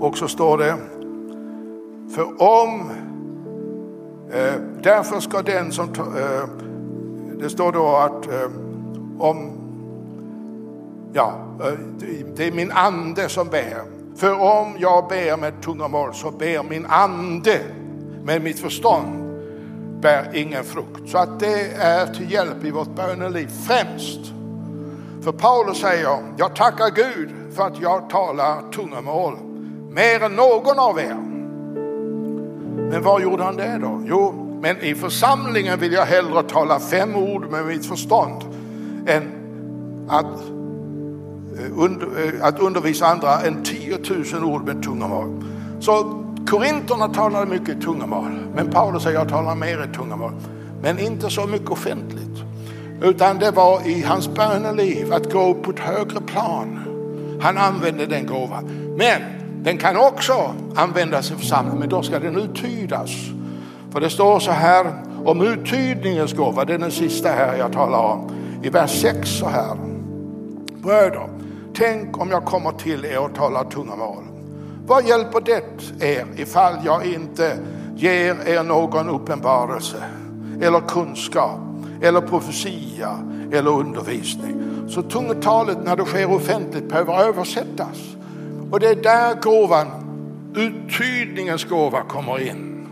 Och 0.00 0.18
så 0.18 0.28
står 0.28 0.58
det, 0.58 0.74
för 2.14 2.42
om, 2.42 2.90
eh, 4.32 4.54
därför 4.82 5.20
ska 5.20 5.42
den 5.42 5.72
som, 5.72 5.88
eh, 5.88 6.48
det 7.40 7.50
står 7.50 7.72
då 7.72 7.96
att 7.96 8.26
eh, 8.26 8.50
om, 9.18 9.50
ja, 11.12 11.32
eh, 11.60 11.78
det 12.36 12.48
är 12.48 12.52
min 12.52 12.72
ande 12.72 13.28
som 13.28 13.48
ber. 13.48 13.99
För 14.16 14.40
om 14.40 14.76
jag 14.78 15.08
ber 15.08 15.36
med 15.36 15.62
tungomål 15.62 16.14
så 16.14 16.30
ber 16.30 16.62
min 16.62 16.86
ande, 16.86 17.60
med 18.24 18.42
mitt 18.42 18.60
förstånd 18.60 19.20
bär 20.00 20.30
ingen 20.34 20.64
frukt. 20.64 21.10
Så 21.10 21.18
att 21.18 21.40
det 21.40 21.72
är 21.72 22.06
till 22.06 22.32
hjälp 22.32 22.64
i 22.64 22.70
vårt 22.70 22.96
böneliv 22.96 23.50
främst. 23.66 24.20
För 25.22 25.32
Paulus 25.32 25.80
säger, 25.80 26.18
jag 26.36 26.56
tackar 26.56 26.90
Gud 26.90 27.30
för 27.56 27.66
att 27.66 27.80
jag 27.80 28.10
talar 28.10 28.72
tungomål 28.72 29.36
mer 29.90 30.22
än 30.22 30.32
någon 30.32 30.78
av 30.78 30.98
er. 30.98 31.16
Men 32.90 33.02
vad 33.02 33.22
gjorde 33.22 33.42
han 33.42 33.56
det 33.56 33.78
då? 33.82 34.02
Jo, 34.06 34.46
men 34.62 34.80
i 34.80 34.94
församlingen 34.94 35.78
vill 35.78 35.92
jag 35.92 36.04
hellre 36.04 36.42
tala 36.42 36.80
fem 36.80 37.16
ord 37.16 37.50
med 37.50 37.66
mitt 37.66 37.86
förstånd 37.86 38.42
än 39.06 39.22
att, 40.08 40.40
Eh, 41.60 42.24
eh, 42.24 42.46
att 42.46 42.60
undervisa 42.60 43.06
andra 43.06 43.40
än 43.40 43.62
10 43.62 43.98
000 44.32 44.44
ord 44.44 44.64
med 44.64 44.82
tungomål. 44.82 45.44
Så 45.80 46.24
Korinterna 46.46 47.08
talade 47.08 47.46
mycket 47.46 47.68
i 47.68 47.80
tungomål, 47.80 48.38
men 48.54 48.70
Paulus 48.70 49.02
säger 49.02 49.18
jag 49.18 49.28
talar 49.28 49.54
mer 49.54 49.88
i 49.92 49.96
tungomål. 49.96 50.32
Men 50.82 50.98
inte 50.98 51.30
så 51.30 51.46
mycket 51.46 51.70
offentligt. 51.70 52.42
Utan 53.02 53.38
det 53.38 53.50
var 53.50 53.88
i 53.88 54.02
hans 54.02 54.28
böneliv 54.28 55.12
att 55.12 55.32
gå 55.32 55.50
upp 55.50 55.62
på 55.62 55.70
ett 55.70 55.78
högre 55.78 56.20
plan. 56.20 56.80
Han 57.42 57.58
använde 57.58 58.06
den 58.06 58.26
gåvan. 58.26 58.94
Men 58.98 59.22
den 59.62 59.78
kan 59.78 59.96
också 59.96 60.54
användas 60.74 61.30
i 61.30 61.34
församlingen, 61.34 61.78
men 61.78 61.88
då 61.88 62.02
ska 62.02 62.18
den 62.18 62.36
uttydas. 62.36 63.10
För 63.90 64.00
det 64.00 64.10
står 64.10 64.40
så 64.40 64.50
här 64.50 64.86
om 65.24 65.40
uttydningens 65.40 66.32
gåva, 66.32 66.64
det 66.64 66.74
är 66.74 66.78
den 66.78 66.90
sista 66.90 67.28
här 67.28 67.56
jag 67.56 67.72
talar 67.72 67.98
om. 67.98 68.30
I 68.62 68.68
vers 68.68 69.00
6 69.00 69.28
så 69.28 69.48
här. 69.48 69.76
Bröder, 70.82 71.28
tänk 71.74 72.18
om 72.18 72.30
jag 72.30 72.44
kommer 72.44 72.72
till 72.72 73.04
er 73.04 73.18
och 73.18 73.34
talar 73.34 73.64
tungomål. 73.64 74.24
Vad 74.86 75.06
hjälper 75.06 75.40
det 75.40 75.62
er 76.00 76.26
ifall 76.36 76.74
jag 76.84 77.06
inte 77.06 77.58
ger 77.96 78.48
er 78.48 78.62
någon 78.62 79.08
uppenbarelse 79.08 80.04
eller 80.62 80.80
kunskap 80.80 81.60
eller 82.02 82.20
profetia 82.20 83.18
eller 83.52 83.70
undervisning? 83.70 84.56
Så 84.88 85.02
tungotalet 85.02 85.78
när 85.84 85.96
det 85.96 86.04
sker 86.04 86.32
offentligt 86.32 86.88
behöver 86.88 87.22
översättas. 87.22 87.98
Och 88.70 88.80
det 88.80 88.88
är 88.88 88.94
där 88.94 89.40
gåvan, 89.40 89.86
uttydningens 90.54 91.64
gåva 91.64 92.02
kommer 92.02 92.48
in. 92.48 92.86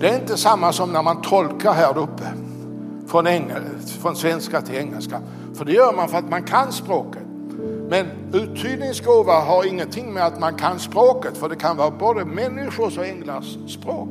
Det 0.00 0.08
är 0.08 0.14
inte 0.14 0.36
samma 0.36 0.72
som 0.72 0.92
när 0.92 1.02
man 1.02 1.22
tolkar 1.22 1.72
här 1.72 1.98
uppe 1.98 2.24
från, 3.06 3.26
engel, 3.26 3.62
från 4.00 4.16
svenska 4.16 4.60
till 4.60 4.74
engelska. 4.74 5.20
För 5.54 5.64
det 5.64 5.72
gör 5.72 5.92
man 5.92 6.08
för 6.08 6.18
att 6.18 6.30
man 6.30 6.42
kan 6.42 6.72
språket. 6.72 7.23
Men 7.88 8.06
uttydningsgåva 8.32 9.40
har 9.40 9.64
ingenting 9.64 10.12
med 10.12 10.26
att 10.26 10.40
man 10.40 10.54
kan 10.54 10.78
språket, 10.78 11.36
för 11.36 11.48
det 11.48 11.56
kan 11.56 11.76
vara 11.76 11.90
både 11.90 12.24
människors 12.24 12.98
och 12.98 13.06
änglars 13.06 13.56
språk. 13.68 14.08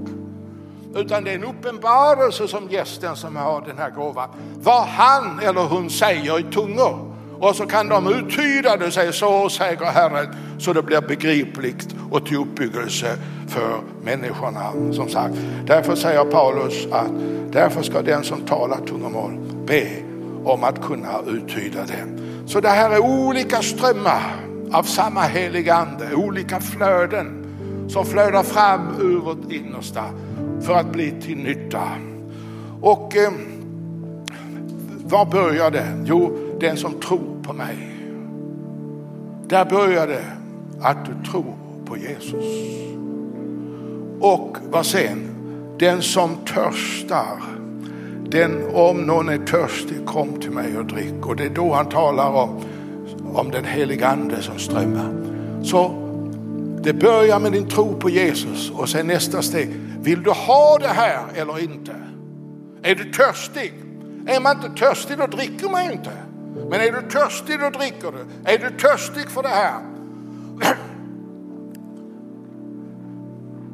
Utan 0.96 1.24
det 1.24 1.32
är 1.32 1.36
en 1.36 1.44
uppenbarelse 1.44 2.48
som 2.48 2.70
gästen 2.70 3.16
som 3.16 3.36
har 3.36 3.62
den 3.62 3.78
här 3.78 3.90
gåvan. 3.90 4.30
Vad 4.60 4.84
han 4.84 5.40
eller 5.40 5.62
hon 5.62 5.90
säger 5.90 6.40
i 6.40 6.44
tungor. 6.44 7.14
Och 7.40 7.56
så 7.56 7.66
kan 7.66 7.90
de 7.90 8.08
uttyda 8.08 8.78
det 8.78 8.86
och 8.86 8.94
säga 8.94 9.12
så 9.12 9.50
säger 9.50 9.86
Herren 9.86 10.36
så 10.60 10.74
det 10.74 10.82
blir 10.82 11.02
begripligt 11.02 11.96
och 12.12 12.26
till 12.26 12.38
uppbyggelse 12.38 13.18
för 13.48 13.80
människorna. 14.04 14.94
Som 14.94 15.10
sagt. 15.10 15.36
Därför 15.66 15.96
säger 15.96 16.26
Paulus 16.26 16.88
att 16.92 17.12
därför 17.52 17.82
ska 17.82 18.02
den 18.02 18.24
som 18.24 18.42
talar 18.42 18.78
tungomål 18.88 19.38
be 19.66 19.88
om 20.44 20.64
att 20.64 20.82
kunna 20.82 21.22
uttyda 21.28 21.80
det. 21.86 22.24
Så 22.46 22.60
det 22.60 22.70
här 22.70 22.92
är 22.92 23.00
olika 23.00 23.62
strömmar 23.62 24.22
av 24.72 24.84
samma 24.84 25.22
heliga 25.22 25.76
ande, 25.76 26.16
olika 26.16 26.60
flöden 26.60 27.46
som 27.88 28.06
flödar 28.06 28.44
fram 28.44 28.82
ur 29.02 29.20
vårt 29.20 29.52
innersta 29.52 30.04
för 30.62 30.74
att 30.74 30.92
bli 30.92 31.14
till 31.22 31.38
nytta. 31.38 31.84
Och 32.82 33.18
eh, 33.18 33.32
var 35.04 35.26
börjar 35.26 35.72
det? 35.72 36.04
Jo, 36.06 36.38
den 36.60 36.78
som 36.78 36.94
tror 36.94 37.44
på 37.44 37.54
mig. 37.54 37.90
Där 39.48 39.66
börjar 39.66 40.08
det 40.08 40.26
att 40.82 41.06
du 41.06 41.32
tror 41.32 41.54
på 41.86 41.98
Jesus. 41.98 42.46
Och 44.20 44.58
vad 44.72 44.86
sen? 44.86 45.30
Den 45.80 46.02
som 46.02 46.36
törstar 46.36 47.38
den, 48.34 48.64
om 48.74 48.98
någon 48.98 49.30
är 49.30 49.38
törstig, 49.38 50.06
kom 50.06 50.40
till 50.40 50.52
mig 50.52 50.78
och 50.78 50.86
drick. 50.86 51.26
Och 51.26 51.36
det 51.36 51.44
är 51.44 51.50
då 51.50 51.74
han 51.74 51.90
talar 51.90 52.30
om, 52.30 52.62
om 53.34 53.52
den 53.52 53.66
heliga 53.66 54.08
ande 54.08 54.42
som 54.42 54.60
strömmar. 54.60 55.14
Så 55.64 55.92
det 56.84 56.94
börjar 56.94 57.40
med 57.40 57.52
din 57.52 57.70
tro 57.70 58.00
på 58.00 58.10
Jesus 58.10 58.72
och 58.72 58.90
sen 58.90 59.08
nästa 59.08 59.42
steg. 59.42 59.70
Vill 60.02 60.24
du 60.24 60.32
ha 60.32 60.78
det 60.82 60.88
här 60.88 61.20
eller 61.36 61.64
inte? 61.64 61.96
Är 62.84 62.96
du 62.96 63.12
törstig? 63.12 63.74
Är 64.28 64.40
man 64.40 64.56
inte 64.56 64.86
törstig 64.86 65.18
då 65.18 65.28
dricker 65.28 65.70
man 65.70 65.92
inte. 65.92 66.12
Men 66.70 66.82
är 66.82 66.92
du 66.92 67.02
törstig 67.10 67.60
då 67.60 67.70
dricker 67.70 68.12
du. 68.12 68.52
Är 68.52 68.58
du 68.58 68.70
törstig 68.78 69.30
för 69.30 69.44
det 69.44 69.50
här? 69.50 69.80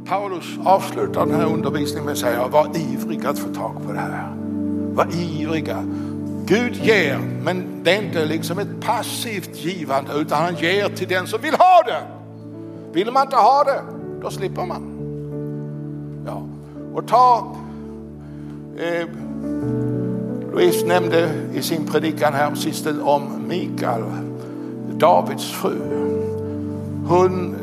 Paulus 0.05 0.45
avslutar 0.64 1.26
den 1.26 1.36
här 1.36 1.53
undervisningen 1.53 2.05
med 2.05 2.12
att 2.12 2.18
säga 2.18 2.47
var 2.47 2.78
ivrig 2.78 3.26
att 3.26 3.39
få 3.39 3.53
tag 3.53 3.74
på 3.88 3.93
det 3.93 3.99
här. 3.99 4.48
Var 4.93 5.07
ivriga. 5.13 5.85
Gud 6.45 6.75
ger, 6.75 7.19
men 7.43 7.83
det 7.83 7.91
är 7.91 8.01
inte 8.01 8.25
liksom 8.25 8.59
ett 8.59 8.81
passivt 8.81 9.55
givande 9.55 10.13
utan 10.13 10.43
han 10.43 10.55
ger 10.55 10.89
till 10.89 11.07
den 11.07 11.27
som 11.27 11.41
vill 11.41 11.53
ha 11.53 11.83
det. 11.85 12.01
Vill 12.93 13.11
man 13.11 13.23
inte 13.23 13.35
ha 13.35 13.63
det, 13.63 13.81
då 14.21 14.29
slipper 14.29 14.65
man. 14.65 14.95
Ja. 16.25 16.43
Och 16.93 17.07
ta, 17.07 17.55
eh, 18.77 19.07
Louise 20.53 20.85
nämnde 20.85 21.29
i 21.53 21.61
sin 21.61 21.85
predikan 21.85 22.33
här 22.33 22.55
sisten 22.55 23.01
om 23.01 23.47
Mikael, 23.47 24.03
Davids 24.97 25.51
fru. 25.51 25.75
Hon 27.07 27.55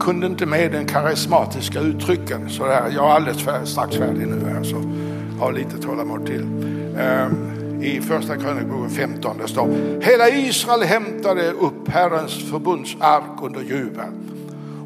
kunde 0.00 0.26
inte 0.26 0.46
med 0.46 0.72
den 0.72 0.86
karismatiska 0.86 1.80
uttrycken. 1.80 2.50
Så 2.50 2.66
där, 2.66 2.90
jag 2.94 3.10
är 3.10 3.14
alldeles 3.14 3.70
strax 3.70 3.96
färdig 3.96 4.26
nu 4.28 4.50
här 4.54 4.62
så 4.62 4.76
ha 5.40 5.50
lite 5.50 5.78
tålamod 5.78 6.26
till. 6.26 6.46
Ehm, 6.98 7.82
I 7.82 8.00
första 8.00 8.36
krönikboken 8.36 8.90
15 8.90 9.38
det 9.38 9.48
står 9.48 9.68
Hela 10.02 10.28
Israel 10.28 10.82
hämtade 10.82 11.50
upp 11.50 11.88
Herrens 11.88 12.50
förbundsark 12.50 13.42
under 13.42 13.60
jubel 13.60 14.10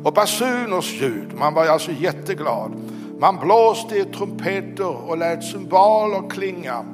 och 0.05 0.13
basuners 0.13 1.03
ljud. 1.03 1.35
Man 1.39 1.55
var 1.55 1.67
alltså 1.67 1.91
jätteglad. 1.93 2.73
Man 3.19 3.39
blåste 3.41 3.97
i 3.99 4.05
trumpeter 4.05 5.09
och 5.11 5.19
lät 5.19 5.45
cymbaler 5.45 6.31
klinga 6.31 6.85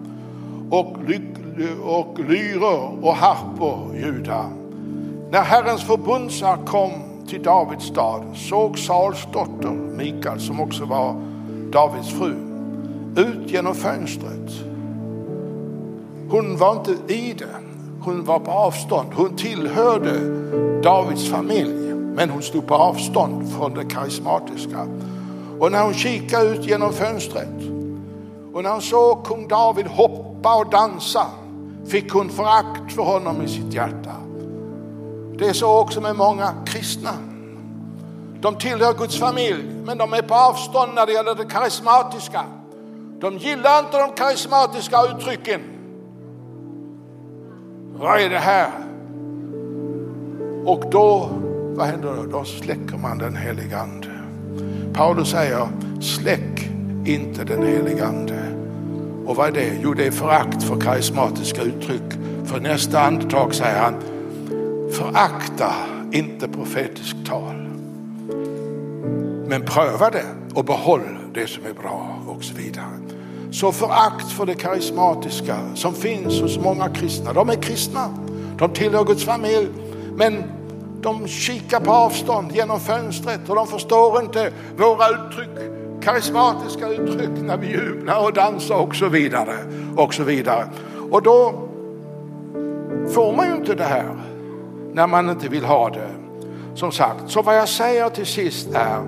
och, 0.71 0.97
och 1.83 2.19
lyror 2.29 2.99
och 3.03 3.15
harpor 3.15 3.97
ljuda. 3.97 4.45
När 5.31 5.43
Herrens 5.43 5.83
förbundsark 5.83 6.67
kom 6.67 6.93
till 7.29 7.43
Davids 7.43 7.85
stad 7.85 8.23
såg 8.35 8.79
Sauls 8.79 9.27
dotter 9.33 9.71
Mikael, 9.71 10.41
som 10.41 10.61
också 10.61 10.85
var 10.85 11.15
Davids 11.73 12.11
fru, 12.11 12.50
ut 13.17 13.51
genom 13.51 13.75
fönstret. 13.75 14.51
Hon 16.31 16.57
var 16.57 16.73
inte 16.73 17.15
i 17.15 17.35
det, 17.39 17.57
hon 18.01 18.25
var 18.25 18.39
på 18.39 18.51
avstånd. 18.51 19.09
Hon 19.15 19.37
tillhörde 19.37 20.21
Davids 20.83 21.29
familj, 21.29 21.95
men 21.95 22.31
hon 22.31 22.43
stod 22.43 22.67
på 22.67 22.75
avstånd 22.75 23.53
från 23.53 23.75
det 23.75 23.85
karismatiska. 23.85 24.87
Och 25.61 25.73
när 25.73 25.85
hon 25.85 25.95
kikade 25.95 26.49
ut 26.49 26.67
genom 26.67 26.93
fönstret 26.93 27.71
och 28.53 28.63
när 28.63 28.71
hon 28.71 28.83
såg 28.83 29.25
kung 29.25 29.49
David 29.49 29.87
hoppa 29.87 30.57
och 30.57 30.71
dansa 30.71 31.27
fick 31.87 32.13
hon 32.13 32.29
förakt 32.29 32.93
för 32.93 33.03
honom 33.03 33.43
i 33.43 33.49
sitt 33.49 33.75
hjärta. 33.75 34.15
Det 35.39 35.49
är 35.49 35.53
så 35.53 35.79
också 35.79 36.01
med 36.01 36.17
många 36.17 36.53
kristna. 36.67 37.11
De 38.41 38.55
tillhör 38.55 38.95
Guds 38.95 39.19
familj, 39.19 39.65
men 39.85 39.99
de 39.99 40.13
är 40.13 40.23
på 40.23 40.35
avstånd 40.35 40.95
när 40.95 41.07
det 41.07 41.13
gäller 41.13 41.35
det 41.35 41.45
karismatiska. 41.45 42.45
De 43.21 43.39
gillar 43.39 43.79
inte 43.79 43.99
de 43.99 44.13
karismatiska 44.17 44.97
uttrycken. 45.03 45.61
Vad 47.99 48.21
är 48.21 48.31
det 48.31 48.39
här? 48.39 48.71
Och 50.65 50.85
då, 50.91 51.29
vad 51.77 51.87
händer 51.87 52.15
då? 52.17 52.39
Då 52.39 52.45
släcker 52.45 52.97
man 52.97 53.19
den 53.19 53.37
helige 53.37 53.79
ande. 53.79 54.09
Paulus 54.93 55.31
säger, 55.31 55.69
släck 56.01 56.71
inte 57.05 57.45
den 57.45 57.67
helige 57.67 58.07
ande. 58.07 58.41
Och 59.27 59.37
vad 59.37 59.49
är 59.49 59.53
det? 59.53 59.79
Jo, 59.83 59.95
det 59.95 60.07
är 60.07 60.11
förakt 60.11 60.63
för 60.63 60.81
karismatiska 60.81 61.63
uttryck. 61.63 62.13
För 62.45 62.61
nästa 62.61 63.01
andetag 63.01 63.55
säger 63.55 63.81
han, 63.81 63.95
Förakta 64.93 65.73
inte 66.13 66.49
profetiskt 66.49 67.27
tal. 67.27 67.57
Men 69.47 69.63
pröva 69.67 70.11
det 70.11 70.27
och 70.55 70.65
behåll 70.65 71.19
det 71.35 71.47
som 71.47 71.65
är 71.67 71.73
bra 71.73 72.19
och 72.27 72.45
så 72.45 72.55
vidare. 72.55 73.00
Så 73.51 73.73
förakt 73.73 74.33
för 74.33 74.47
det 74.47 74.55
karismatiska 74.55 75.57
som 75.75 75.95
finns 75.95 76.41
hos 76.41 76.59
många 76.59 76.89
kristna. 76.89 77.33
De 77.33 77.51
är 77.51 77.63
kristna, 77.63 78.09
de 78.59 78.71
tillhör 78.71 79.05
Guds 79.05 79.25
familj, 79.25 79.69
men 80.17 80.45
de 81.01 81.29
kikar 81.29 81.81
på 81.81 81.93
avstånd 81.93 82.53
genom 82.53 82.81
fönstret 82.81 83.49
och 83.49 83.55
de 83.55 83.67
förstår 83.67 84.23
inte 84.23 84.53
våra 84.77 85.09
uttryck, 85.09 85.49
karismatiska 86.03 86.89
uttryck 86.89 87.43
när 87.43 87.57
vi 87.57 87.67
jublar 87.67 88.25
och 88.25 88.33
dansar 88.33 88.75
och 88.75 88.95
så 88.95 89.09
vidare. 89.09 89.55
Och 89.97 90.15
så 90.15 90.23
vidare. 90.23 90.69
Och 91.11 91.23
då 91.23 91.69
får 93.09 93.37
man 93.37 93.47
ju 93.47 93.57
inte 93.57 93.75
det 93.75 93.85
här 93.85 94.17
när 94.93 95.07
man 95.07 95.31
inte 95.31 95.49
vill 95.49 95.65
ha 95.65 95.91
det. 95.91 96.11
Som 96.75 96.93
sagt, 96.93 97.21
så 97.27 97.43
vad 97.43 97.57
jag 97.57 97.69
säger 97.69 98.09
till 98.09 98.27
sist 98.27 98.69
är, 98.75 99.03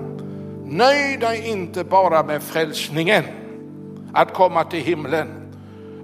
nöj 0.65 1.17
dig 1.17 1.49
inte 1.49 1.83
bara 1.83 2.23
med 2.23 2.43
frälsningen, 2.43 3.23
att 4.13 4.33
komma 4.33 4.63
till 4.63 4.79
himlen, 4.79 5.27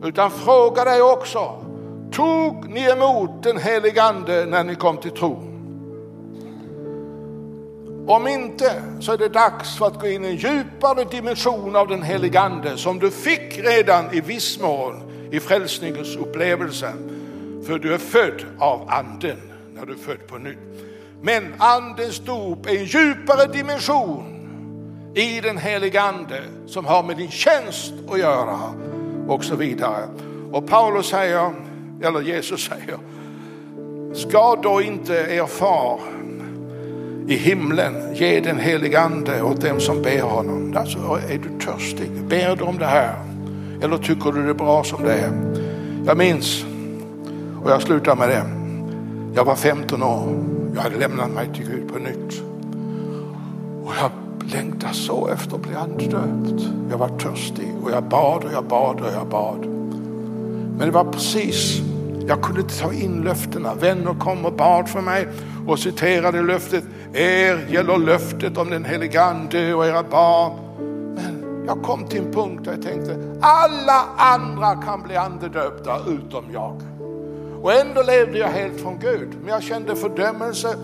utan 0.04 0.32
fråga 0.32 0.84
dig 0.84 1.02
också, 1.02 1.66
tog 2.12 2.70
ni 2.70 2.84
emot 2.84 3.44
den 3.44 3.58
helige 3.58 4.04
ande 4.04 4.46
när 4.46 4.64
ni 4.64 4.76
kom 4.76 4.98
till 4.98 5.12
tro? 5.12 5.50
Om 8.08 8.28
inte 8.28 8.84
så 9.00 9.14
är 9.14 9.18
det 9.18 9.30
dags 9.30 9.78
för 9.78 9.88
att 9.88 10.02
gå 10.02 10.08
in 10.08 10.26
i 10.26 10.28
en 10.28 10.36
djupare 10.36 11.04
dimension 11.04 11.76
av 11.76 11.88
den 11.88 12.04
helige 12.04 12.40
ande 12.40 12.78
som 12.78 13.00
du 13.00 13.12
fick 13.12 13.58
redan 13.58 14.14
i 14.14 14.22
viss 14.22 14.60
mån 14.60 14.96
i 15.32 15.40
frälsningens 15.40 16.16
upplevelse. 16.16 16.94
För 17.66 17.80
du 17.80 17.94
är 17.94 17.98
född 17.98 18.46
av 18.60 18.90
anden 18.90 19.38
när 19.76 19.86
du 19.86 19.94
är 19.94 19.98
född 19.98 20.28
på 20.28 20.38
nytt. 20.38 20.58
Men 21.22 21.54
andens 21.58 22.20
dop 22.20 22.66
är 22.66 22.78
en 22.78 22.86
djupare 22.86 23.46
dimension 23.46 24.39
i 25.14 25.42
den 25.42 25.58
heliga 25.58 26.02
ande 26.02 26.44
som 26.68 26.86
har 26.86 27.04
med 27.04 27.18
din 27.18 27.32
tjänst 27.32 27.94
att 28.12 28.20
göra 28.20 28.60
och 29.28 29.44
så 29.44 29.56
vidare. 29.56 30.08
Och 30.52 30.68
Paulus 30.68 31.06
säger, 31.06 31.52
eller 32.04 32.22
Jesus 32.22 32.70
säger, 32.70 32.98
ska 34.14 34.56
då 34.56 34.82
inte 34.82 35.14
er 35.14 35.46
far 35.46 36.00
i 37.28 37.36
himlen 37.36 38.16
ge 38.16 38.40
den 38.40 38.60
heliga 38.60 39.00
ande 39.00 39.42
åt 39.42 39.62
dem 39.62 39.80
som 39.80 40.02
ber 40.02 40.22
honom. 40.22 40.78
Alltså, 40.78 41.00
är 41.30 41.38
du 41.38 41.66
törstig? 41.66 42.12
Ber 42.12 42.56
du 42.56 42.64
om 42.64 42.78
det 42.78 42.86
här? 42.86 43.16
Eller 43.82 43.98
tycker 43.98 44.32
du 44.32 44.44
det 44.44 44.50
är 44.50 44.54
bra 44.54 44.84
som 44.84 45.04
det 45.04 45.14
är? 45.14 45.32
Jag 46.06 46.18
minns, 46.18 46.66
och 47.64 47.72
jag 47.72 47.82
slutar 47.82 48.16
med 48.16 48.30
det. 48.30 48.44
Jag 49.36 49.46
var 49.46 49.56
15 49.56 50.04
år. 50.04 50.46
Jag 50.76 50.82
hade 50.82 50.98
lämnat 50.98 51.32
mig 51.32 51.50
till 51.54 51.66
Gud 51.66 51.94
på 51.94 52.00
nytt. 52.00 52.42
Och 53.86 53.94
jag 54.02 54.12
Längtar 54.52 54.92
så 54.92 55.28
efter 55.28 55.56
att 55.56 55.62
bli 55.62 55.76
andedöpt. 55.76 56.64
Jag 56.90 56.98
var 56.98 57.08
törstig 57.08 57.74
och 57.84 57.92
jag 57.92 58.04
bad 58.04 58.44
och 58.44 58.54
jag 58.54 58.66
bad 58.66 59.02
och 59.02 59.14
jag 59.14 59.28
bad. 59.28 59.66
Men 60.78 60.80
det 60.80 60.92
var 60.92 61.04
precis, 61.04 61.82
jag 62.28 62.42
kunde 62.42 62.62
inte 62.62 62.80
ta 62.80 62.94
in 62.94 63.22
löftena. 63.22 63.74
Vänner 63.74 64.16
kom 64.20 64.46
och 64.46 64.54
bad 64.54 64.90
för 64.90 65.02
mig 65.02 65.28
och 65.68 65.80
citerade 65.80 66.42
löftet. 66.42 66.84
Er 67.14 67.66
gäller 67.70 67.98
löftet 67.98 68.58
om 68.58 68.70
den 68.70 68.86
helige 68.86 69.24
ande 69.24 69.74
och 69.74 69.86
era 69.86 70.04
barn. 70.04 70.52
Men 71.16 71.64
jag 71.68 71.84
kom 71.84 72.08
till 72.08 72.20
en 72.20 72.34
punkt 72.34 72.66
där 72.66 72.72
jag 72.72 72.82
tänkte, 72.82 73.38
alla 73.42 74.06
andra 74.18 74.76
kan 74.76 75.04
bli 75.04 75.16
andedöpta 75.16 76.00
utom 76.08 76.46
jag. 76.54 76.82
Och 77.62 77.74
ändå 77.74 78.04
levde 78.04 78.38
jag 78.38 78.48
helt 78.48 78.82
från 78.82 79.00
Gud. 79.00 79.30
Men 79.42 79.54
jag 79.54 79.64
kände 79.64 79.96
fördömelse. 79.96 80.76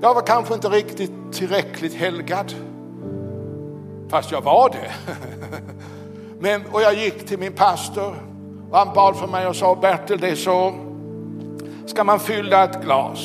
Jag 0.00 0.14
var 0.14 0.22
kanske 0.22 0.54
inte 0.54 0.68
riktigt 0.68 1.12
tillräckligt 1.32 1.94
helgad. 1.94 2.54
Fast 4.08 4.32
jag 4.32 4.40
var 4.40 4.70
det. 4.70 4.90
Men, 6.38 6.62
och 6.72 6.82
jag 6.82 6.94
gick 6.94 7.26
till 7.26 7.38
min 7.38 7.52
pastor 7.52 8.14
och 8.70 8.78
han 8.78 8.94
bad 8.94 9.16
för 9.16 9.26
mig 9.26 9.46
och 9.46 9.56
sa 9.56 9.74
Bertil 9.74 10.20
det 10.20 10.28
är 10.28 10.36
så. 10.36 10.74
Ska 11.86 12.04
man 12.04 12.20
fylla 12.20 12.64
ett 12.64 12.84
glas 12.84 13.18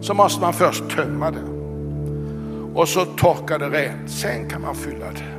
så 0.00 0.14
måste 0.14 0.40
man 0.40 0.52
först 0.52 0.84
tömma 0.96 1.30
det. 1.30 1.56
Och 2.74 2.88
så 2.88 3.04
torkar 3.04 3.58
det 3.58 3.68
rent. 3.68 4.10
Sen 4.10 4.50
kan 4.50 4.62
man 4.62 4.74
fylla 4.74 5.06
det. 5.06 5.36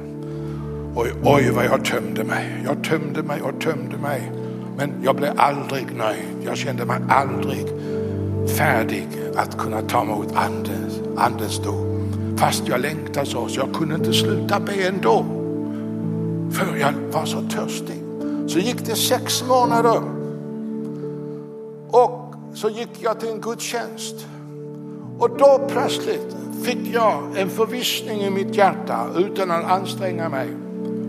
Oj, 0.96 1.14
oj 1.24 1.52
vad 1.52 1.66
jag 1.66 1.86
tömde 1.86 2.24
mig. 2.24 2.64
Jag 2.66 2.84
tömde 2.84 3.24
mig 3.24 3.42
och 3.42 3.62
tömde 3.62 3.98
mig. 3.98 4.32
Men 4.78 4.94
jag 5.04 5.16
blev 5.16 5.34
aldrig 5.38 5.96
nöjd. 5.96 6.28
Jag 6.46 6.58
kände 6.58 6.86
mig 6.86 6.98
aldrig 7.10 7.66
färdig 8.58 9.08
att 9.36 9.58
kunna 9.58 9.82
ta 9.82 10.02
emot 10.02 10.36
andens, 10.36 11.02
andens 11.18 11.58
dop. 11.64 11.87
Fast 12.38 12.68
jag 12.68 12.82
längtade 12.82 13.26
så, 13.26 13.48
så 13.48 13.60
jag 13.60 13.74
kunde 13.74 13.96
inte 13.96 14.14
sluta 14.14 14.60
be 14.60 14.88
ändå. 14.88 15.26
För 16.52 16.78
jag 16.78 16.94
var 17.12 17.26
så 17.26 17.42
törstig. 17.42 18.04
Så 18.48 18.60
gick 18.60 18.86
det 18.86 18.96
sex 18.96 19.44
månader. 19.48 20.02
Och 21.88 22.34
så 22.54 22.70
gick 22.70 22.90
jag 23.00 23.20
till 23.20 23.30
en 23.30 23.42
gudstjänst. 23.42 24.28
Och 25.20 25.30
då 25.38 25.68
plötsligt 25.70 26.36
fick 26.64 26.94
jag 26.94 27.38
en 27.38 27.50
förvissning 27.50 28.22
i 28.22 28.30
mitt 28.30 28.56
hjärta 28.56 29.10
utan 29.18 29.52
att 29.52 29.66
anstränga 29.66 30.30
mig. 30.30 30.48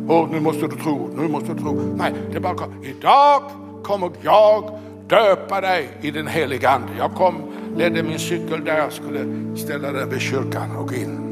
Och 0.09 0.29
nu 0.31 0.41
måste 0.41 0.67
du 0.67 0.77
tro, 0.77 1.11
nu 1.17 1.29
måste 1.29 1.53
du 1.53 1.61
tro. 1.61 1.73
Nej, 1.97 2.13
det 2.33 2.41
bara 2.41 2.55
kom. 2.55 2.85
Idag 2.85 3.43
kommer 3.83 4.11
jag 4.23 4.79
döpa 5.09 5.61
dig 5.61 5.91
i 6.01 6.11
den 6.11 6.27
heliga 6.27 6.71
ande. 6.71 6.89
Jag 6.99 7.15
kom, 7.15 7.35
ledde 7.79 8.03
min 8.03 8.19
cykel 8.19 8.65
där 8.65 8.79
jag 8.79 8.93
skulle 8.93 9.27
ställa 9.57 9.93
den 9.93 10.11
vid 10.11 10.21
kyrkan 10.21 10.77
och 10.77 10.93
in. 10.93 11.25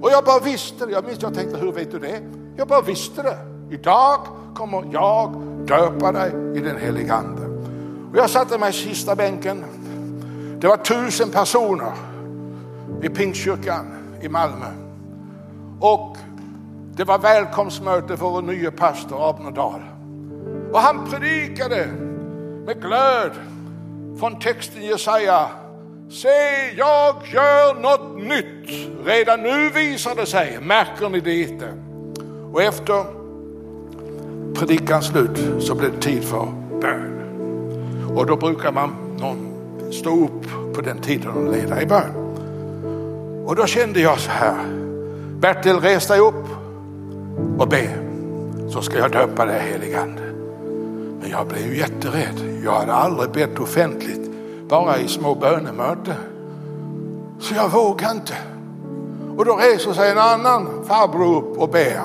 Och 0.00 0.10
jag 0.10 0.24
bara 0.24 0.40
visste 0.40 0.86
det. 0.86 0.92
Jag 0.92 1.04
minns 1.04 1.22
jag 1.22 1.34
tänkte, 1.34 1.58
hur 1.58 1.72
vet 1.72 1.90
du 1.90 1.98
det? 1.98 2.20
Jag 2.56 2.68
bara 2.68 2.82
visste 2.82 3.22
det. 3.22 3.38
Idag 3.70 4.26
kommer 4.54 4.84
jag 4.92 5.42
döpa 5.66 6.12
dig 6.12 6.32
i 6.54 6.60
den 6.60 6.76
helige 6.76 7.14
Ande. 7.14 7.42
Och 8.10 8.16
jag 8.16 8.30
satte 8.30 8.58
mig 8.58 8.70
i 8.70 8.72
sista 8.72 9.16
bänken. 9.16 9.64
Det 10.60 10.68
var 10.68 10.76
tusen 10.76 11.30
personer 11.30 11.92
i 13.02 13.08
Pingstkyrkan 13.08 13.86
i 14.22 14.28
Malmö. 14.28 14.66
Och 15.80 16.16
det 16.96 17.04
var 17.04 17.18
välkomstmöte 17.18 18.16
för 18.16 18.30
vår 18.30 18.42
nya 18.42 18.70
pastor 18.70 19.30
Abner 19.30 19.50
Dahl. 19.50 19.80
Och 20.72 20.80
han 20.80 21.10
predikade 21.10 21.86
med 22.66 22.82
glöd 22.82 23.32
från 24.20 24.38
texten 24.38 24.82
Jesaja. 24.82 25.48
Se, 26.10 26.28
jag 26.76 27.14
gör 27.32 27.74
något 27.74 28.22
nytt. 28.28 28.88
Redan 29.04 29.42
nu 29.42 29.70
visar 29.70 30.14
det 30.14 30.26
sig. 30.26 30.58
Märker 30.62 31.08
ni 31.08 31.20
det 31.20 31.40
inte? 31.40 31.72
Och 32.52 32.62
efter 32.62 33.04
predikans 34.54 35.06
slut 35.06 35.62
så 35.62 35.74
blev 35.74 35.92
det 35.92 36.00
tid 36.00 36.24
för 36.24 36.48
bön. 36.80 37.12
Och 38.16 38.26
då 38.26 38.36
brukar 38.36 38.72
man 38.72 38.90
någon 39.20 39.52
stå 39.92 40.24
upp 40.24 40.74
på 40.74 40.80
den 40.80 40.98
tiden 40.98 41.30
och 41.30 41.52
leda 41.52 41.82
i 41.82 41.86
bön. 41.86 42.26
Och 43.46 43.56
då 43.56 43.66
kände 43.66 44.00
jag 44.00 44.18
så 44.18 44.30
här. 44.30 44.64
Bertil, 45.40 45.80
res 45.80 46.06
dig 46.06 46.20
upp 46.20 46.44
och 47.58 47.68
be. 47.68 47.88
Så 48.72 48.82
ska 48.82 48.98
jag 48.98 49.12
döpa 49.12 49.44
dig 49.44 49.60
heligande. 49.60 50.25
Men 51.20 51.30
jag 51.30 51.46
blev 51.46 51.66
ju 51.66 51.78
jätterädd. 51.78 52.62
Jag 52.64 52.72
hade 52.72 52.94
aldrig 52.94 53.30
bett 53.30 53.58
offentligt, 53.58 54.30
bara 54.68 54.98
i 54.98 55.08
små 55.08 55.34
bönemöten. 55.34 56.14
Så 57.40 57.54
jag 57.54 57.68
vågade 57.68 58.12
inte. 58.12 58.34
Och 59.36 59.44
då 59.44 59.56
reser 59.56 59.92
sig 59.92 60.10
en 60.10 60.18
annan 60.18 60.84
farbror 60.84 61.36
upp 61.36 61.58
och 61.58 61.68
ber. 61.68 62.00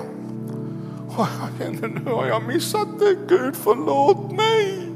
Och 1.17 1.27
jag 1.59 1.67
kände, 1.67 1.87
nu 1.87 2.11
har 2.11 2.25
jag 2.25 2.43
missat 2.43 2.87
det. 2.99 3.15
Gud 3.27 3.55
förlåt 3.55 4.31
mig. 4.31 4.91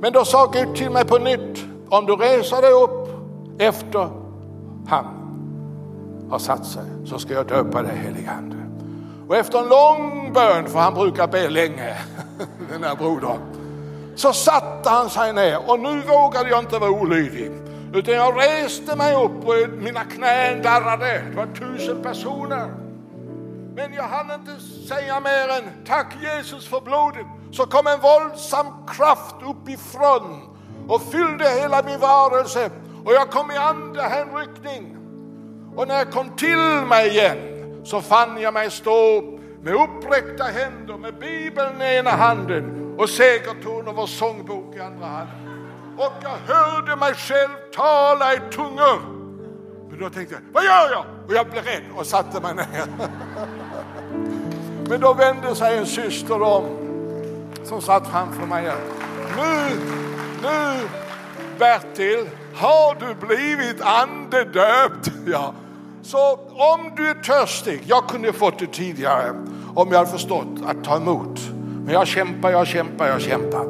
Men 0.00 0.12
då 0.12 0.24
sa 0.24 0.50
Gud 0.52 0.76
till 0.76 0.90
mig 0.90 1.04
på 1.04 1.18
nytt, 1.18 1.64
om 1.88 2.06
du 2.06 2.16
reser 2.16 2.62
dig 2.62 2.72
upp 2.72 3.08
efter 3.58 4.08
han 4.88 5.04
har 6.30 6.38
satt 6.38 6.66
sig 6.66 6.82
så 7.04 7.18
ska 7.18 7.34
jag 7.34 7.46
döpa 7.46 7.82
dig 7.82 7.96
heligande. 7.96 8.56
Och 9.28 9.36
efter 9.36 9.58
en 9.58 9.68
lång 9.68 10.32
bön, 10.34 10.66
för 10.66 10.78
han 10.78 10.94
brukar 10.94 11.26
be 11.26 11.48
länge, 11.48 11.96
den 12.68 12.84
här 12.84 12.96
brodern, 12.96 13.40
så 14.16 14.32
satte 14.32 14.90
han 14.90 15.10
sig 15.10 15.32
ner 15.32 15.70
och 15.70 15.80
nu 15.80 16.00
vågade 16.00 16.50
jag 16.50 16.58
inte 16.58 16.78
vara 16.78 16.90
olydig. 16.90 17.50
Utan 17.94 18.14
jag 18.14 18.38
reste 18.38 18.96
mig 18.96 19.14
upp 19.14 19.48
och 19.48 19.54
mina 19.78 20.04
knän 20.04 20.62
darrade. 20.62 21.22
Det 21.30 21.36
var 21.36 21.46
tusen 21.46 22.02
personer. 22.02 22.68
Men 23.74 23.92
jag 23.94 24.02
hann 24.02 24.40
inte 24.40 24.62
säga 24.88 25.20
mer 25.20 25.48
än 25.48 25.84
tack 25.86 26.16
Jesus 26.22 26.68
för 26.68 26.80
blodet. 26.80 27.26
Så 27.52 27.66
kom 27.66 27.86
en 27.86 28.00
våldsam 28.00 28.66
kraft 28.86 29.34
uppifrån 29.46 30.56
och 30.88 31.02
fyllde 31.02 31.48
hela 31.48 31.82
min 31.82 32.00
varelse. 32.00 32.70
Och 33.04 33.12
jag 33.12 33.30
kom 33.30 33.50
i 33.50 33.56
andra 33.56 34.02
hänryckning. 34.02 34.96
Och 35.76 35.88
när 35.88 35.98
jag 35.98 36.12
kom 36.12 36.36
till 36.36 36.86
mig 36.88 37.08
igen 37.08 37.38
så 37.84 38.00
fann 38.00 38.40
jag 38.40 38.54
mig 38.54 38.70
stå 38.70 39.37
med 39.62 39.74
uppräckta 39.74 40.44
händer 40.44 40.98
med 40.98 41.18
Bibeln 41.18 41.82
i 41.82 41.96
ena 41.96 42.10
handen 42.10 42.94
och 42.98 43.08
segerton 43.08 43.88
och 43.88 43.96
vår 43.96 44.06
sångbok 44.06 44.76
i 44.76 44.80
andra 44.80 45.06
handen. 45.06 45.36
Och 45.96 46.12
jag 46.22 46.54
hörde 46.54 46.96
mig 46.96 47.14
själv 47.14 47.50
tala 47.74 48.34
i 48.34 48.40
tungor. 48.50 49.00
Men 49.90 49.98
då 49.98 50.10
tänkte 50.10 50.34
jag, 50.34 50.42
vad 50.52 50.64
gör 50.64 50.90
jag? 50.90 51.04
Och 51.26 51.34
jag 51.34 51.50
blev 51.50 51.64
rädd 51.64 51.82
och 51.96 52.06
satte 52.06 52.40
mig 52.40 52.54
ner. 52.54 52.86
Men 54.88 55.00
då 55.00 55.14
vände 55.14 55.54
sig 55.54 55.78
en 55.78 55.86
syster 55.86 56.42
om 56.42 56.64
som 57.64 57.82
satt 57.82 58.06
framför 58.08 58.46
mig. 58.46 58.72
Nu, 59.36 59.76
nu 60.42 60.88
Bertil, 61.58 62.28
har 62.54 62.96
du 63.00 63.26
blivit 63.26 63.80
andedöpt? 63.80 65.10
Ja. 65.26 65.54
Så 66.08 66.38
om 66.50 66.90
du 66.96 67.08
är 67.08 67.14
törstig, 67.14 67.82
jag 67.86 68.08
kunde 68.08 68.32
fått 68.32 68.58
det 68.58 68.66
tidigare 68.66 69.30
om 69.74 69.88
jag 69.90 69.98
hade 69.98 70.10
förstått 70.10 70.48
att 70.66 70.84
ta 70.84 70.96
emot. 70.96 71.40
Men 71.84 71.94
jag 71.94 72.06
kämpar, 72.06 72.50
jag 72.50 72.66
kämpar, 72.66 73.06
jag 73.06 73.20
kämpar. 73.20 73.66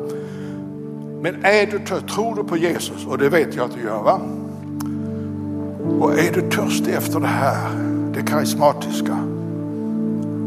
Men 1.23 1.45
är 1.45 1.67
du 1.67 1.79
törstig, 1.79 2.09
tror 2.09 2.37
du 2.37 2.45
på 2.45 2.57
Jesus? 2.57 3.07
Och 3.07 3.19
det 3.19 3.29
vet 3.29 3.55
jag 3.55 3.65
att 3.65 3.75
du 3.75 3.83
gör 3.83 4.03
va? 4.03 4.21
Och 6.01 6.19
är 6.19 6.33
du 6.33 6.51
törstig 6.51 6.95
efter 6.95 7.21
det 7.21 7.27
här, 7.27 7.71
det 8.15 8.23
karismatiska. 8.23 9.19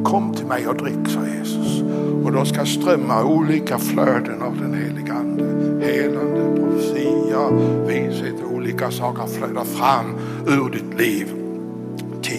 Kom 0.06 0.34
till 0.36 0.46
mig 0.46 0.68
och 0.68 0.76
drick, 0.76 1.08
sa 1.08 1.20
Jesus. 1.38 1.82
Och 2.24 2.32
då 2.32 2.46
ska 2.46 2.66
strömma 2.66 3.24
olika 3.24 3.78
flöden 3.78 4.42
av 4.42 4.58
den 4.58 4.74
heliga 4.74 5.14
Ande. 5.14 5.44
Helande, 5.86 6.62
profetia, 6.62 7.50
vishet, 7.88 8.36
olika 8.54 8.92
saker 8.92 9.28
flöda 9.28 9.66
fram 9.66 10.16
ur 10.48 10.70
ditt 10.70 11.00
liv 11.00 11.41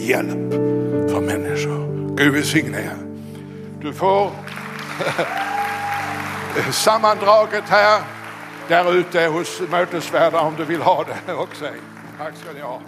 till 0.03 0.11
hjälp 0.11 0.53
för 1.11 1.21
människor. 1.21 2.17
Gud 2.17 2.33
välsigne 2.33 2.79
er. 2.79 2.97
Du 3.81 3.93
får 3.93 4.31
sammandraget 6.73 7.65
här 7.69 8.03
där 8.69 8.95
ute 8.95 9.27
hos 9.27 9.61
mötesvärdar 9.71 10.41
om 10.41 10.55
du 10.57 10.65
vill 10.65 10.83
ha 10.83 11.05
det 11.05 11.35
också. 11.35 11.65
Tack 12.19 12.35
ska 12.37 12.53
ni 12.53 12.61
ha. 12.61 12.81